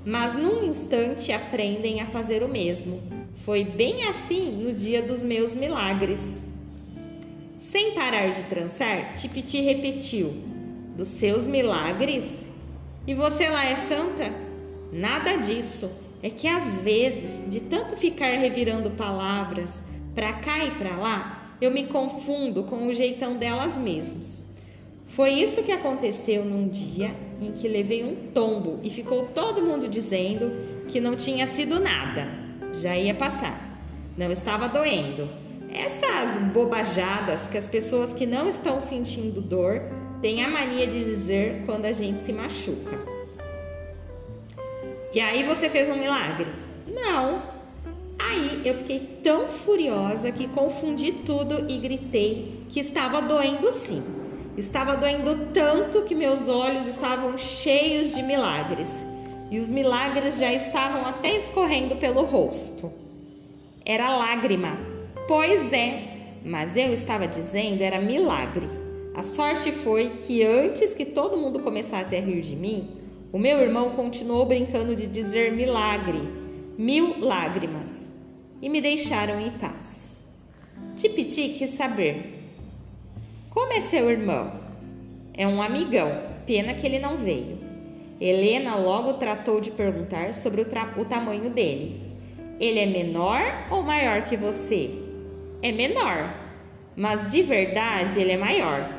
mas 0.05 0.35
num 0.35 0.65
instante 0.65 1.31
aprendem 1.31 2.01
a 2.01 2.07
fazer 2.07 2.43
o 2.43 2.49
mesmo. 2.49 3.01
Foi 3.45 3.63
bem 3.63 4.09
assim 4.09 4.61
no 4.61 4.73
dia 4.73 5.01
dos 5.01 5.23
meus 5.23 5.55
milagres. 5.55 6.37
Sem 7.57 7.95
parar 7.95 8.31
de 8.31 8.43
trançar, 8.47 9.15
Tipiti 9.15 9.61
repetiu: 9.61 10.35
Dos 10.97 11.07
seus 11.07 11.47
milagres? 11.47 12.49
E 13.07 13.15
você 13.15 13.49
lá 13.49 13.67
é 13.67 13.77
santa? 13.77 14.33
Nada 14.93 15.37
disso. 15.37 16.06
É 16.27 16.31
que 16.31 16.49
às 16.49 16.79
vezes, 16.79 17.49
de 17.49 17.61
tanto 17.61 17.97
ficar 17.97 18.37
revirando 18.37 18.91
palavras 18.91 19.81
para 20.13 20.33
cá 20.33 20.65
e 20.65 20.73
para 20.73 20.97
lá, 20.97 21.55
eu 21.61 21.71
me 21.71 21.87
confundo 21.87 22.65
com 22.65 22.89
o 22.89 22.93
jeitão 22.93 23.37
delas 23.37 23.79
mesmos. 23.79 24.43
Foi 25.07 25.31
isso 25.31 25.63
que 25.63 25.71
aconteceu 25.71 26.45
num 26.45 26.67
dia 26.67 27.15
em 27.41 27.53
que 27.53 27.69
levei 27.69 28.03
um 28.03 28.33
tombo 28.33 28.81
e 28.83 28.91
ficou 28.91 29.27
todo 29.27 29.63
mundo 29.63 29.87
dizendo 29.87 30.51
que 30.89 30.99
não 30.99 31.15
tinha 31.15 31.47
sido 31.47 31.79
nada 31.79 32.27
já 32.73 32.97
ia 32.97 33.15
passar. 33.15 33.81
Não 34.19 34.33
estava 34.33 34.67
doendo. 34.67 35.29
Essas 35.73 36.43
bobajadas 36.53 37.47
que 37.47 37.57
as 37.57 37.69
pessoas 37.69 38.13
que 38.13 38.27
não 38.27 38.49
estão 38.49 38.81
sentindo 38.81 39.41
dor 39.41 39.81
têm 40.21 40.45
a 40.45 40.49
mania 40.49 40.89
de 40.89 41.05
dizer 41.05 41.63
quando 41.67 41.85
a 41.85 41.93
gente 41.93 42.21
se 42.21 42.33
machuca. 42.33 43.16
E 45.13 45.21
aí 45.21 45.45
você 45.45 45.71
fez 45.71 45.89
um 45.89 45.97
milagre? 45.97 46.51
Não. 46.87 47.43
Aí 48.19 48.63
eu 48.65 48.75
fiquei 48.75 48.99
tão 49.23 49.47
furiosa 49.47 50.33
que 50.33 50.49
confundi 50.49 51.13
tudo 51.13 51.71
e 51.71 51.79
gritei 51.79 52.65
que 52.69 52.81
estava 52.81 53.21
doendo 53.21 53.71
sim. 53.73 54.03
Estava 54.57 54.97
doendo 54.97 55.53
tanto 55.53 56.03
que 56.03 56.15
meus 56.15 56.49
olhos 56.49 56.87
estavam 56.87 57.37
cheios 57.37 58.15
de 58.15 58.23
milagres 58.23 58.91
e 59.51 59.59
os 59.59 59.71
milagres 59.71 60.39
já 60.39 60.53
estavam 60.53 61.07
até 61.07 61.37
escorrendo 61.37 61.97
pelo 61.97 62.23
rosto. 62.23 62.93
Era 63.85 64.17
lágrima. 64.17 64.77
Pois 65.29 65.73
é, 65.73 66.33
mas 66.45 66.77
eu 66.77 66.93
estava 66.93 67.27
dizendo 67.27 67.83
era 67.83 68.01
milagre. 68.01 68.67
A 69.15 69.23
sorte 69.23 69.71
foi 69.71 70.11
que 70.11 70.43
antes 70.43 70.93
que 70.93 71.05
todo 71.05 71.37
mundo 71.37 71.61
começasse 71.61 72.17
a 72.17 72.21
rir 72.21 72.41
de 72.41 72.57
mim, 72.57 73.06
o 73.33 73.39
meu 73.39 73.61
irmão 73.61 73.91
continuou 73.91 74.47
brincando 74.47 74.95
de 74.95 75.07
dizer 75.07 75.53
milagre, 75.53 76.21
mil 76.79 77.21
lágrimas, 77.21 78.09
e 78.63 78.69
me 78.69 78.81
deixaram 78.81 79.41
em 79.41 79.51
paz. 79.51 80.17
Tipiti 80.95 81.51
quis 81.51 81.71
saber: 81.71 82.45
Como 83.51 83.73
é 83.73 83.81
seu 83.81 84.11
irmão? 84.11 84.53
É 85.35 85.47
um 85.47 85.61
amigão, 85.61 86.23
pena 86.47 86.73
que 86.73 86.87
ele 86.87 86.99
não 86.99 87.17
veio. 87.17 87.59
Helena 88.19 88.77
logo 88.77 89.15
tratou 89.15 89.61
de 89.61 89.71
perguntar 89.71 90.33
sobre 90.33 90.63
o, 90.63 90.67
o 91.01 91.05
tamanho 91.05 91.51
dele. 91.51 92.01
Ele 92.59 92.79
é 92.79 92.87
menor 92.87 93.43
ou 93.71 93.83
maior 93.83 94.23
que 94.23 94.37
você? 94.37 94.91
É 95.61 95.71
menor, 95.71 96.35
mas 96.97 97.31
de 97.31 97.43
verdade 97.43 98.21
ele 98.21 98.33
é 98.33 98.37
maior. 98.37 98.91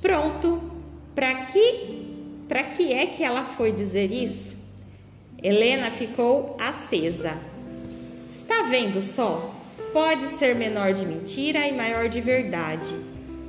Pronto. 0.00 0.60
Para 1.14 1.46
que 1.46 1.99
para 2.50 2.64
que 2.64 2.92
é 2.92 3.06
que 3.06 3.22
ela 3.22 3.44
foi 3.44 3.70
dizer 3.70 4.10
isso? 4.10 4.58
Helena 5.40 5.88
ficou 5.88 6.56
acesa. 6.58 7.38
Está 8.32 8.62
vendo 8.62 9.00
só? 9.00 9.54
Pode 9.92 10.26
ser 10.30 10.56
menor 10.56 10.92
de 10.92 11.06
mentira 11.06 11.68
e 11.68 11.72
maior 11.72 12.08
de 12.08 12.20
verdade. 12.20 12.92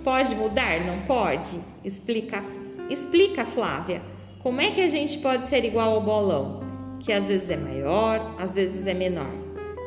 Pode 0.04 0.36
mudar, 0.36 0.86
não 0.86 1.02
pode? 1.02 1.60
Explica, 1.84 2.44
explica, 2.92 3.44
Flávia. 3.44 4.04
Como 4.44 4.62
é 4.62 4.70
que 4.70 4.82
a 4.82 4.88
gente 4.88 5.18
pode 5.18 5.48
ser 5.48 5.66
igual 5.66 5.94
ao 5.94 6.02
bolão? 6.02 6.62
Que 7.00 7.12
às 7.12 7.26
vezes 7.26 7.50
é 7.50 7.58
maior, 7.58 8.36
às 8.38 8.54
vezes 8.54 8.86
é 8.86 8.94
menor. 8.94 9.34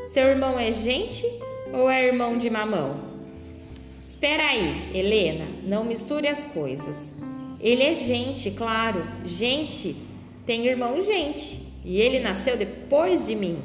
Seu 0.07 0.27
irmão 0.27 0.59
é 0.59 0.73
gente 0.73 1.25
ou 1.73 1.89
é 1.89 2.05
irmão 2.05 2.37
de 2.37 2.51
mamão? 2.51 2.97
Espera 4.03 4.43
aí, 4.49 4.91
Helena, 4.93 5.47
não 5.63 5.85
misture 5.85 6.27
as 6.27 6.45
coisas. 6.45 7.13
Ele 7.65 7.83
é 7.83 7.95
gente, 7.95 8.51
claro. 8.51 9.07
Gente 9.25 9.97
tem 10.45 10.67
irmão 10.67 11.03
gente. 11.03 11.59
E 11.83 11.99
ele 11.99 12.21
nasceu 12.21 12.59
depois 12.59 13.27
de 13.27 13.35
mim. 13.35 13.59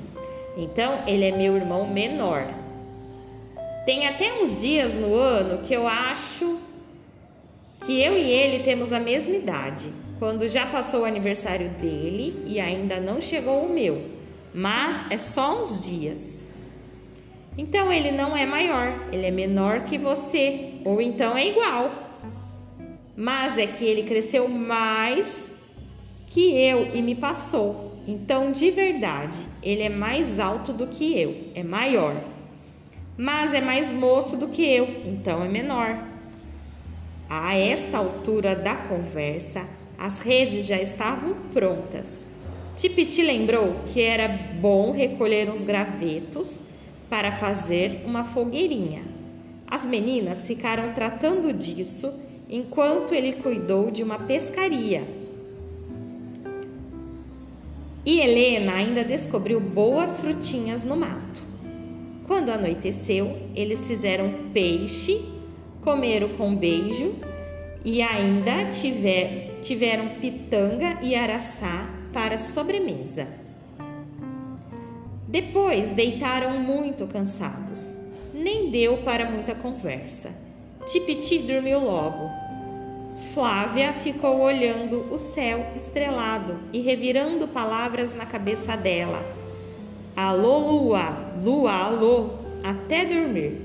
Então 0.57 1.03
ele 1.05 1.25
é 1.25 1.35
meu 1.35 1.57
irmão 1.57 1.85
menor. 1.85 2.47
Tem 3.85 4.07
até 4.07 4.33
uns 4.41 4.59
dias 4.59 4.93
no 4.95 5.13
ano 5.13 5.61
que 5.63 5.73
eu 5.73 5.85
acho 5.85 6.59
que 7.85 8.01
eu 8.01 8.17
e 8.17 8.31
ele 8.31 8.63
temos 8.63 8.93
a 8.93 8.99
mesma 8.99 9.35
idade. 9.35 9.91
quando 10.19 10.49
já 10.49 10.65
passou 10.65 11.01
o 11.01 11.05
aniversário 11.05 11.69
dele 11.69 12.43
e 12.45 12.59
ainda 12.59 12.99
não 12.99 13.21
chegou 13.21 13.63
o 13.63 13.73
meu, 13.73 14.01
mas 14.53 15.09
é 15.09 15.17
só 15.17 15.61
uns 15.61 15.85
dias. 15.85 16.45
Então 17.57 17.91
ele 17.91 18.11
não 18.11 18.35
é 18.35 18.45
maior, 18.45 19.07
ele 19.13 19.25
é 19.25 19.31
menor 19.31 19.83
que 19.83 19.97
você, 19.97 20.73
ou 20.83 21.01
então 21.01 21.37
é 21.37 21.47
igual. 21.47 22.08
Mas 23.21 23.57
é 23.57 23.67
que 23.67 23.83
ele 23.83 24.03
cresceu 24.03 24.47
mais 24.47 25.51
que 26.25 26.53
eu 26.53 26.95
e 26.95 27.01
me 27.01 27.15
passou. 27.15 28.01
Então, 28.07 28.49
de 28.49 28.71
verdade, 28.71 29.37
ele 29.61 29.81
é 29.81 29.89
mais 29.89 30.39
alto 30.39 30.71
do 30.71 30.87
que 30.87 31.19
eu, 31.19 31.51
é 31.53 31.61
maior. 31.61 32.15
Mas 33.17 33.53
é 33.53 33.59
mais 33.59 33.91
moço 33.91 34.37
do 34.37 34.47
que 34.47 34.63
eu, 34.63 35.01
então 35.05 35.43
é 35.43 35.49
menor. 35.49 36.01
A 37.29 37.57
esta 37.57 37.97
altura 37.97 38.55
da 38.55 38.75
conversa, 38.75 39.67
as 39.97 40.21
redes 40.21 40.65
já 40.65 40.81
estavam 40.81 41.35
prontas. 41.51 42.25
Tipiti 42.77 43.21
lembrou 43.21 43.81
que 43.85 43.99
era 43.99 44.29
bom 44.29 44.93
recolher 44.93 45.49
uns 45.49 45.65
gravetos 45.65 46.57
para 47.09 47.33
fazer 47.33 48.01
uma 48.05 48.23
fogueirinha. 48.23 49.03
As 49.67 49.85
meninas 49.85 50.47
ficaram 50.47 50.93
tratando 50.93 51.51
disso 51.51 52.28
enquanto 52.49 53.13
ele 53.13 53.33
cuidou 53.33 53.91
de 53.91 54.01
uma 54.01 54.17
pescaria. 54.19 55.03
E 58.05 58.19
Helena 58.19 58.73
ainda 58.73 59.03
descobriu 59.03 59.59
boas 59.59 60.17
frutinhas 60.17 60.83
no 60.83 60.95
mato. 60.97 61.41
Quando 62.25 62.49
anoiteceu, 62.49 63.37
eles 63.55 63.85
fizeram 63.87 64.49
peixe, 64.53 65.23
comeram 65.81 66.29
com 66.29 66.55
beijo 66.55 67.15
e 67.85 68.01
ainda 68.01 68.65
tiver, 68.65 69.59
tiveram 69.61 70.09
pitanga 70.19 70.99
e 71.01 71.15
araçá 71.15 71.89
para 72.11 72.39
sobremesa. 72.39 73.27
Depois 75.27 75.91
deitaram 75.91 76.59
muito 76.59 77.05
cansados. 77.05 77.95
Nem 78.33 78.71
deu 78.71 78.97
para 79.03 79.29
muita 79.29 79.53
conversa. 79.53 80.48
Tipiti 80.91 81.37
dormiu 81.37 81.79
logo. 81.79 82.31
Flávia 83.31 83.93
ficou 83.93 84.39
olhando 84.39 85.05
o 85.13 85.19
céu 85.19 85.67
estrelado 85.75 86.57
e 86.73 86.79
revirando 86.79 87.47
palavras 87.47 88.15
na 88.15 88.25
cabeça 88.25 88.75
dela. 88.75 89.23
Alô, 90.15 90.57
lua, 90.57 91.15
lua, 91.43 91.71
alô, 91.73 92.31
até 92.63 93.05
dormir. 93.05 93.61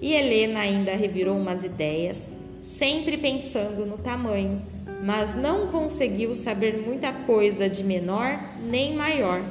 E 0.00 0.14
Helena 0.14 0.60
ainda 0.60 0.94
revirou 0.94 1.36
umas 1.36 1.64
ideias, 1.64 2.30
sempre 2.62 3.16
pensando 3.16 3.84
no 3.84 3.98
tamanho, 3.98 4.62
mas 5.02 5.34
não 5.34 5.72
conseguiu 5.72 6.36
saber 6.36 6.86
muita 6.86 7.12
coisa 7.12 7.68
de 7.68 7.82
menor 7.82 8.38
nem 8.62 8.94
maior, 8.94 9.42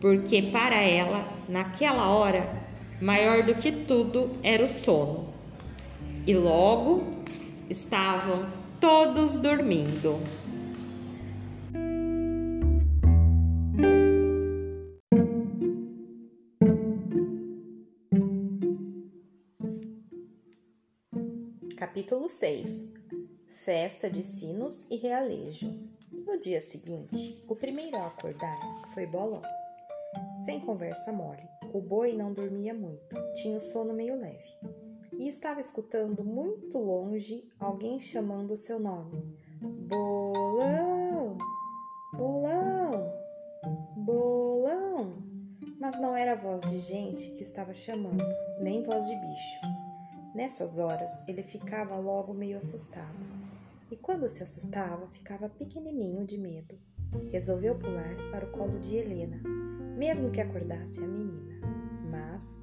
porque 0.00 0.42
para 0.42 0.80
ela, 0.82 1.24
naquela 1.48 2.08
hora, 2.10 2.50
maior 3.00 3.44
do 3.44 3.54
que 3.54 3.70
tudo 3.70 4.32
era 4.42 4.64
o 4.64 4.68
sono. 4.68 5.31
E 6.24 6.36
logo 6.36 7.02
estavam 7.68 8.48
todos 8.80 9.36
dormindo. 9.36 10.20
Capítulo 21.76 22.28
6 22.28 22.92
Festa 23.64 24.08
de 24.08 24.22
sinos 24.22 24.86
e 24.88 24.96
realejo. 24.96 25.76
No 26.24 26.38
dia 26.38 26.60
seguinte, 26.60 27.42
o 27.48 27.56
primeiro 27.56 27.96
a 27.96 28.06
acordar 28.06 28.60
foi 28.94 29.06
Boló. 29.06 29.42
Sem 30.44 30.60
conversa 30.60 31.10
mole, 31.10 31.42
o 31.72 31.80
boi 31.80 32.12
não 32.12 32.32
dormia 32.32 32.72
muito, 32.72 33.16
tinha 33.34 33.56
o 33.56 33.60
sono 33.60 33.92
meio 33.92 34.16
leve 34.20 34.81
e 35.12 35.28
estava 35.28 35.60
escutando 35.60 36.24
muito 36.24 36.78
longe 36.78 37.44
alguém 37.58 37.98
chamando 38.00 38.52
o 38.52 38.56
seu 38.56 38.78
nome: 38.78 39.36
Bolão, 39.60 41.36
Bolão, 42.14 43.12
Bolão. 43.96 45.22
Mas 45.78 46.00
não 46.00 46.16
era 46.16 46.36
voz 46.36 46.62
de 46.62 46.78
gente 46.78 47.30
que 47.30 47.42
estava 47.42 47.74
chamando, 47.74 48.24
nem 48.60 48.82
voz 48.82 49.06
de 49.06 49.16
bicho. 49.16 49.60
Nessas 50.34 50.78
horas 50.78 51.22
ele 51.28 51.42
ficava 51.42 51.96
logo 51.96 52.32
meio 52.32 52.56
assustado. 52.56 53.42
E 53.90 53.96
quando 53.96 54.28
se 54.28 54.42
assustava, 54.42 55.06
ficava 55.10 55.50
pequenininho 55.50 56.24
de 56.24 56.38
medo. 56.38 56.78
Resolveu 57.30 57.78
pular 57.78 58.16
para 58.30 58.46
o 58.46 58.50
colo 58.50 58.78
de 58.78 58.96
Helena, 58.96 59.42
mesmo 59.98 60.30
que 60.30 60.40
acordasse 60.40 61.04
a 61.04 61.06
menina. 61.06 61.60
Mas, 62.10 62.62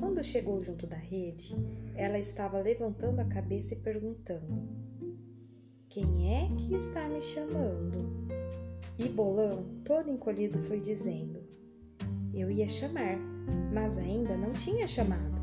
quando 0.00 0.24
chegou 0.24 0.58
junto 0.62 0.86
da 0.86 0.96
rede, 0.96 1.54
ela 1.94 2.18
estava 2.18 2.58
levantando 2.58 3.20
a 3.20 3.24
cabeça 3.26 3.74
e 3.74 3.76
perguntando: 3.76 4.66
Quem 5.90 6.34
é 6.34 6.48
que 6.56 6.74
está 6.74 7.06
me 7.06 7.20
chamando? 7.20 7.98
E 8.98 9.08
Bolão, 9.08 9.64
todo 9.84 10.10
encolhido, 10.10 10.58
foi 10.62 10.80
dizendo: 10.80 11.44
Eu 12.34 12.50
ia 12.50 12.66
chamar, 12.66 13.18
mas 13.72 13.98
ainda 13.98 14.36
não 14.36 14.54
tinha 14.54 14.88
chamado. 14.88 15.38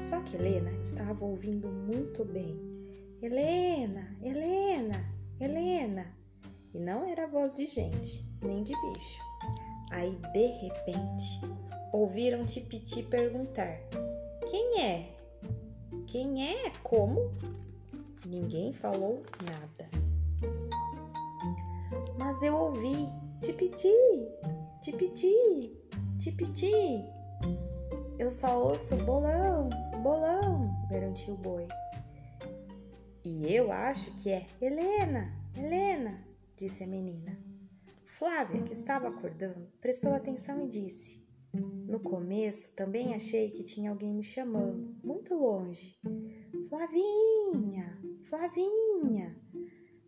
Só 0.00 0.20
que 0.22 0.36
Helena 0.36 0.72
estava 0.80 1.24
ouvindo 1.24 1.68
muito 1.68 2.24
bem. 2.24 2.58
Helena, 3.20 4.16
Helena, 4.22 5.04
Helena. 5.38 6.06
E 6.74 6.78
não 6.78 7.04
era 7.04 7.28
voz 7.28 7.54
de 7.54 7.66
gente, 7.66 8.24
nem 8.42 8.64
de 8.64 8.72
bicho. 8.72 9.22
Aí, 9.90 10.16
de 10.32 10.46
repente, 10.46 11.40
ouviram 11.92 12.46
Tipiti 12.46 13.02
perguntar: 13.02 13.78
Quem 14.50 14.82
é? 14.82 15.14
Quem 16.06 16.48
é? 16.48 16.72
Como? 16.82 17.30
Ninguém 18.26 18.72
falou 18.72 19.22
nada. 19.44 19.88
Mas 22.18 22.42
eu 22.42 22.56
ouvi: 22.56 23.08
Tipiti, 23.40 23.92
Tipiti, 24.80 25.76
Tipiti. 26.18 27.04
Eu 28.18 28.30
só 28.30 28.62
ouço 28.62 28.96
bolão, 29.04 29.68
bolão, 30.02 30.70
garantiu 30.88 31.34
o 31.34 31.38
boi. 31.38 31.66
E 33.24 33.52
eu 33.52 33.72
acho 33.72 34.12
que 34.16 34.30
é 34.30 34.46
Helena, 34.60 35.32
Helena, 35.56 36.24
disse 36.56 36.84
a 36.84 36.86
menina. 36.86 37.36
Flávia, 38.04 38.62
que 38.62 38.72
estava 38.72 39.08
acordando, 39.08 39.66
prestou 39.80 40.14
atenção 40.14 40.62
e 40.64 40.68
disse: 40.68 41.21
No 41.52 42.00
começo 42.00 42.74
também 42.74 43.14
achei 43.14 43.50
que 43.50 43.62
tinha 43.62 43.90
alguém 43.90 44.14
me 44.14 44.22
chamando, 44.22 44.96
muito 45.04 45.34
longe. 45.34 45.98
Flavinha, 46.68 47.98
Flavinha. 48.22 49.36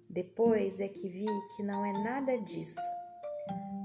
Depois 0.09 0.81
é 0.81 0.89
que 0.89 1.09
vi 1.09 1.27
que 1.57 1.63
não 1.63 1.85
é 1.85 1.93
nada 1.93 2.39
disso. 2.39 2.81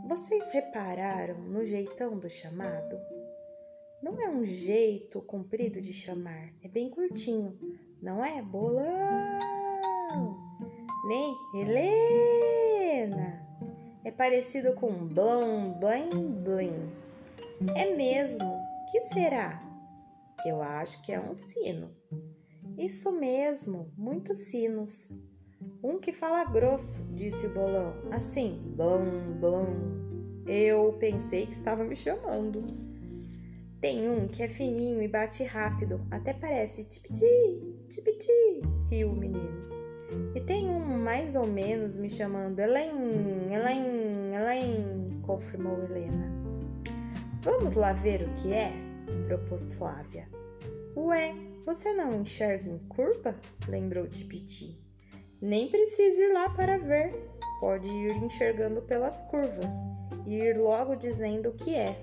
Vocês 0.07 0.51
repararam 0.51 1.41
no 1.41 1.66
jeitão 1.66 2.18
do 2.18 2.30
chamado? 2.30 2.97
Não 4.01 4.20
é 4.22 4.30
um 4.30 4.45
jeito 4.45 5.22
comprido 5.22 5.82
de 5.82 5.91
chamar, 5.91 6.53
é 6.64 6.68
bem 6.68 6.89
curtinho, 6.89 7.60
não 8.01 8.24
é? 8.24 8.41
Bolão! 8.41 8.89
Nem 11.07 11.36
Helena! 11.55 13.39
é 14.03 14.12
parecido 14.12 14.74
com 14.74 15.05
blom, 15.07 15.74
blim, 15.74 16.32
blim. 16.43 17.09
É 17.76 17.93
mesmo? 17.93 18.57
Que 18.89 19.01
será? 19.01 19.62
Eu 20.45 20.62
acho 20.62 21.01
que 21.01 21.12
é 21.12 21.20
um 21.20 21.36
sino. 21.36 21.89
Isso 22.78 23.12
mesmo, 23.20 23.91
muitos 23.97 24.38
sinos. 24.38 25.10
Um 25.84 25.99
que 25.99 26.14
fala 26.14 26.45
grosso, 26.45 27.03
disse 27.14 27.47
o 27.47 27.53
bolão, 27.53 27.93
assim, 28.12 28.62
blom, 28.78 29.34
blom. 29.41 29.66
Eu 30.47 30.95
pensei 30.99 31.45
que 31.45 31.53
estava 31.53 31.84
me 31.84 31.95
chamando. 31.95 32.66
Tem 33.82 34.10
um 34.10 34.28
que 34.28 34.41
é 34.41 34.47
fininho 34.47 35.01
e 35.01 35.07
bate 35.07 35.43
rápido, 35.43 35.99
até 36.10 36.34
parece 36.34 36.86
tipiti, 36.86 37.86
tipiti, 37.89 38.62
riu 38.89 39.12
o 39.12 39.16
menino. 39.16 39.70
E 40.34 40.39
tem 40.41 40.70
um 40.70 40.80
mais 40.80 41.36
ou 41.36 41.45
menos 41.45 41.97
me 41.97 42.10
chamando 42.10 42.60
Elaine, 42.60 43.53
Elaine, 43.53 44.34
Elaine, 44.34 45.22
confirmou 45.22 45.84
Helena. 45.84 46.38
Vamos 47.41 47.73
lá 47.73 47.93
ver 47.93 48.23
o 48.23 48.33
que 48.33 48.51
é? 48.51 48.73
propôs 49.25 49.73
Flávia. 49.75 50.27
Ué, 50.95 51.33
você 51.65 51.93
não 51.93 52.21
enxerga 52.21 52.69
em 52.69 52.79
curva? 52.79 53.33
lembrou 53.67 54.07
Tipiti. 54.07 54.77
Nem 55.41 55.69
precisa 55.69 56.21
ir 56.21 56.33
lá 56.33 56.49
para 56.49 56.77
ver. 56.77 57.13
Pode 57.61 57.87
ir 57.87 58.17
enxergando 58.17 58.81
pelas 58.81 59.23
curvas 59.25 59.71
e 60.25 60.35
ir 60.35 60.57
logo 60.57 60.95
dizendo 60.95 61.49
o 61.49 61.53
que 61.53 61.75
é. 61.75 61.97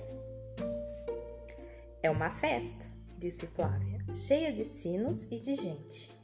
É 2.02 2.10
uma 2.10 2.30
festa, 2.30 2.84
disse 3.18 3.46
Flávia, 3.46 3.98
cheia 4.14 4.50
de 4.50 4.64
sinos 4.64 5.26
e 5.30 5.38
de 5.38 5.54
gente. 5.54 6.16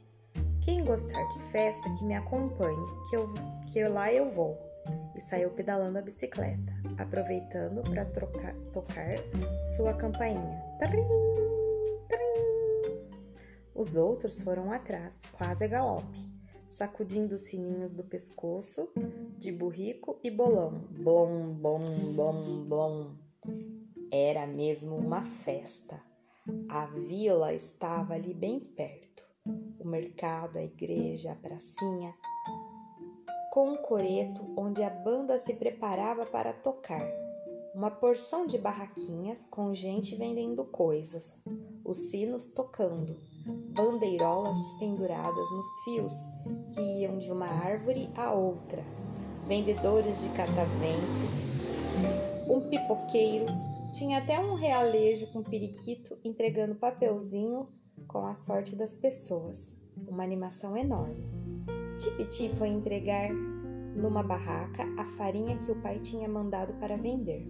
Quem 0.63 0.83
gostar 0.83 1.23
de 1.27 1.39
festa, 1.51 1.87
que 1.93 2.03
me 2.03 2.15
acompanhe, 2.15 2.87
que, 3.09 3.15
eu, 3.15 3.31
que 3.71 3.87
lá 3.87 4.11
eu 4.11 4.31
vou. 4.31 4.57
E 5.15 5.21
saiu 5.21 5.51
pedalando 5.51 5.97
a 5.97 6.01
bicicleta, 6.01 6.73
aproveitando 6.97 7.83
para 7.83 8.05
tocar 8.71 9.15
sua 9.75 9.93
campainha. 9.93 10.61
Trim, 10.79 11.07
trim. 12.07 12.43
Os 13.75 13.95
outros 13.95 14.41
foram 14.41 14.71
atrás, 14.71 15.21
quase 15.31 15.65
a 15.65 15.67
galope, 15.67 16.19
sacudindo 16.69 17.35
os 17.35 17.43
sininhos 17.43 17.93
do 17.93 18.03
pescoço 18.03 18.91
de 19.37 19.51
burrico 19.51 20.19
e 20.23 20.31
bolão. 20.31 20.87
Blom, 20.91 21.53
blom, 21.53 22.13
blom, 22.13 22.65
blom. 22.65 23.15
Era 24.11 24.45
mesmo 24.45 24.95
uma 24.95 25.23
festa. 25.25 25.99
A 26.69 26.85
vila 26.85 27.53
estava 27.53 28.13
ali 28.13 28.33
bem 28.33 28.59
perto. 28.59 29.23
O 29.79 29.87
mercado, 29.87 30.57
a 30.57 30.63
igreja, 30.63 31.31
a 31.31 31.35
pracinha, 31.35 32.13
com 33.53 33.73
um 33.73 33.77
coreto 33.77 34.51
onde 34.57 34.81
a 34.81 34.89
banda 34.89 35.37
se 35.37 35.53
preparava 35.53 36.25
para 36.25 36.51
tocar. 36.53 37.07
Uma 37.75 37.91
porção 37.91 38.47
de 38.47 38.57
barraquinhas 38.57 39.45
com 39.45 39.75
gente 39.75 40.15
vendendo 40.15 40.63
coisas, 40.63 41.39
os 41.85 42.09
sinos 42.09 42.49
tocando, 42.49 43.15
bandeirolas 43.45 44.57
penduradas 44.79 45.51
nos 45.51 45.83
fios 45.83 46.13
que 46.73 46.81
iam 47.01 47.19
de 47.19 47.31
uma 47.31 47.45
árvore 47.45 48.09
a 48.15 48.33
outra, 48.33 48.83
vendedores 49.47 50.19
de 50.23 50.29
cataventos, 50.29 51.51
um 52.49 52.59
pipoqueiro 52.71 53.45
tinha 53.93 54.17
até 54.17 54.39
um 54.39 54.55
realejo 54.55 55.31
com 55.31 55.43
periquito 55.43 56.17
entregando 56.23 56.73
papelzinho 56.73 57.67
com 58.07 58.25
a 58.25 58.33
sorte 58.33 58.75
das 58.75 58.97
pessoas. 58.97 59.79
Uma 60.07 60.23
animação 60.23 60.75
enorme. 60.75 61.42
Tipiti 61.97 62.49
foi 62.57 62.69
entregar 62.69 63.29
numa 63.95 64.23
barraca 64.23 64.83
a 64.97 65.05
farinha 65.17 65.57
que 65.59 65.71
o 65.71 65.75
pai 65.75 65.99
tinha 65.99 66.27
mandado 66.27 66.73
para 66.73 66.97
vender. 66.97 67.47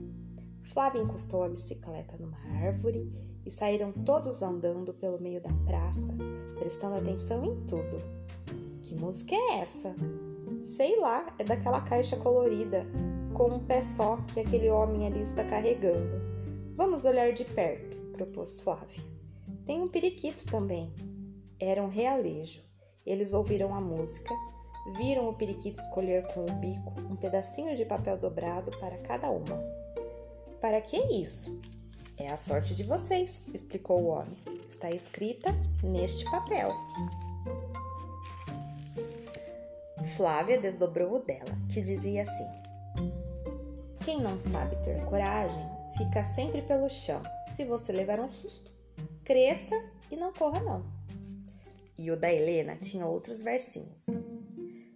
Flávia 0.74 1.02
encostou 1.02 1.44
a 1.44 1.50
bicicleta 1.50 2.18
numa 2.20 2.38
árvore 2.66 3.12
e 3.46 3.52
saíram 3.52 3.92
todos 3.92 4.42
andando 4.42 4.94
pelo 4.94 5.20
meio 5.20 5.42
da 5.42 5.52
praça, 5.66 6.14
prestando 6.58 6.96
atenção 6.96 7.44
em 7.46 7.56
tudo. 7.66 8.02
Que 8.82 8.96
música 8.96 9.36
é 9.36 9.60
essa? 9.60 9.96
Sei 10.66 11.00
lá, 11.00 11.34
é 11.38 11.44
daquela 11.44 11.82
caixa 11.82 12.18
colorida, 12.18 12.86
com 13.34 13.50
um 13.50 13.66
pé 13.66 13.82
só 13.82 14.18
que 14.34 14.40
aquele 14.40 14.70
homem 14.70 15.08
ali 15.08 15.22
está 15.22 15.44
carregando. 15.44 16.22
Vamos 16.76 17.06
olhar 17.06 17.32
de 17.34 17.46
perto, 17.46 17.96
propôs 18.14 18.60
Flávia. 18.62 19.04
Tem 19.66 19.82
um 19.82 19.88
periquito 19.88 20.46
também. 20.46 20.92
Era 21.60 21.84
um 21.84 21.88
realejo. 21.88 22.62
Eles 23.06 23.34
ouviram 23.34 23.74
a 23.76 23.82
música, 23.82 24.34
viram 24.98 25.30
o 25.30 25.34
periquito 25.34 25.82
escolher 25.82 26.26
com 26.34 26.42
o 26.42 26.56
bico 26.56 26.94
um 27.10 27.16
pedacinho 27.16 27.76
de 27.76 27.86
papel 27.86 28.18
dobrado 28.18 28.72
para 28.80 28.98
cada 29.00 29.30
uma. 29.30 29.62
Para 30.62 30.80
que 30.80 30.98
isso? 30.98 31.60
É 32.18 32.32
a 32.32 32.38
sorte 32.38 32.74
de 32.74 32.84
vocês, 32.84 33.46
explicou 33.54 34.02
o 34.02 34.08
homem. 34.08 34.38
Está 34.68 34.90
escrita 34.92 35.50
neste 35.84 36.24
papel. 36.32 36.72
Flávia 40.16 40.60
desdobrou 40.60 41.16
o 41.16 41.20
dela, 41.20 41.58
que 41.70 41.82
dizia 41.82 42.22
assim: 42.22 42.48
Quem 44.06 44.22
não 44.22 44.38
sabe 44.38 44.76
ter 44.84 45.04
coragem 45.06 45.64
fica 45.98 46.24
sempre 46.24 46.62
pelo 46.62 46.90
chão. 46.90 47.22
Se 47.56 47.66
você 47.66 47.92
levar 47.92 48.20
um 48.20 48.30
susto, 48.30 48.72
cresça 49.24 49.76
e 50.12 50.16
não 50.16 50.32
corra 50.32 50.62
não. 50.62 50.93
E 51.98 52.12
o 52.12 52.18
da 52.18 52.32
Helena 52.32 52.76
tinha 52.76 53.06
outros 53.06 53.42
versinhos. 53.42 54.06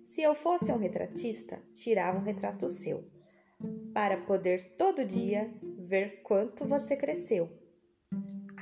Se 0.07 0.21
eu 0.21 0.33
fosse 0.33 0.71
um 0.71 0.77
retratista, 0.77 1.61
tirava 1.73 2.17
um 2.17 2.23
retrato 2.23 2.67
seu, 2.67 3.03
para 3.93 4.17
poder 4.17 4.75
todo 4.77 5.05
dia 5.05 5.51
ver 5.79 6.21
quanto 6.23 6.67
você 6.67 6.95
cresceu. 6.95 7.49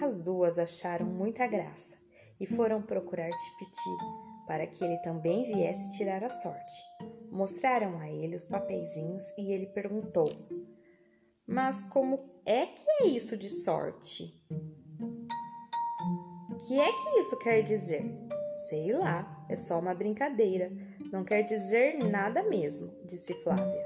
As 0.02 0.22
duas 0.22 0.60
acharam 0.60 1.06
muita 1.06 1.48
graça 1.48 1.98
e 2.40 2.46
foram 2.46 2.82
procurar 2.82 3.30
Tipiti 3.30 3.90
para 4.46 4.68
que 4.68 4.84
ele 4.84 4.98
também 4.98 5.46
viesse 5.46 5.98
tirar 5.98 6.24
a 6.24 6.30
sorte. 6.30 6.84
Mostraram 7.32 8.00
a 8.00 8.10
ele 8.10 8.36
os 8.36 8.46
papeizinhos 8.46 9.24
e 9.38 9.52
ele 9.52 9.68
perguntou: 9.68 10.28
mas 11.48 11.82
como 11.82 12.20
é 12.44 12.66
que 12.66 12.86
é 13.02 13.08
isso 13.08 13.38
de 13.38 13.50
sorte? 13.50 14.44
Que 16.68 16.80
é 16.80 16.92
que 16.92 17.20
isso 17.20 17.38
quer 17.40 17.62
dizer? 17.62 18.04
Sei 18.68 18.92
lá, 18.92 19.46
é 19.48 19.56
só 19.56 19.80
uma 19.80 19.94
brincadeira. 19.94 20.72
Não 21.12 21.24
quer 21.24 21.44
dizer 21.44 22.00
nada 22.00 22.42
mesmo, 22.42 22.92
disse 23.06 23.36
Flávia. 23.44 23.86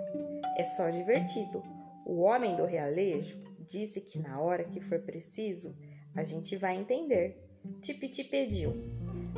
É 0.58 0.64
só 0.64 0.90
divertido. 0.90 1.62
O 2.06 2.22
homem 2.22 2.56
do 2.56 2.64
realejo 2.64 3.38
disse 3.68 4.00
que 4.00 4.18
na 4.18 4.40
hora 4.40 4.64
que 4.64 4.80
for 4.80 5.00
preciso, 5.00 5.76
a 6.16 6.24
gente 6.24 6.56
vai 6.56 6.78
entender. 6.78 7.44
Tipiti 7.82 8.24
pediu. 8.24 8.74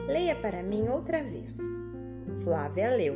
Leia 0.05 0.35
para 0.35 0.61
mim 0.61 0.87
outra 0.87 1.23
vez. 1.23 1.57
Flávia 2.43 2.95
leu. 2.95 3.15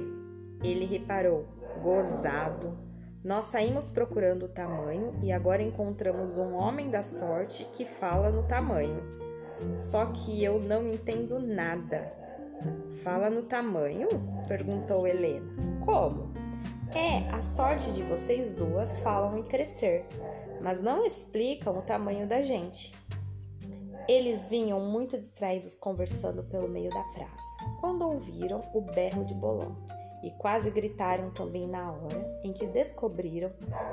Ele 0.64 0.86
reparou. 0.86 1.46
Gozado. 1.84 2.76
Nós 3.24 3.46
saímos 3.46 3.90
procurando 3.90 4.46
o 4.46 4.50
tamanho 4.50 5.20
e 5.22 5.32
agora 5.32 5.62
encontramos 5.62 6.36
um 6.36 6.56
homem 6.56 6.90
da 6.90 7.04
sorte 7.04 7.66
que 7.66 7.86
fala 7.86 8.32
no 8.32 8.48
tamanho. 8.48 9.25
Só 9.78 10.08
que 10.08 10.44
eu 10.44 10.60
não 10.60 10.88
entendo 10.88 11.40
nada. 11.40 12.12
Fala 13.04 13.30
no 13.30 13.44
tamanho? 13.44 14.08
perguntou 14.48 15.08
Helena. 15.08 15.46
Como? 15.84 16.34
É, 16.94 17.30
a 17.30 17.42
sorte 17.42 17.92
de 17.92 18.04
vocês 18.04 18.54
duas 18.54 19.00
falam 19.00 19.38
em 19.38 19.44
crescer, 19.44 20.06
mas 20.62 20.82
não 20.82 21.06
explicam 21.06 21.78
o 21.78 21.82
tamanho 21.82 22.28
da 22.28 22.42
gente. 22.42 22.94
Eles 24.08 24.48
vinham 24.50 24.80
muito 24.80 25.18
distraídos 25.18 25.78
conversando 25.78 26.44
pelo 26.44 26.70
meio 26.70 26.90
da 26.92 27.04
praça, 27.06 27.58
quando 27.82 28.08
ouviram 28.08 28.64
o 28.74 28.82
berro 28.82 29.26
de 29.26 29.34
Bolão 29.34 29.76
e 30.24 30.32
quase 30.32 30.72
gritaram 30.72 31.32
também 31.32 31.68
na 31.68 31.92
hora 31.92 32.40
em 32.44 32.54
que 32.54 32.66
descobriram 32.66 33.52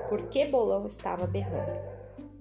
por 0.09 0.29
que 0.29 0.47
Bolão 0.47 0.87
estava 0.87 1.27
berrando. 1.27 1.92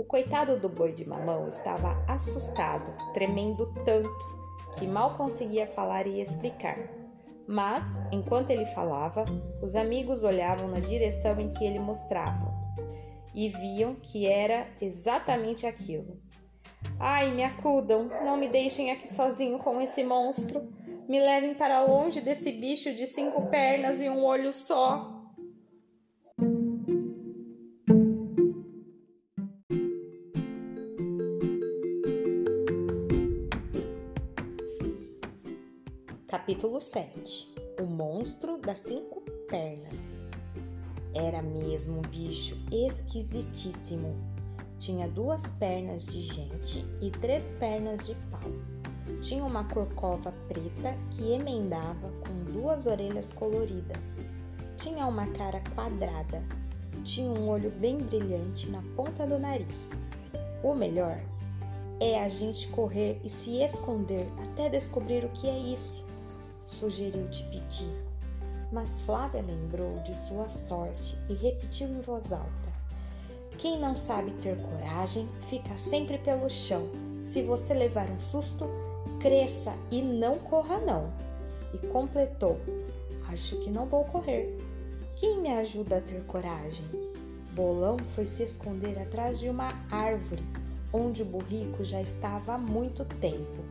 O 0.01 0.03
coitado 0.03 0.57
do 0.57 0.67
boi 0.67 0.93
de 0.93 1.07
mamão 1.07 1.47
estava 1.47 1.95
assustado, 2.07 2.91
tremendo 3.13 3.71
tanto 3.85 4.09
que 4.75 4.87
mal 4.87 5.15
conseguia 5.15 5.67
falar 5.67 6.07
e 6.07 6.19
explicar. 6.19 6.75
Mas, 7.47 7.85
enquanto 8.11 8.49
ele 8.49 8.65
falava, 8.65 9.23
os 9.61 9.75
amigos 9.75 10.23
olhavam 10.23 10.67
na 10.69 10.79
direção 10.79 11.39
em 11.39 11.49
que 11.49 11.63
ele 11.63 11.77
mostrava 11.77 12.51
e 13.31 13.47
viam 13.47 13.93
que 13.93 14.25
era 14.25 14.65
exatamente 14.81 15.67
aquilo. 15.67 16.17
Ai, 16.99 17.31
me 17.31 17.43
acudam, 17.43 18.09
não 18.25 18.37
me 18.37 18.47
deixem 18.47 18.89
aqui 18.89 19.07
sozinho 19.07 19.59
com 19.59 19.79
esse 19.79 20.03
monstro. 20.03 20.67
Me 21.07 21.19
levem 21.19 21.53
para 21.53 21.85
longe 21.85 22.21
desse 22.21 22.51
bicho 22.51 22.91
de 22.95 23.05
cinco 23.05 23.45
pernas 23.49 24.01
e 24.01 24.09
um 24.09 24.25
olho 24.25 24.51
só. 24.51 25.20
Capítulo 36.51 36.81
7 36.81 37.55
O 37.79 37.85
monstro 37.85 38.57
das 38.57 38.79
cinco 38.79 39.21
pernas. 39.47 40.25
Era 41.13 41.41
mesmo 41.41 41.99
um 41.99 42.01
bicho 42.01 42.57
esquisitíssimo. 42.69 44.13
Tinha 44.77 45.07
duas 45.07 45.49
pernas 45.53 46.05
de 46.07 46.21
gente 46.23 46.85
e 47.01 47.09
três 47.09 47.45
pernas 47.57 48.05
de 48.05 48.15
pau 48.29 48.51
tinha 49.21 49.45
uma 49.45 49.63
corcova 49.63 50.33
preta 50.49 50.97
que 51.11 51.31
emendava 51.31 52.11
com 52.19 52.51
duas 52.51 52.85
orelhas 52.85 53.31
coloridas. 53.31 54.19
Tinha 54.75 55.07
uma 55.07 55.27
cara 55.27 55.63
quadrada. 55.73 56.43
Tinha 57.05 57.31
um 57.31 57.47
olho 57.47 57.71
bem 57.79 57.97
brilhante 57.97 58.69
na 58.69 58.83
ponta 58.97 59.25
do 59.25 59.39
nariz. 59.39 59.87
O 60.61 60.73
melhor 60.73 61.17
é 62.01 62.19
a 62.19 62.27
gente 62.27 62.67
correr 62.69 63.21
e 63.23 63.29
se 63.29 63.61
esconder 63.63 64.27
até 64.43 64.67
descobrir 64.67 65.23
o 65.23 65.29
que 65.29 65.47
é 65.47 65.57
isso, 65.57 66.00
sugeriu 66.79 67.27
Tipiti. 67.29 67.87
Mas 68.71 69.01
Flávia 69.01 69.41
lembrou 69.41 69.99
de 69.99 70.15
sua 70.15 70.49
sorte 70.49 71.17
e 71.29 71.33
repetiu 71.33 71.87
em 71.87 72.01
voz 72.01 72.31
alta: 72.31 72.69
Quem 73.57 73.79
não 73.79 73.95
sabe 73.95 74.31
ter 74.41 74.57
coragem 74.57 75.27
fica 75.49 75.75
sempre 75.75 76.17
pelo 76.17 76.49
chão. 76.49 76.87
Se 77.21 77.41
você 77.43 77.73
levar 77.73 78.09
um 78.09 78.19
susto, 78.19 78.65
cresça 79.19 79.73
e 79.91 80.01
não 80.01 80.39
corra 80.39 80.77
não. 80.79 81.11
E 81.73 81.77
completou: 81.87 82.59
Acho 83.29 83.57
que 83.57 83.69
não 83.69 83.85
vou 83.85 84.05
correr. 84.05 84.57
Quem 85.15 85.41
me 85.41 85.51
ajuda 85.51 85.97
a 85.97 86.01
ter 86.01 86.23
coragem? 86.23 86.85
Bolão 87.53 87.97
foi 88.15 88.25
se 88.25 88.43
esconder 88.43 88.97
atrás 88.99 89.37
de 89.37 89.49
uma 89.49 89.73
árvore, 89.91 90.43
onde 90.93 91.21
o 91.21 91.25
burrico 91.25 91.83
já 91.83 92.01
estava 92.01 92.53
há 92.53 92.57
muito 92.57 93.03
tempo. 93.03 93.61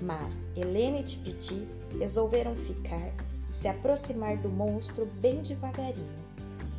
Mas 0.00 0.48
Helena 0.56 0.98
e 0.98 1.02
Tipiti 1.02 1.66
resolveram 1.98 2.54
ficar 2.56 3.12
e 3.48 3.52
se 3.52 3.68
aproximar 3.68 4.36
do 4.38 4.48
monstro 4.48 5.06
bem 5.20 5.42
devagarinho. 5.42 6.24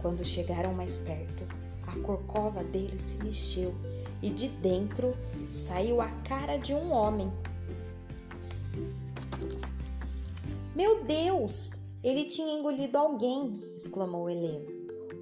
Quando 0.02 0.24
chegaram 0.24 0.74
mais 0.74 1.00
perto, 1.00 1.44
a 1.88 1.98
corcova 2.00 2.64
dele 2.64 2.98
se 3.00 3.18
mexeu 3.24 3.74
e 4.22 4.30
de 4.30 4.50
dentro 4.50 5.16
saiu 5.54 6.02
a 6.02 6.10
cara 6.28 6.58
de 6.58 6.74
um 6.74 6.92
homem. 6.92 7.32
Meu 10.76 11.04
Deus! 11.04 11.80
Ele 12.04 12.26
tinha 12.26 12.60
engolido 12.60 12.98
alguém! 12.98 13.64
exclamou 13.76 14.30
Helena. 14.30 14.66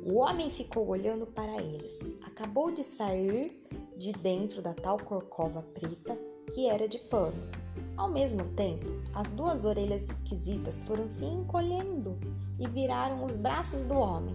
O 0.06 0.16
homem 0.16 0.50
ficou 0.50 0.88
olhando 0.88 1.26
para 1.26 1.62
eles. 1.62 2.00
Acabou 2.24 2.72
de 2.72 2.84
sair 2.84 3.64
de 3.96 4.12
dentro 4.12 4.62
da 4.62 4.74
tal 4.74 4.98
corcova 4.98 5.62
preta 5.62 6.18
que 6.54 6.68
era 6.68 6.88
de 6.88 7.00
pano. 7.00 7.50
Ao 7.96 8.10
mesmo 8.10 8.44
tempo, 8.56 8.88
as 9.14 9.32
duas 9.32 9.66
orelhas 9.66 10.10
esquisitas 10.10 10.82
foram 10.84 11.08
se 11.08 11.26
encolhendo 11.26 12.18
e 12.60 12.68
viraram 12.68 13.24
os 13.24 13.36
braços 13.36 13.84
do 13.84 13.94
homem. 13.94 14.34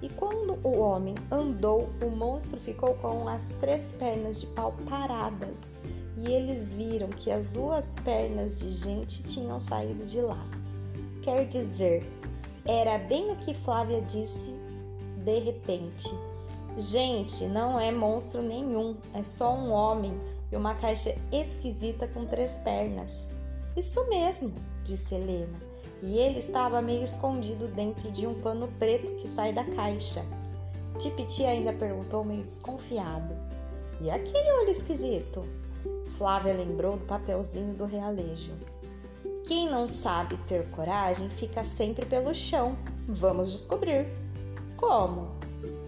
E 0.00 0.08
quando 0.08 0.58
o 0.62 0.78
homem 0.78 1.14
andou, 1.30 1.88
o 2.02 2.10
monstro 2.10 2.58
ficou 2.60 2.94
com 2.94 3.28
as 3.28 3.50
três 3.60 3.92
pernas 3.92 4.40
de 4.40 4.46
pau 4.48 4.74
paradas, 4.88 5.78
e 6.16 6.30
eles 6.30 6.72
viram 6.72 7.08
que 7.08 7.30
as 7.30 7.48
duas 7.48 7.94
pernas 8.04 8.58
de 8.58 8.70
gente 8.70 9.22
tinham 9.22 9.60
saído 9.60 10.04
de 10.06 10.20
lá. 10.20 10.46
Quer 11.22 11.46
dizer, 11.46 12.06
era 12.64 12.98
bem 12.98 13.32
o 13.32 13.36
que 13.36 13.54
Flávia 13.54 14.00
disse 14.02 14.54
de 15.24 15.38
repente. 15.38 16.10
Gente, 16.76 17.46
não 17.46 17.78
é 17.78 17.90
monstro 17.92 18.42
nenhum, 18.42 18.96
é 19.12 19.22
só 19.22 19.54
um 19.54 19.70
homem 19.70 20.18
e 20.50 20.56
uma 20.56 20.74
caixa 20.74 21.14
esquisita 21.32 22.06
com 22.08 22.24
três 22.24 22.52
pernas. 22.58 23.30
Isso 23.76 24.08
mesmo, 24.08 24.54
disse 24.84 25.14
Helena, 25.14 25.58
e 26.02 26.18
ele 26.18 26.38
estava 26.38 26.82
meio 26.82 27.02
escondido 27.02 27.66
dentro 27.68 28.10
de 28.10 28.26
um 28.26 28.40
pano 28.40 28.68
preto 28.78 29.10
que 29.16 29.28
sai 29.28 29.52
da 29.52 29.64
caixa. 29.64 30.24
Tipiti 30.98 31.44
ainda 31.44 31.72
perguntou 31.72 32.24
meio 32.24 32.44
desconfiado: 32.44 33.34
E 34.00 34.10
aquele 34.10 34.52
olho 34.60 34.70
esquisito? 34.70 35.44
Flávia 36.16 36.54
lembrou 36.54 36.96
do 36.96 37.06
papelzinho 37.06 37.74
do 37.74 37.84
realejo. 37.84 38.52
Quem 39.46 39.68
não 39.68 39.86
sabe 39.86 40.36
ter 40.46 40.66
coragem 40.70 41.28
fica 41.28 41.64
sempre 41.64 42.06
pelo 42.06 42.32
chão. 42.34 42.78
Vamos 43.08 43.50
descobrir. 43.50 44.06
Como? 44.76 45.32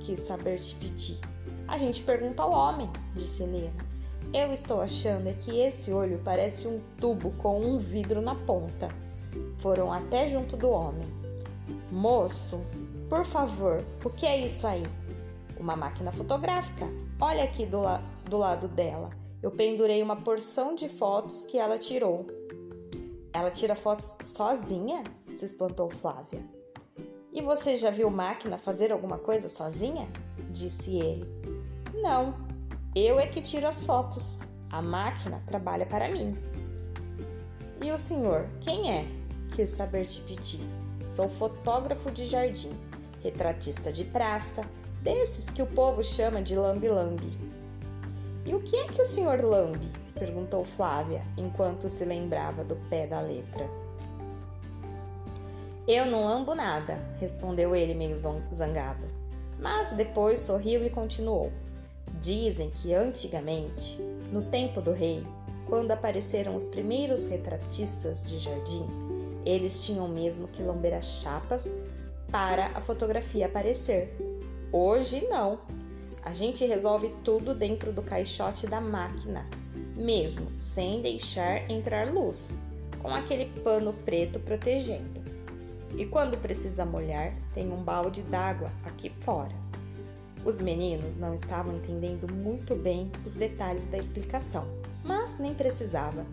Quis 0.01 0.21
saber 0.21 0.59
Tipiti. 0.59 1.19
A 1.69 1.79
gente 1.79 2.03
pergunta 2.03 2.43
ao 2.43 2.51
homem, 2.51 2.91
disse 3.15 3.43
Helena. 3.43 3.96
Eu 4.33 4.53
estou 4.53 4.81
achando 4.81 5.29
é 5.29 5.33
que 5.33 5.61
esse 5.61 5.93
olho 5.93 6.21
parece 6.25 6.67
um 6.67 6.81
tubo 7.01 7.31
com 7.33 7.61
um 7.61 7.79
vidro 7.79 8.21
na 8.21 8.35
ponta. 8.35 8.89
Foram 9.59 9.93
até 9.93 10.29
junto 10.29 10.57
do 10.57 10.69
homem. 10.69 11.07
Moço, 11.91 12.61
por 13.09 13.25
favor, 13.25 13.85
o 14.05 14.11
que 14.11 14.27
é 14.27 14.45
isso 14.45 14.67
aí? 14.67 14.85
Uma 15.59 15.77
máquina 15.77 16.13
fotográfica. 16.13 16.87
Olha 17.21 17.45
aqui 17.45 17.65
do, 17.65 17.81
la 17.81 18.03
do 18.29 18.37
lado 18.37 18.69
dela. 18.69 19.11
Eu 19.43 19.51
pendurei 19.51 20.03
uma 20.03 20.17
porção 20.17 20.75
de 20.75 20.89
fotos 20.89 21.45
que 21.45 21.59
ela 21.59 21.79
tirou. 21.79 22.27
Ela 23.33 23.51
tira 23.51 23.75
fotos 23.75 24.19
sozinha? 24.23 25.05
Se 25.39 25.45
espantou 25.45 25.89
Flávia. 25.89 26.45
E 27.33 27.41
você 27.41 27.77
já 27.77 27.91
viu 27.91 28.11
máquina 28.11 28.59
fazer 28.59 28.91
alguma 28.91 29.19
coisa 29.19 29.49
sozinha? 29.49 30.09
Disse 30.51 30.97
ele. 30.97 31.27
Não, 31.95 32.35
eu 32.99 33.21
é 33.21 33.27
que 33.27 33.43
tiro 33.43 33.69
as 33.69 33.85
fotos. 33.85 34.41
A 34.71 34.81
máquina 34.81 35.43
trabalha 35.47 35.85
para 35.85 36.09
mim. 36.09 36.35
E 37.85 37.91
o 37.91 37.99
senhor, 37.99 38.49
quem 38.63 38.91
é? 38.91 39.07
Quis 39.55 39.69
saber 39.69 40.07
Tipiti. 40.07 40.59
Sou 41.05 41.29
fotógrafo 41.29 42.11
de 42.11 42.25
jardim, 42.25 42.73
retratista 43.23 43.93
de 43.93 44.03
praça, 44.03 44.63
desses 45.03 45.51
que 45.51 45.61
o 45.61 45.67
povo 45.67 46.03
chama 46.03 46.41
de 46.41 46.57
lambi-lambi. 46.57 47.39
E 48.47 48.55
o 48.55 48.63
que 48.63 48.77
é 48.77 48.87
que 48.87 49.03
o 49.03 49.07
senhor 49.07 49.45
lambe? 49.45 49.91
perguntou 50.15 50.65
Flávia, 50.65 51.23
enquanto 51.37 51.91
se 51.91 52.03
lembrava 52.05 52.65
do 52.65 52.77
pé 52.89 53.07
da 53.07 53.21
letra. 53.21 53.69
Eu 55.87 56.07
não 56.07 56.25
lambo 56.25 56.55
nada, 56.55 56.99
respondeu 57.21 57.77
ele 57.77 57.95
meio 57.95 58.17
zangado. 58.17 59.07
Mas 59.61 59.93
depois 59.93 60.41
sorriu 60.41 60.85
e 60.85 60.91
continuou. 60.91 61.53
Dizem 62.21 62.71
que 62.71 62.95
antigamente, 62.95 64.01
no 64.33 64.43
tempo 64.43 64.81
do 64.81 64.93
rei, 64.93 65.23
quando 65.67 65.91
apareceram 65.91 66.57
os 66.57 66.69
primeiros 66.69 67.27
retratistas 67.27 68.25
de 68.25 68.39
jardim, 68.39 68.87
eles 69.45 69.85
tinham 69.85 70.09
mesmo 70.09 70.49
que 70.49 70.63
lamber 70.63 70.95
as 70.95 71.07
chapas 71.21 71.73
para 72.31 72.67
a 72.75 72.81
fotografia 72.81 73.47
aparecer. 73.47 74.17
Hoje 74.73 75.27
não. 75.29 75.61
A 76.23 76.33
gente 76.33 76.67
resolve 76.67 77.15
tudo 77.23 77.55
dentro 77.55 77.93
do 77.93 78.03
caixote 78.03 78.67
da 78.67 78.81
máquina, 78.81 79.47
mesmo 79.95 80.49
sem 80.59 81.01
deixar 81.01 81.71
entrar 81.71 82.13
luz, 82.13 82.59
com 83.01 83.09
aquele 83.15 83.47
pano 83.63 83.93
preto 84.05 84.41
protegendo. 84.41 85.25
E 85.97 86.05
quando 86.05 86.37
precisa 86.37 86.85
molhar, 86.85 87.33
tem 87.55 87.73
um 87.73 87.83
balde 87.83 88.23
d'água 88.23 88.71
aqui 88.85 89.11
fora. 89.21 89.66
Os 90.47 90.61
meninos 90.61 91.19
não 91.19 91.35
estavam 91.35 91.77
entendendo 91.77 92.33
muito 92.33 92.77
bem 92.77 93.11
os 93.25 93.35
detalhes 93.35 93.85
da 93.89 93.99
explicação, 93.99 94.65
mas 95.03 95.41
nem 95.41 95.53
precisava. 95.53 96.25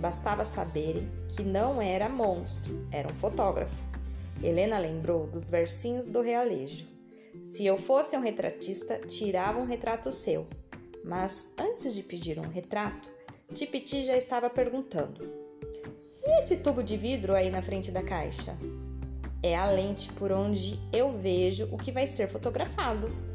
Bastava 0.00 0.46
saberem 0.46 1.06
que 1.28 1.42
não 1.42 1.80
era 1.80 2.08
monstro, 2.08 2.88
era 2.90 3.06
um 3.06 3.14
fotógrafo. 3.16 3.76
Helena 4.42 4.78
lembrou 4.78 5.26
dos 5.26 5.50
versinhos 5.50 6.08
do 6.08 6.22
realejo. 6.22 6.88
Se 7.44 7.66
eu 7.66 7.76
fosse 7.76 8.16
um 8.16 8.22
retratista, 8.22 8.98
tirava 9.00 9.58
um 9.58 9.66
retrato 9.66 10.10
seu. 10.10 10.46
Mas 11.04 11.46
antes 11.58 11.94
de 11.94 12.02
pedir 12.02 12.38
um 12.38 12.48
retrato, 12.48 13.10
Tipiti 13.52 14.04
já 14.04 14.16
estava 14.16 14.48
perguntando: 14.48 15.30
E 16.24 16.38
esse 16.38 16.56
tubo 16.56 16.82
de 16.82 16.96
vidro 16.96 17.34
aí 17.34 17.50
na 17.50 17.60
frente 17.60 17.90
da 17.90 18.02
caixa? 18.02 18.56
É 19.42 19.54
a 19.54 19.70
lente 19.70 20.10
por 20.14 20.32
onde 20.32 20.78
eu 20.90 21.12
vejo 21.12 21.68
o 21.70 21.76
que 21.76 21.92
vai 21.92 22.06
ser 22.06 22.26
fotografado. 22.26 23.29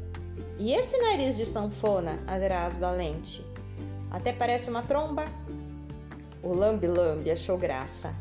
E 0.58 0.72
esse 0.72 0.96
nariz 0.96 1.36
de 1.36 1.44
sanfona 1.44 2.18
atrás 2.26 2.78
da 2.78 2.90
lente? 2.90 3.44
Até 4.10 4.32
parece 4.32 4.70
uma 4.70 4.82
tromba. 4.82 5.26
O 6.42 6.54
lambi-lambi 6.54 7.30
achou 7.30 7.58
graça. 7.58 8.14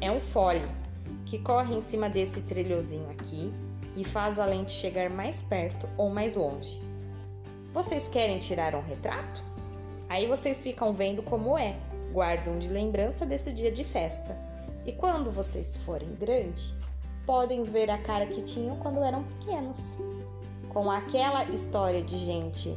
É 0.00 0.10
um 0.10 0.18
fole 0.18 0.66
que 1.26 1.38
corre 1.38 1.74
em 1.74 1.80
cima 1.82 2.08
desse 2.08 2.40
trilhozinho 2.40 3.10
aqui 3.10 3.52
e 3.94 4.02
faz 4.02 4.38
a 4.38 4.46
lente 4.46 4.72
chegar 4.72 5.10
mais 5.10 5.42
perto 5.42 5.86
ou 5.98 6.08
mais 6.08 6.34
longe. 6.34 6.80
Vocês 7.74 8.08
querem 8.08 8.38
tirar 8.38 8.74
um 8.74 8.80
retrato? 8.80 9.42
Aí 10.08 10.26
vocês 10.26 10.62
ficam 10.62 10.94
vendo 10.94 11.22
como 11.22 11.58
é, 11.58 11.76
guardam 12.12 12.58
de 12.58 12.68
lembrança 12.68 13.26
desse 13.26 13.52
dia 13.52 13.70
de 13.70 13.84
festa. 13.84 14.34
E 14.86 14.92
quando 14.92 15.30
vocês 15.30 15.76
forem 15.76 16.14
grande, 16.14 16.72
podem 17.26 17.62
ver 17.64 17.90
a 17.90 17.98
cara 17.98 18.24
que 18.24 18.40
tinham 18.40 18.76
quando 18.78 19.02
eram 19.02 19.22
pequenos 19.24 19.98
com 20.78 20.92
aquela 20.92 21.42
história 21.46 22.00
de 22.00 22.16
gente 22.16 22.72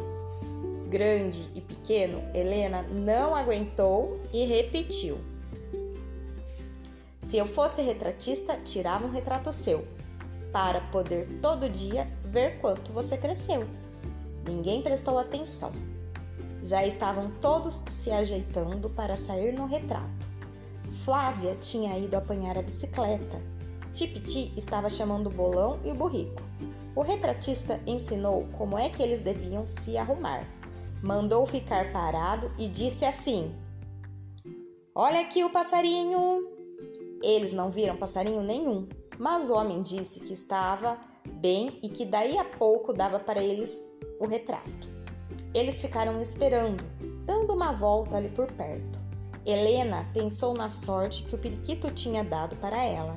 grande 0.89 1.47
e 1.54 1.62
pequeno, 1.62 2.20
Helena 2.34 2.82
não 2.82 3.36
aguentou 3.36 4.20
e 4.34 4.43
repetiu. 4.43 5.20
Se 7.20 7.38
eu 7.38 7.45
fosse 7.45 7.84
retratista, 7.84 8.58
tirava 8.66 9.06
um 9.06 9.12
retrato 9.12 9.54
seu, 9.54 9.88
para 10.52 10.82
poder 10.82 11.28
todo 11.43 11.70
dia 11.70 12.12
ver 12.26 12.58
quanto 12.60 12.91
você 12.91 13.16
cresceu. 13.16 13.68
Ninguém 14.47 14.82
prestou 14.82 15.20
atenção. 15.20 15.72
Já 16.64 16.84
estavam 16.84 17.30
todos 17.39 17.86
se 17.88 18.10
ajeitando 18.10 18.89
para 18.89 19.16
sair 19.16 19.54
no 19.54 19.68
retrato. 19.68 20.28
Flávia 21.06 21.54
tinha 21.54 21.99
ido 21.99 22.18
apanhar 22.18 22.58
a 22.58 22.64
bicicleta. 22.64 23.39
Tipiti 23.93 24.52
estava 24.58 24.89
chamando 24.89 25.28
o 25.28 25.32
bolão 25.32 25.80
e 25.86 25.91
o 25.91 25.95
burrico. 25.95 26.41
O 26.96 27.02
retratista 27.02 27.80
ensinou 27.88 28.48
como 28.58 28.78
é 28.78 28.89
que 28.89 29.02
eles 29.02 29.22
deviam 29.22 29.66
se 29.66 29.98
arrumar. 29.98 30.46
Mandou 31.02 31.46
ficar 31.46 31.92
parado 31.92 32.52
e 32.58 32.68
disse 32.68 33.06
assim: 33.06 33.56
Olha 34.94 35.22
aqui 35.22 35.44
o 35.44 35.50
passarinho! 35.50 36.50
Eles 37.24 37.54
não 37.54 37.72
viram 37.72 37.96
passarinho 37.96 38.44
nenhum, 38.44 38.89
mas 39.18 39.50
o 39.50 39.54
homem 39.54 39.82
disse 39.82 40.20
que 40.20 40.34
estava 40.34 40.98
bem 41.36 41.80
e 41.82 41.88
que 41.88 42.06
daí 42.06 42.38
a 42.38 42.44
pouco 42.44 42.92
dava 42.92 43.20
para 43.20 43.42
eles 43.42 43.82
o 44.20 44.26
retrato. 44.26 44.89
Eles 45.54 45.80
ficaram 45.80 46.22
esperando, 46.22 46.84
dando 47.26 47.54
uma 47.54 47.72
volta 47.72 48.18
ali 48.18 48.30
por 48.30 48.52
perto. 48.52 49.00
Helena 49.46 50.08
pensou 50.14 50.54
na 50.54 50.70
sorte 50.70 51.24
que 51.24 51.36
o 51.36 51.38
periquito 51.38 51.89
tinha 51.92 52.24
dado 52.24 52.56
para 52.58 52.84
ela. 52.84 53.16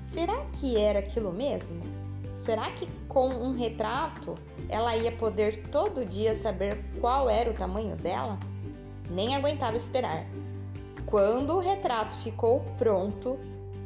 Será 0.00 0.44
que 0.60 0.76
era 0.76 0.98
aquilo 0.98 1.32
mesmo? 1.32 2.01
Será 2.42 2.72
que 2.72 2.88
com 3.08 3.28
um 3.28 3.56
retrato 3.56 4.34
ela 4.68 4.96
ia 4.96 5.12
poder 5.12 5.68
todo 5.68 6.04
dia 6.04 6.34
saber 6.34 6.84
qual 7.00 7.30
era 7.30 7.48
o 7.48 7.54
tamanho 7.54 7.94
dela? 7.94 8.36
Nem 9.08 9.36
aguentava 9.36 9.76
esperar. 9.76 10.26
Quando 11.06 11.54
o 11.54 11.60
retrato 11.60 12.14
ficou 12.16 12.64
pronto, 12.76 13.38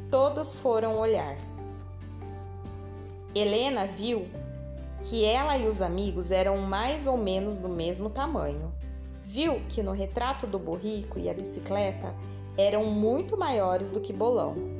todos 0.09 0.57
foram 0.57 0.97
olhar. 0.97 1.37
Helena 3.35 3.85
viu 3.85 4.27
que 5.07 5.23
ela 5.23 5.55
e 5.55 5.67
os 5.67 5.79
amigos 5.79 6.31
eram 6.31 6.57
mais 6.57 7.05
ou 7.05 7.15
menos 7.15 7.57
do 7.57 7.69
mesmo 7.69 8.09
tamanho. 8.09 8.73
Viu 9.21 9.61
que 9.69 9.83
no 9.83 9.91
retrato 9.91 10.47
do 10.47 10.57
burrico 10.57 11.19
e 11.19 11.29
a 11.29 11.33
bicicleta 11.33 12.11
eram 12.57 12.85
muito 12.85 13.37
maiores 13.37 13.91
do 13.91 14.01
que 14.01 14.11
Bolão. 14.11 14.76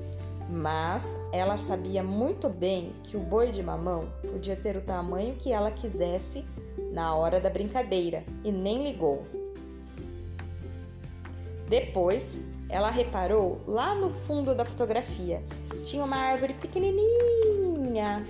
Mas 0.50 1.20
ela 1.32 1.58
sabia 1.58 2.02
muito 2.02 2.48
bem 2.48 2.94
que 3.04 3.18
o 3.18 3.20
boi 3.20 3.52
de 3.52 3.62
mamão 3.62 4.08
podia 4.32 4.56
ter 4.56 4.78
o 4.78 4.82
tamanho 4.82 5.36
que 5.36 5.52
ela 5.52 5.72
quisesse 5.72 6.46
na 6.92 7.14
hora 7.16 7.40
da 7.40 7.50
brincadeira 7.50 8.24
e 8.44 8.52
nem 8.52 8.84
ligou. 8.84 9.26
Depois, 11.68 12.40
ela 12.70 12.90
reparou 12.90 13.62
lá 13.68 13.94
no 13.94 14.10
fundo 14.10 14.56
da 14.56 14.64
fotografia 14.64 15.42
tinha 15.84 16.04
uma 16.04 16.18
árvore 16.18 16.54
pequenininha, 16.54 18.24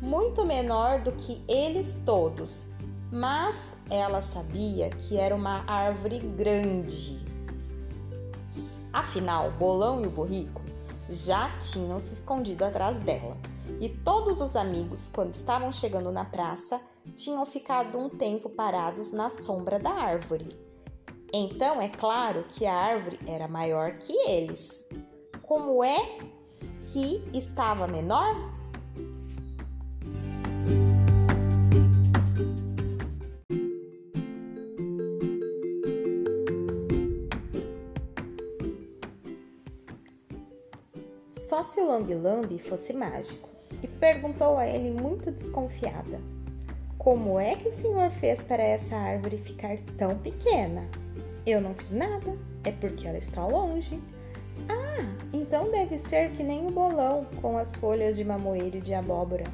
muito 0.00 0.44
menor 0.44 1.00
do 1.00 1.10
que 1.10 1.42
eles 1.48 2.00
todos, 2.06 2.66
mas 3.10 3.76
ela 3.90 4.20
sabia 4.20 4.90
que 4.90 5.16
era 5.16 5.34
uma 5.34 5.64
árvore 5.66 6.20
grande. 6.20 7.18
Afinal, 8.92 9.50
Bolão 9.52 10.02
e 10.02 10.06
o 10.06 10.10
Burrico 10.10 10.67
já 11.08 11.56
tinham 11.58 12.00
se 12.00 12.14
escondido 12.14 12.64
atrás 12.64 12.98
dela, 12.98 13.36
e 13.80 13.88
todos 13.88 14.40
os 14.40 14.56
amigos, 14.56 15.10
quando 15.12 15.32
estavam 15.32 15.72
chegando 15.72 16.10
na 16.10 16.24
praça, 16.24 16.80
tinham 17.14 17.44
ficado 17.46 17.98
um 17.98 18.08
tempo 18.08 18.50
parados 18.50 19.12
na 19.12 19.30
sombra 19.30 19.78
da 19.78 19.90
árvore. 19.90 20.48
Então 21.32 21.80
é 21.80 21.88
claro 21.88 22.44
que 22.48 22.66
a 22.66 22.74
árvore 22.74 23.18
era 23.26 23.46
maior 23.46 23.98
que 23.98 24.12
eles. 24.28 24.86
Como 25.42 25.84
é 25.84 26.18
que 26.80 27.30
estava 27.34 27.86
menor? 27.86 28.57
Se 41.64 41.80
o 41.80 41.86
lambi-lambi 41.86 42.58
fosse 42.58 42.92
mágico, 42.92 43.48
e 43.82 43.86
perguntou 43.86 44.56
a 44.56 44.66
ele 44.66 44.90
muito 44.90 45.30
desconfiada: 45.30 46.20
Como 46.96 47.38
é 47.38 47.56
que 47.56 47.68
o 47.68 47.72
senhor 47.72 48.10
fez 48.10 48.42
para 48.42 48.62
essa 48.62 48.96
árvore 48.96 49.38
ficar 49.38 49.78
tão 49.96 50.18
pequena? 50.18 50.88
Eu 51.46 51.60
não 51.60 51.74
fiz 51.74 51.92
nada, 51.92 52.36
é 52.64 52.72
porque 52.72 53.06
ela 53.06 53.18
está 53.18 53.46
longe. 53.46 54.00
Ah, 54.68 55.14
então 55.32 55.70
deve 55.70 55.98
ser 55.98 56.30
que 56.32 56.42
nem 56.42 56.66
o 56.66 56.70
bolão 56.70 57.26
com 57.40 57.56
as 57.56 57.74
folhas 57.76 58.16
de 58.16 58.24
mamoeiro 58.24 58.78
e 58.78 58.80
de 58.80 58.94
abóbora. 58.94 59.44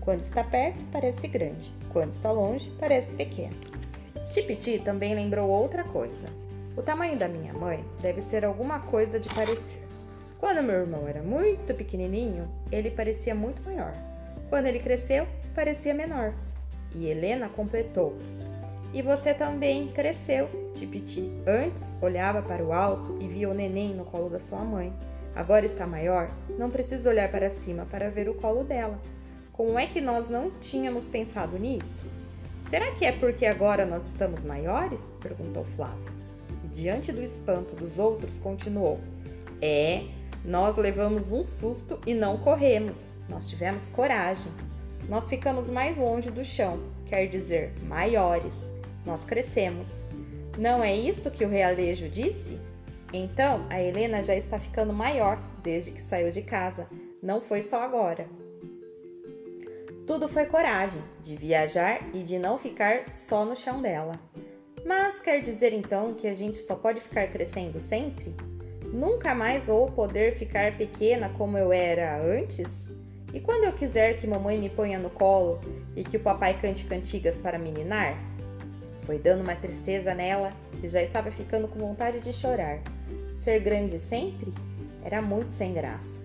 Quando 0.00 0.20
está 0.20 0.44
perto, 0.44 0.84
parece 0.92 1.26
grande, 1.28 1.72
quando 1.92 2.12
está 2.12 2.30
longe, 2.30 2.72
parece 2.78 3.14
pequeno. 3.14 3.56
Tipiti 4.30 4.78
também 4.78 5.14
lembrou 5.14 5.48
outra 5.48 5.84
coisa. 5.84 6.28
O 6.76 6.82
tamanho 6.82 7.18
da 7.18 7.26
minha 7.26 7.52
mãe 7.52 7.84
deve 8.00 8.22
ser 8.22 8.44
alguma 8.44 8.80
coisa 8.80 9.18
de 9.18 9.28
parecer. 9.30 9.89
Quando 10.40 10.62
meu 10.62 10.80
irmão 10.80 11.06
era 11.06 11.22
muito 11.22 11.74
pequenininho, 11.74 12.50
ele 12.72 12.90
parecia 12.90 13.34
muito 13.34 13.62
maior. 13.62 13.92
Quando 14.48 14.66
ele 14.66 14.80
cresceu, 14.80 15.26
parecia 15.54 15.94
menor. 15.94 16.34
E 16.94 17.06
Helena 17.06 17.48
completou: 17.48 18.16
e 18.92 19.02
você 19.02 19.32
também 19.32 19.88
cresceu, 19.88 20.48
Tipiti. 20.74 21.30
Antes 21.46 21.94
olhava 22.02 22.42
para 22.42 22.64
o 22.64 22.72
alto 22.72 23.18
e 23.20 23.28
via 23.28 23.48
o 23.48 23.54
neném 23.54 23.94
no 23.94 24.04
colo 24.04 24.28
da 24.28 24.40
sua 24.40 24.64
mãe. 24.64 24.92
Agora 25.34 25.64
está 25.64 25.86
maior, 25.86 26.28
não 26.58 26.70
precisa 26.70 27.08
olhar 27.08 27.30
para 27.30 27.48
cima 27.48 27.86
para 27.88 28.10
ver 28.10 28.28
o 28.28 28.34
colo 28.34 28.64
dela. 28.64 29.00
Como 29.52 29.78
é 29.78 29.86
que 29.86 30.00
nós 30.00 30.28
não 30.28 30.50
tínhamos 30.60 31.06
pensado 31.06 31.56
nisso? 31.56 32.04
Será 32.68 32.90
que 32.92 33.04
é 33.04 33.12
porque 33.12 33.46
agora 33.46 33.86
nós 33.86 34.06
estamos 34.06 34.44
maiores? 34.44 35.14
perguntou 35.20 35.64
Flávia. 35.76 36.12
E 36.64 36.68
diante 36.68 37.12
do 37.12 37.22
espanto 37.22 37.76
dos 37.76 37.96
outros, 37.96 38.40
continuou: 38.40 38.98
É, 39.62 40.02
nós 40.44 40.76
levamos 40.76 41.32
um 41.32 41.44
susto 41.44 41.98
e 42.06 42.14
não 42.14 42.38
corremos. 42.38 43.14
Nós 43.28 43.48
tivemos 43.48 43.88
coragem. 43.88 44.52
Nós 45.08 45.28
ficamos 45.28 45.70
mais 45.70 45.98
longe 45.98 46.30
do 46.30 46.44
chão, 46.44 46.80
quer 47.06 47.26
dizer, 47.26 47.72
maiores 47.82 48.70
nós 49.04 49.24
crescemos. 49.24 50.02
Não 50.58 50.82
é 50.82 50.94
isso 50.94 51.30
que 51.30 51.44
o 51.44 51.48
realejo 51.48 52.08
disse? 52.08 52.60
Então, 53.12 53.66
a 53.68 53.82
Helena 53.82 54.22
já 54.22 54.36
está 54.36 54.58
ficando 54.58 54.92
maior 54.92 55.38
desde 55.62 55.90
que 55.90 56.00
saiu 56.00 56.30
de 56.30 56.42
casa. 56.42 56.86
Não 57.22 57.40
foi 57.40 57.62
só 57.62 57.82
agora. 57.82 58.28
Tudo 60.06 60.28
foi 60.28 60.46
coragem 60.46 61.02
de 61.20 61.36
viajar 61.36 62.08
e 62.14 62.22
de 62.22 62.38
não 62.38 62.58
ficar 62.58 63.04
só 63.04 63.44
no 63.44 63.56
chão 63.56 63.80
dela. 63.80 64.18
Mas 64.84 65.20
quer 65.20 65.42
dizer 65.42 65.72
então 65.72 66.14
que 66.14 66.26
a 66.26 66.34
gente 66.34 66.58
só 66.58 66.74
pode 66.74 67.00
ficar 67.00 67.28
crescendo 67.28 67.78
sempre? 67.78 68.34
Nunca 68.92 69.36
mais 69.36 69.68
vou 69.68 69.88
poder 69.88 70.34
ficar 70.34 70.76
pequena 70.76 71.28
como 71.30 71.56
eu 71.56 71.72
era 71.72 72.20
antes? 72.20 72.92
E 73.32 73.38
quando 73.38 73.62
eu 73.62 73.72
quiser 73.72 74.16
que 74.18 74.26
mamãe 74.26 74.58
me 74.58 74.68
ponha 74.68 74.98
no 74.98 75.08
colo 75.08 75.60
e 75.94 76.02
que 76.02 76.16
o 76.16 76.20
papai 76.20 76.58
cante 76.60 76.84
cantigas 76.86 77.36
para 77.36 77.56
meninar? 77.56 78.18
Foi 79.02 79.16
dando 79.16 79.42
uma 79.44 79.54
tristeza 79.54 80.12
nela 80.12 80.50
que 80.80 80.88
já 80.88 81.00
estava 81.00 81.30
ficando 81.30 81.68
com 81.68 81.78
vontade 81.78 82.18
de 82.18 82.32
chorar. 82.32 82.80
Ser 83.36 83.60
grande 83.60 83.96
sempre 83.96 84.52
era 85.04 85.22
muito 85.22 85.52
sem 85.52 85.72
graça. 85.72 86.20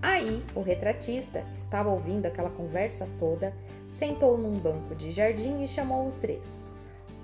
Aí, 0.00 0.44
o 0.54 0.60
retratista, 0.60 1.40
que 1.40 1.58
estava 1.58 1.90
ouvindo 1.90 2.26
aquela 2.26 2.50
conversa 2.50 3.08
toda, 3.18 3.52
sentou 3.90 4.38
num 4.38 4.60
banco 4.60 4.94
de 4.94 5.10
jardim 5.10 5.64
e 5.64 5.66
chamou 5.66 6.06
os 6.06 6.14
três. 6.14 6.64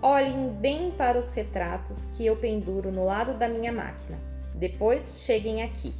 Olhem 0.03 0.49
bem 0.49 0.91
para 0.91 1.17
os 1.17 1.31
retratos 1.31 2.07
que 2.17 2.27
eu 2.27 2.35
penduro 2.35 2.91
no 2.91 3.05
lado 3.05 3.35
da 3.35 3.49
minha 3.49 3.73
máquina. 3.73 4.32
Depois 4.55 5.17
cheguem 5.19 5.63
aqui. 5.63 5.93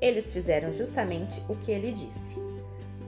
Eles 0.00 0.32
fizeram 0.32 0.72
justamente 0.72 1.42
o 1.48 1.56
que 1.56 1.70
ele 1.70 1.92
disse. 1.92 2.36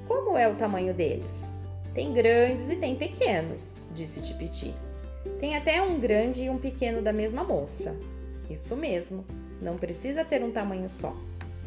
Como 0.06 0.36
é 0.36 0.48
o 0.48 0.56
tamanho 0.56 0.92
deles? 0.92 1.52
Tem 1.94 2.12
grandes 2.12 2.70
e 2.70 2.76
tem 2.76 2.96
pequenos, 2.96 3.74
disse 3.94 4.20
Tipiti. 4.20 4.74
Tem 5.38 5.56
até 5.56 5.80
um 5.80 6.00
grande 6.00 6.44
e 6.44 6.50
um 6.50 6.58
pequeno 6.58 7.02
da 7.02 7.12
mesma 7.12 7.44
moça. 7.44 7.94
Isso 8.50 8.76
mesmo, 8.76 9.24
não 9.60 9.78
precisa 9.78 10.24
ter 10.24 10.42
um 10.42 10.50
tamanho 10.50 10.88
só. 10.88 11.16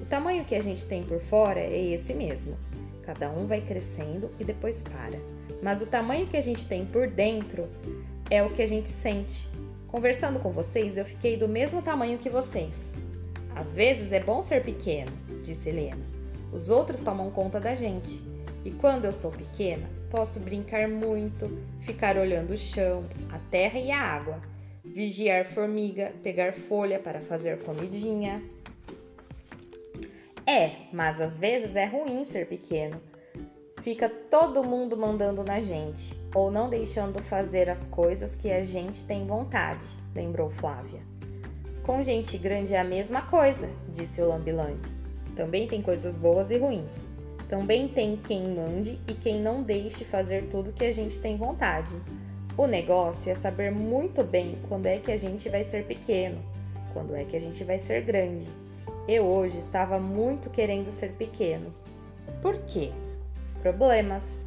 O 0.02 0.06
tamanho 0.06 0.44
que 0.44 0.56
a 0.56 0.62
gente 0.62 0.86
tem 0.86 1.04
por 1.04 1.20
fora 1.20 1.60
é 1.60 1.94
esse 1.94 2.14
mesmo. 2.14 2.58
Cada 3.04 3.30
um 3.30 3.46
vai 3.48 3.62
crescendo 3.62 4.30
e 4.40 4.44
depois 4.44 4.84
para. 4.84 5.20
Mas 5.62 5.82
o 5.82 5.86
tamanho 5.86 6.28
que 6.28 6.38
a 6.38 6.42
gente 6.42 6.66
tem 6.66 6.86
por 6.86 7.08
dentro 7.08 7.68
é 8.30 8.44
o 8.44 8.52
que 8.52 8.62
a 8.62 8.68
gente 8.68 8.90
sente. 8.90 9.48
Conversando 9.88 10.40
com 10.40 10.52
vocês, 10.52 10.98
eu 10.98 11.06
fiquei 11.06 11.38
do 11.38 11.48
mesmo 11.48 11.82
tamanho 11.82 12.18
que 12.18 12.30
vocês. 12.30 12.86
Às 13.56 13.76
vezes 13.76 14.12
é 14.12 14.20
bom 14.20 14.42
ser 14.42 14.64
pequeno, 14.64 15.12
disse 15.44 15.70
Helena. 15.70 16.06
Os 16.52 16.70
outros 16.70 17.02
tomam 17.02 17.32
conta 17.32 17.60
da 17.60 17.74
gente. 17.74 18.22
E 18.64 18.72
quando 18.72 19.06
eu 19.06 19.14
sou 19.14 19.32
pequena, 19.32 19.88
Posso 20.16 20.40
brincar 20.40 20.88
muito, 20.88 21.50
ficar 21.82 22.18
olhando 22.18 22.54
o 22.54 22.58
chão, 22.58 23.04
a 23.32 23.40
terra 23.52 23.78
e 23.78 23.92
a 23.92 24.00
água, 24.00 24.42
vigiar 24.82 25.44
formiga, 25.44 26.14
pegar 26.24 26.54
folha 26.54 26.98
para 26.98 27.20
fazer 27.20 27.62
comidinha. 27.64 28.42
É, 30.48 30.72
mas 30.94 31.20
às 31.20 31.38
vezes 31.38 31.76
é 31.76 31.86
ruim 31.86 32.24
ser 32.24 32.48
pequeno. 32.48 33.02
Fica 33.82 34.08
todo 34.08 34.64
mundo 34.64 34.96
mandando 34.96 35.44
na 35.44 35.60
gente, 35.60 36.18
ou 36.34 36.50
não 36.50 36.70
deixando 36.70 37.22
fazer 37.22 37.70
as 37.70 37.86
coisas 37.86 38.36
que 38.36 38.52
a 38.52 38.64
gente 38.64 39.04
tem 39.04 39.28
vontade, 39.28 39.86
lembrou 40.14 40.50
Flávia. 40.50 41.02
Com 41.86 42.02
gente 42.02 42.36
grande 42.40 42.74
é 42.74 42.80
a 42.80 42.84
mesma 42.84 43.22
coisa, 43.22 43.70
disse 43.90 44.20
o 44.20 44.28
Lambilambi. 44.28 44.90
Também 45.36 45.68
tem 45.68 45.84
coisas 45.84 46.16
boas 46.16 46.50
e 46.50 46.58
ruins. 46.58 47.00
Também 47.48 47.88
tem 47.88 48.18
quem 48.18 48.56
mande 48.56 49.00
e 49.08 49.14
quem 49.14 49.40
não 49.40 49.62
deixe 49.62 50.04
fazer 50.04 50.50
tudo 50.50 50.74
que 50.74 50.84
a 50.84 50.92
gente 50.92 51.20
tem 51.20 51.38
vontade. 51.38 51.94
O 52.58 52.66
negócio 52.66 53.32
é 53.32 53.36
saber 53.36 53.72
muito 53.72 54.24
bem 54.24 54.58
quando 54.68 54.88
é 54.88 54.98
que 54.98 55.12
a 55.12 55.18
gente 55.18 55.48
vai 55.48 55.64
ser 55.64 55.86
pequeno, 55.86 56.42
quando 56.92 57.16
é 57.16 57.24
que 57.24 57.36
a 57.36 57.40
gente 57.40 57.64
vai 57.64 57.78
ser 57.78 58.02
grande. 58.02 58.48
Eu 59.08 59.26
hoje 59.26 59.60
estava 59.60 60.00
muito 60.00 60.50
querendo 60.50 60.92
ser 60.92 61.12
pequeno. 61.12 61.72
Por 62.42 62.58
quê? 62.64 62.90
Problemas. 63.62 64.42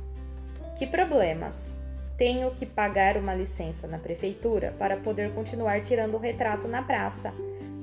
Que 0.77 0.89
problemas? 0.89 1.73
Tenho 2.19 2.51
que 2.51 2.67
pagar 2.67 3.17
uma 3.17 3.33
licença 3.33 3.87
na 3.87 3.97
prefeitura 3.97 4.75
para 4.77 4.97
poder 4.97 5.33
continuar 5.35 5.81
tirando 5.83 6.15
o 6.15 6.19
retrato 6.19 6.67
na 6.67 6.83
praça, 6.83 7.33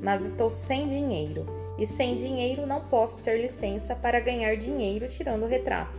mas 0.03 0.25
estou 0.25 0.51
sem 0.51 0.89
dinheiro 0.89 1.45
e 1.79 1.87
sem 1.87 2.17
dinheiro 2.17 2.67
não 2.67 2.81
posso 2.81 3.21
ter 3.21 3.41
licença 3.41 3.95
para 3.95 4.19
ganhar 4.19 4.57
dinheiro 4.57 5.07
tirando 5.07 5.43
o 5.43 5.47
retrato. 5.47 5.97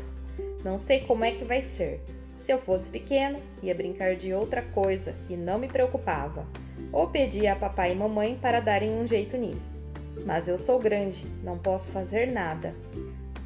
Não 0.62 0.76
sei 0.76 1.00
como 1.00 1.24
é 1.24 1.30
que 1.30 1.44
vai 1.44 1.62
ser. 1.62 2.02
Se 2.40 2.52
eu 2.52 2.58
fosse 2.58 2.90
pequeno, 2.90 3.38
ia 3.62 3.74
brincar 3.74 4.14
de 4.16 4.34
outra 4.34 4.60
coisa 4.60 5.14
e 5.30 5.34
não 5.36 5.58
me 5.58 5.66
preocupava. 5.66 6.46
Ou 6.92 7.08
pedia 7.08 7.54
a 7.54 7.56
papai 7.56 7.92
e 7.92 7.96
mamãe 7.96 8.38
para 8.40 8.60
darem 8.60 8.90
um 8.90 9.06
jeito 9.06 9.38
nisso. 9.38 9.82
Mas 10.26 10.46
eu 10.46 10.58
sou 10.58 10.78
grande, 10.78 11.26
não 11.42 11.56
posso 11.56 11.90
fazer 11.90 12.30
nada. 12.30 12.74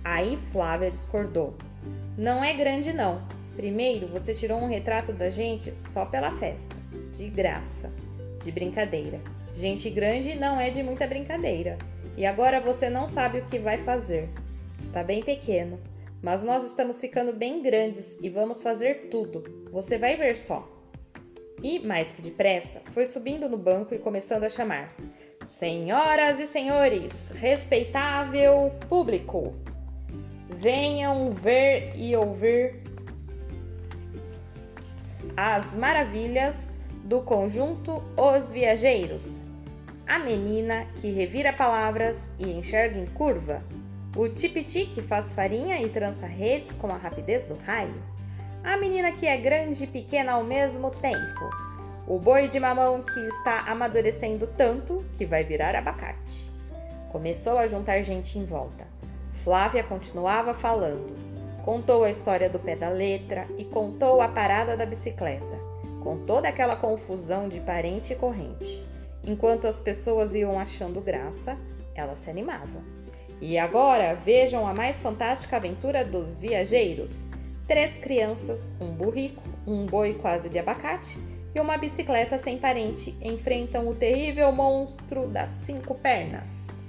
Aí 0.03 0.36
Flávia 0.51 0.91
discordou. 0.91 1.55
Não 2.18 2.43
é 2.43 2.53
grande, 2.53 2.93
não. 2.93 3.22
Primeiro, 3.61 4.07
você 4.07 4.33
tirou 4.33 4.59
um 4.59 4.69
retrato 4.69 5.13
da 5.13 5.29
gente 5.29 5.79
só 5.79 6.07
pela 6.07 6.33
festa. 6.39 6.75
De 7.13 7.29
graça. 7.29 7.93
De 8.43 8.51
brincadeira. 8.51 9.21
Gente 9.55 9.91
grande 9.91 10.35
não 10.35 10.59
é 10.59 10.71
de 10.71 10.83
muita 10.83 11.07
brincadeira. 11.07 11.77
E 12.17 12.25
agora 12.25 12.59
você 12.59 12.89
não 12.89 13.07
sabe 13.07 13.41
o 13.41 13.45
que 13.45 13.59
vai 13.59 13.77
fazer. 13.77 14.31
Está 14.79 15.03
bem 15.05 15.23
pequeno. 15.23 15.79
Mas 16.23 16.43
nós 16.43 16.65
estamos 16.65 16.99
ficando 16.99 17.35
bem 17.35 17.61
grandes 17.61 18.17
e 18.23 18.31
vamos 18.31 18.63
fazer 18.63 19.11
tudo. 19.11 19.45
Você 19.71 19.99
vai 19.99 20.17
ver 20.17 20.39
só. 20.39 20.67
E, 21.63 21.81
mais 21.81 22.11
que 22.13 22.23
depressa, 22.23 22.81
foi 22.87 23.05
subindo 23.05 23.47
no 23.47 23.59
banco 23.59 23.95
e 23.95 23.99
começando 23.99 24.45
a 24.45 24.49
chamar: 24.49 24.91
Senhoras 25.47 26.41
e 26.41 26.47
senhores, 26.47 27.29
respeitável 27.35 28.73
público, 28.89 29.55
venham 30.49 31.31
ver 31.33 31.93
e 31.95 32.17
ouvir 32.17 32.89
as 35.43 35.72
maravilhas 35.72 36.68
do 37.03 37.22
conjunto 37.22 38.05
Os 38.14 38.53
Viajeiros. 38.53 39.24
A 40.07 40.18
menina 40.18 40.86
que 41.01 41.11
revira 41.11 41.51
palavras 41.51 42.28
e 42.38 42.51
enxerga 42.51 42.99
em 42.99 43.07
curva. 43.07 43.62
O 44.14 44.28
tipiti 44.28 44.84
que 44.84 45.01
faz 45.01 45.32
farinha 45.32 45.80
e 45.80 45.88
trança 45.88 46.26
redes 46.26 46.76
com 46.76 46.88
a 46.88 46.99
rapidez 46.99 47.47
do 47.47 47.57
raio. 47.64 48.03
A 48.62 48.76
menina 48.76 49.12
que 49.12 49.26
é 49.26 49.34
grande 49.38 49.84
e 49.84 49.86
pequena 49.86 50.32
ao 50.32 50.45
mesmo 50.45 50.91
tempo. 50.91 51.49
O 52.07 52.18
boi 52.18 52.47
de 52.47 52.61
mamão 52.61 53.03
que 53.03 53.20
está 53.28 53.61
amadurecendo 53.61 54.47
tanto 54.59 55.03
que 55.16 55.24
vai 55.24 55.43
virar 55.43 55.74
abacate. 55.74 56.51
Começou 57.11 57.57
a 57.57 57.66
juntar 57.66 58.03
gente 58.03 58.38
em 58.38 58.45
volta. 58.45 58.86
Flávia 59.43 59.82
continuava 59.82 60.53
falando. 60.53 61.30
Contou 61.65 62.05
a 62.05 62.11
história 62.11 62.49
do 62.49 62.59
pé 62.59 62.75
da 62.75 62.89
letra 62.89 63.47
e 63.59 63.65
contou 63.65 64.23
a 64.23 64.29
parada 64.29 64.77
da 64.77 64.87
bicicleta, 64.87 65.59
com 66.03 66.25
toda 66.25 66.49
aquela 66.49 66.75
confusão 66.75 67.49
de 67.49 67.61
parente 67.61 68.15
e 68.15 68.17
corrente. 68.17 68.83
Enquanto 69.23 69.67
as 69.67 69.81
pessoas 69.81 70.35
iam 70.35 70.59
achando 70.59 71.03
graça, 71.03 71.59
ela 71.95 72.17
se 72.17 72.31
animava. 72.31 72.81
E 73.43 73.59
agora 73.59 74.15
vejam 74.15 74.67
a 74.67 74.73
mais 74.73 74.97
fantástica 75.01 75.57
aventura 75.57 76.03
dos 76.03 76.39
viajeiros: 76.39 77.13
três 77.69 77.93
crianças, 77.99 78.73
um 78.81 78.93
burrico, 78.93 79.43
um 79.67 79.85
boi 79.85 80.15
quase 80.15 80.49
de 80.49 80.59
abacate 80.59 81.19
e 81.55 81.61
uma 81.61 81.77
bicicleta 81.77 82.39
sem 82.39 82.59
parente 82.59 83.15
enfrentam 83.21 83.87
o 83.89 83.95
terrível 83.95 84.51
monstro 84.51 85.27
das 85.27 85.51
cinco 85.51 85.95
pernas. 85.95 86.80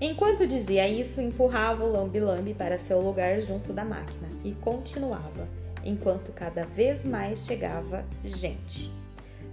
Enquanto 0.00 0.46
dizia 0.46 0.88
isso, 0.88 1.20
empurrava 1.20 1.84
o 1.84 1.90
lambi-lambi 1.90 2.54
para 2.54 2.78
seu 2.78 3.00
lugar 3.00 3.40
junto 3.40 3.72
da 3.72 3.84
máquina 3.84 4.28
e 4.44 4.52
continuava, 4.52 5.48
enquanto 5.84 6.32
cada 6.32 6.64
vez 6.64 7.04
mais 7.04 7.44
chegava 7.44 8.04
gente. 8.24 8.92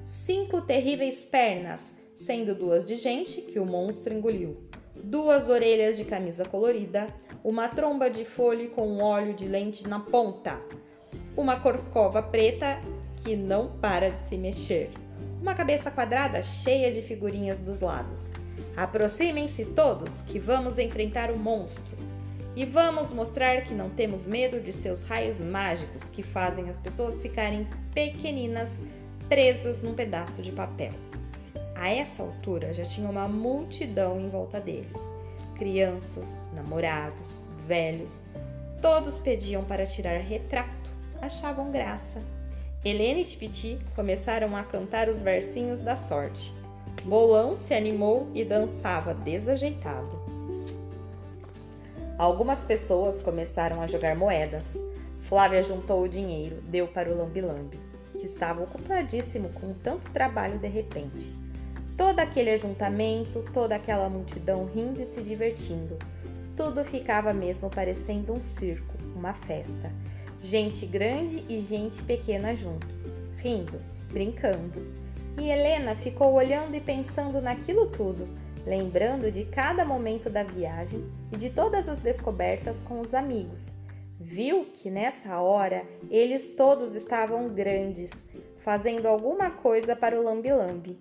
Cinco 0.06 0.62
terríveis 0.62 1.24
pernas, 1.24 1.96
sendo 2.16 2.54
duas 2.54 2.86
de 2.86 2.96
gente 2.96 3.42
que 3.42 3.58
o 3.58 3.66
monstro 3.66 4.14
engoliu, 4.14 4.56
duas 4.96 5.50
orelhas 5.50 5.98
de 5.98 6.06
camisa 6.06 6.46
colorida, 6.46 7.08
uma 7.44 7.68
tromba 7.68 8.08
de 8.08 8.24
folha 8.24 8.70
com 8.70 8.88
um 8.88 9.02
óleo 9.02 9.34
de 9.34 9.48
lente 9.48 9.88
na 9.88 10.00
ponta, 10.00 10.62
uma 11.36 11.60
corcova 11.60 12.22
preta 12.22 12.80
que 13.24 13.36
não 13.36 13.80
para 13.80 14.12
de 14.12 14.20
se 14.20 14.38
mexer, 14.38 14.92
uma 15.42 15.56
cabeça 15.56 15.90
quadrada 15.90 16.44
cheia 16.44 16.92
de 16.92 17.02
figurinhas 17.02 17.60
dos 17.60 17.82
lados 17.82 18.30
Aproximem-se 18.76 19.64
todos, 19.66 20.22
que 20.22 20.38
vamos 20.38 20.78
enfrentar 20.78 21.32
o 21.32 21.38
monstro. 21.38 21.96
E 22.56 22.66
vamos 22.66 23.12
mostrar 23.12 23.64
que 23.64 23.74
não 23.74 23.90
temos 23.90 24.28
medo 24.28 24.60
de 24.62 24.72
seus 24.72 25.04
raios 25.04 25.40
mágicos 25.40 26.10
que 26.10 26.24
fazem 26.24 26.70
as 26.70 26.80
pessoas 26.80 27.22
ficarem 27.22 27.68
pequeninas, 27.94 28.70
presas 29.28 29.82
num 29.82 29.94
pedaço 29.94 30.42
de 30.42 30.52
papel. 30.52 30.94
A 31.76 31.90
essa 31.90 32.24
altura 32.24 32.74
já 32.74 32.86
tinha 32.86 33.10
uma 33.10 33.28
multidão 33.28 34.20
em 34.20 34.30
volta 34.30 34.60
deles: 34.60 34.98
crianças, 35.56 36.28
namorados, 36.54 37.44
velhos. 37.68 38.24
Todos 38.82 39.20
pediam 39.20 39.64
para 39.64 39.86
tirar 39.86 40.20
retrato, 40.20 40.90
achavam 41.22 41.72
graça. 41.72 42.22
Helena 42.84 43.20
e 43.20 43.26
Tipiti 43.26 43.80
começaram 43.96 44.56
a 44.56 44.64
cantar 44.64 45.10
os 45.10 45.22
versinhos 45.22 45.82
da 45.82 45.98
sorte. 45.98 46.54
Bolão 47.04 47.56
se 47.56 47.74
animou 47.74 48.28
e 48.34 48.44
dançava 48.44 49.14
desajeitado. 49.14 50.26
Algumas 52.18 52.64
pessoas 52.64 53.22
começaram 53.22 53.82
a 53.82 53.88
jogar 53.88 54.16
moedas. 54.16 54.64
Flávia 55.24 55.62
juntou 55.62 56.04
o 56.04 56.08
dinheiro, 56.08 56.62
deu 56.64 56.88
para 56.88 57.12
o 57.12 57.18
lambi-lambi, 57.18 57.80
que 58.20 58.26
estava 58.26 58.64
ocupadíssimo 58.64 59.50
com 59.50 59.74
tanto 59.74 60.10
trabalho 60.12 60.58
de 60.58 60.68
repente. 60.68 61.36
Todo 61.98 62.20
aquele 62.20 62.52
ajuntamento, 62.52 63.44
toda 63.54 63.76
aquela 63.76 64.10
multidão 64.10 64.66
rindo 64.66 65.02
e 65.02 65.06
se 65.06 65.22
divertindo. 65.22 65.98
Tudo 66.56 66.86
ficava 66.86 67.34
mesmo 67.34 67.70
parecendo 67.70 68.34
um 68.34 68.44
circo, 68.44 68.96
uma 69.16 69.34
festa. 69.34 69.92
Gente 70.42 70.86
grande 70.86 71.44
e 71.50 71.60
gente 71.60 72.02
pequena 72.04 72.56
junto, 72.56 72.88
rindo, 73.38 73.80
brincando. 74.10 75.05
E 75.38 75.50
Helena 75.50 75.96
ficou 75.96 76.34
olhando 76.34 76.76
e 76.76 76.80
pensando 76.80 77.42
naquilo 77.42 77.88
tudo, 77.88 78.28
lembrando 78.66 79.30
de 79.30 79.44
cada 79.46 79.84
momento 79.84 80.30
da 80.30 80.44
viagem 80.44 81.04
e 81.32 81.36
de 81.36 81.50
todas 81.50 81.90
as 81.90 82.00
descobertas 82.00 82.82
com 82.82 83.02
os 83.02 83.14
amigos. 83.14 83.76
Viu 84.18 84.66
que 84.74 84.90
nessa 84.90 85.42
hora 85.42 85.84
eles 86.10 86.56
todos 86.56 86.96
estavam 86.96 87.50
grandes, 87.50 88.12
fazendo 88.60 89.08
alguma 89.08 89.52
coisa 89.52 89.94
para 89.96 90.20
o 90.20 90.24
lambi-lambi. 90.24 90.98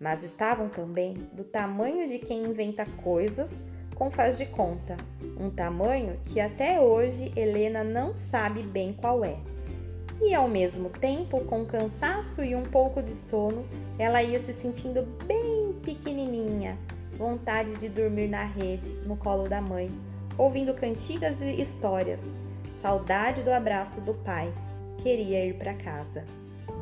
Mas 0.00 0.24
estavam 0.24 0.68
também 0.68 1.14
do 1.32 1.44
tamanho 1.44 2.08
de 2.08 2.18
quem 2.18 2.42
inventa 2.42 2.84
coisas 3.02 3.64
com 3.94 4.10
faz 4.10 4.36
de 4.38 4.46
conta, 4.46 4.96
um 5.38 5.50
tamanho 5.50 6.18
que 6.24 6.40
até 6.40 6.80
hoje 6.80 7.32
Helena 7.36 7.84
não 7.84 8.14
sabe 8.14 8.62
bem 8.62 8.94
qual 8.94 9.24
é 9.24 9.36
e 10.22 10.34
ao 10.34 10.46
mesmo 10.46 10.90
tempo, 10.90 11.40
com 11.46 11.64
cansaço 11.64 12.44
e 12.44 12.54
um 12.54 12.62
pouco 12.62 13.02
de 13.02 13.12
sono, 13.12 13.64
ela 13.98 14.22
ia 14.22 14.38
se 14.38 14.52
sentindo 14.52 15.02
bem 15.26 15.72
pequenininha, 15.82 16.76
vontade 17.16 17.74
de 17.76 17.88
dormir 17.88 18.28
na 18.28 18.44
rede, 18.44 18.90
no 19.06 19.16
colo 19.16 19.48
da 19.48 19.60
mãe, 19.60 19.90
ouvindo 20.36 20.74
cantigas 20.74 21.40
e 21.40 21.60
histórias, 21.60 22.22
saudade 22.80 23.42
do 23.42 23.50
abraço 23.50 24.00
do 24.02 24.14
pai. 24.14 24.52
Queria 24.98 25.46
ir 25.46 25.54
para 25.54 25.74
casa. 25.74 26.24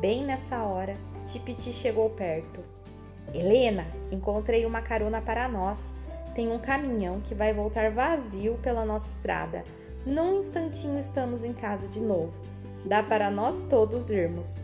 Bem 0.01 0.25
nessa 0.25 0.63
hora, 0.63 0.95
Tipiti 1.25 1.71
chegou 1.71 2.09
perto. 2.09 2.59
Helena, 3.33 3.85
encontrei 4.11 4.65
uma 4.65 4.81
carona 4.81 5.21
para 5.21 5.47
nós. 5.47 5.83
Tem 6.35 6.51
um 6.51 6.59
caminhão 6.59 7.21
que 7.21 7.35
vai 7.35 7.53
voltar 7.53 7.91
vazio 7.91 8.55
pela 8.61 8.85
nossa 8.85 9.07
estrada. 9.07 9.63
Num 10.05 10.39
instantinho 10.39 10.99
estamos 10.99 11.43
em 11.43 11.53
casa 11.53 11.87
de 11.87 11.99
novo. 11.99 12.48
Dá 12.85 13.03
para 13.03 13.29
nós 13.29 13.61
todos 13.69 14.09
irmos. 14.09 14.63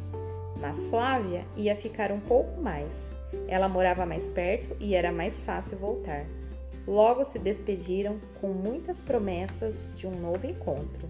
Mas 0.59 0.87
Flávia 0.87 1.45
ia 1.55 1.75
ficar 1.75 2.11
um 2.11 2.19
pouco 2.19 2.61
mais. 2.61 3.05
Ela 3.47 3.67
morava 3.67 4.05
mais 4.05 4.27
perto 4.29 4.75
e 4.79 4.95
era 4.95 5.11
mais 5.11 5.43
fácil 5.43 5.77
voltar. 5.77 6.25
Logo 6.87 7.25
se 7.25 7.39
despediram 7.39 8.17
com 8.39 8.49
muitas 8.49 8.99
promessas 8.99 9.91
de 9.95 10.07
um 10.07 10.11
novo 10.11 10.45
encontro. 10.45 11.09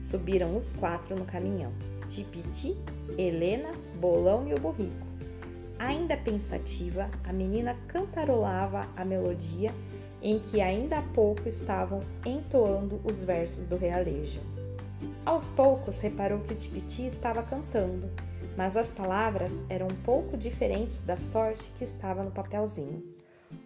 Subiram 0.00 0.56
os 0.56 0.72
quatro 0.72 1.14
no 1.14 1.24
caminhão: 1.24 1.72
Tipiti, 2.08 2.76
Helena, 3.16 3.70
Bolão 4.00 4.48
e 4.48 4.54
o 4.54 4.58
Burrico. 4.58 5.06
Ainda 5.78 6.16
pensativa, 6.16 7.10
a 7.24 7.32
menina 7.32 7.76
cantarolava 7.88 8.86
a 8.96 9.04
melodia 9.04 9.70
em 10.22 10.38
que 10.38 10.60
ainda 10.60 10.98
há 10.98 11.02
pouco 11.02 11.48
estavam 11.48 12.00
entoando 12.24 13.00
os 13.04 13.22
versos 13.22 13.66
do 13.66 13.76
realejo. 13.76 14.40
Aos 15.24 15.52
poucos 15.52 15.98
reparou 15.98 16.40
que 16.40 16.54
Tipiti 16.54 17.06
estava 17.06 17.44
cantando, 17.44 18.10
mas 18.56 18.76
as 18.76 18.90
palavras 18.90 19.52
eram 19.68 19.86
um 19.86 20.02
pouco 20.02 20.36
diferentes 20.36 21.00
da 21.04 21.16
sorte 21.16 21.70
que 21.78 21.84
estava 21.84 22.24
no 22.24 22.32
papelzinho. 22.32 23.04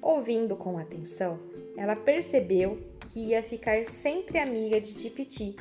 Ouvindo 0.02 0.54
com 0.54 0.78
atenção, 0.78 1.38
ela 1.74 1.96
percebeu 1.96 2.78
que 3.10 3.20
ia 3.20 3.42
ficar 3.42 3.86
sempre 3.86 4.38
amiga 4.38 4.78
de 4.78 4.92
Tipiti 4.94 5.56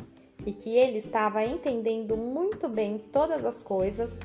e 0.46 0.52
que 0.52 0.76
ele 0.76 0.98
estava 0.98 1.46
entendendo 1.46 2.18
muito 2.18 2.68
bem 2.68 2.98
todas 3.14 3.46
as 3.46 3.64
coisas 3.64 4.18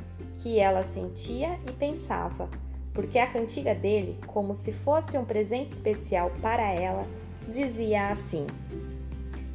que 0.42 0.59
ela 0.59 0.82
sentia 0.92 1.56
e 1.68 1.72
pensava, 1.72 2.51
porque 2.92 3.18
a 3.18 3.30
cantiga 3.30 3.76
dele, 3.76 4.18
como 4.26 4.56
se 4.56 4.72
fosse 4.72 5.16
um 5.16 5.24
presente 5.24 5.72
especial 5.72 6.32
para 6.42 6.72
ela, 6.72 7.06
dizia 7.48 8.09
assim: 8.09 8.47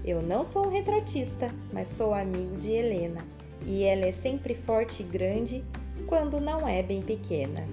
Eu 0.06 0.22
não 0.22 0.46
sou 0.46 0.68
um 0.68 0.70
retratista, 0.70 1.50
mas 1.74 1.88
sou 1.88 2.14
amigo 2.14 2.58
de 2.58 2.72
Helena, 2.72 3.26
e 3.66 3.84
ela 3.84 4.06
é 4.06 4.12
sempre 4.12 4.54
forte 4.54 5.02
e 5.02 5.04
grande 5.04 5.64
quando 6.06 6.40
não 6.40 6.68
é 6.68 6.84
bem 6.84 7.02
pequena. 7.02 7.66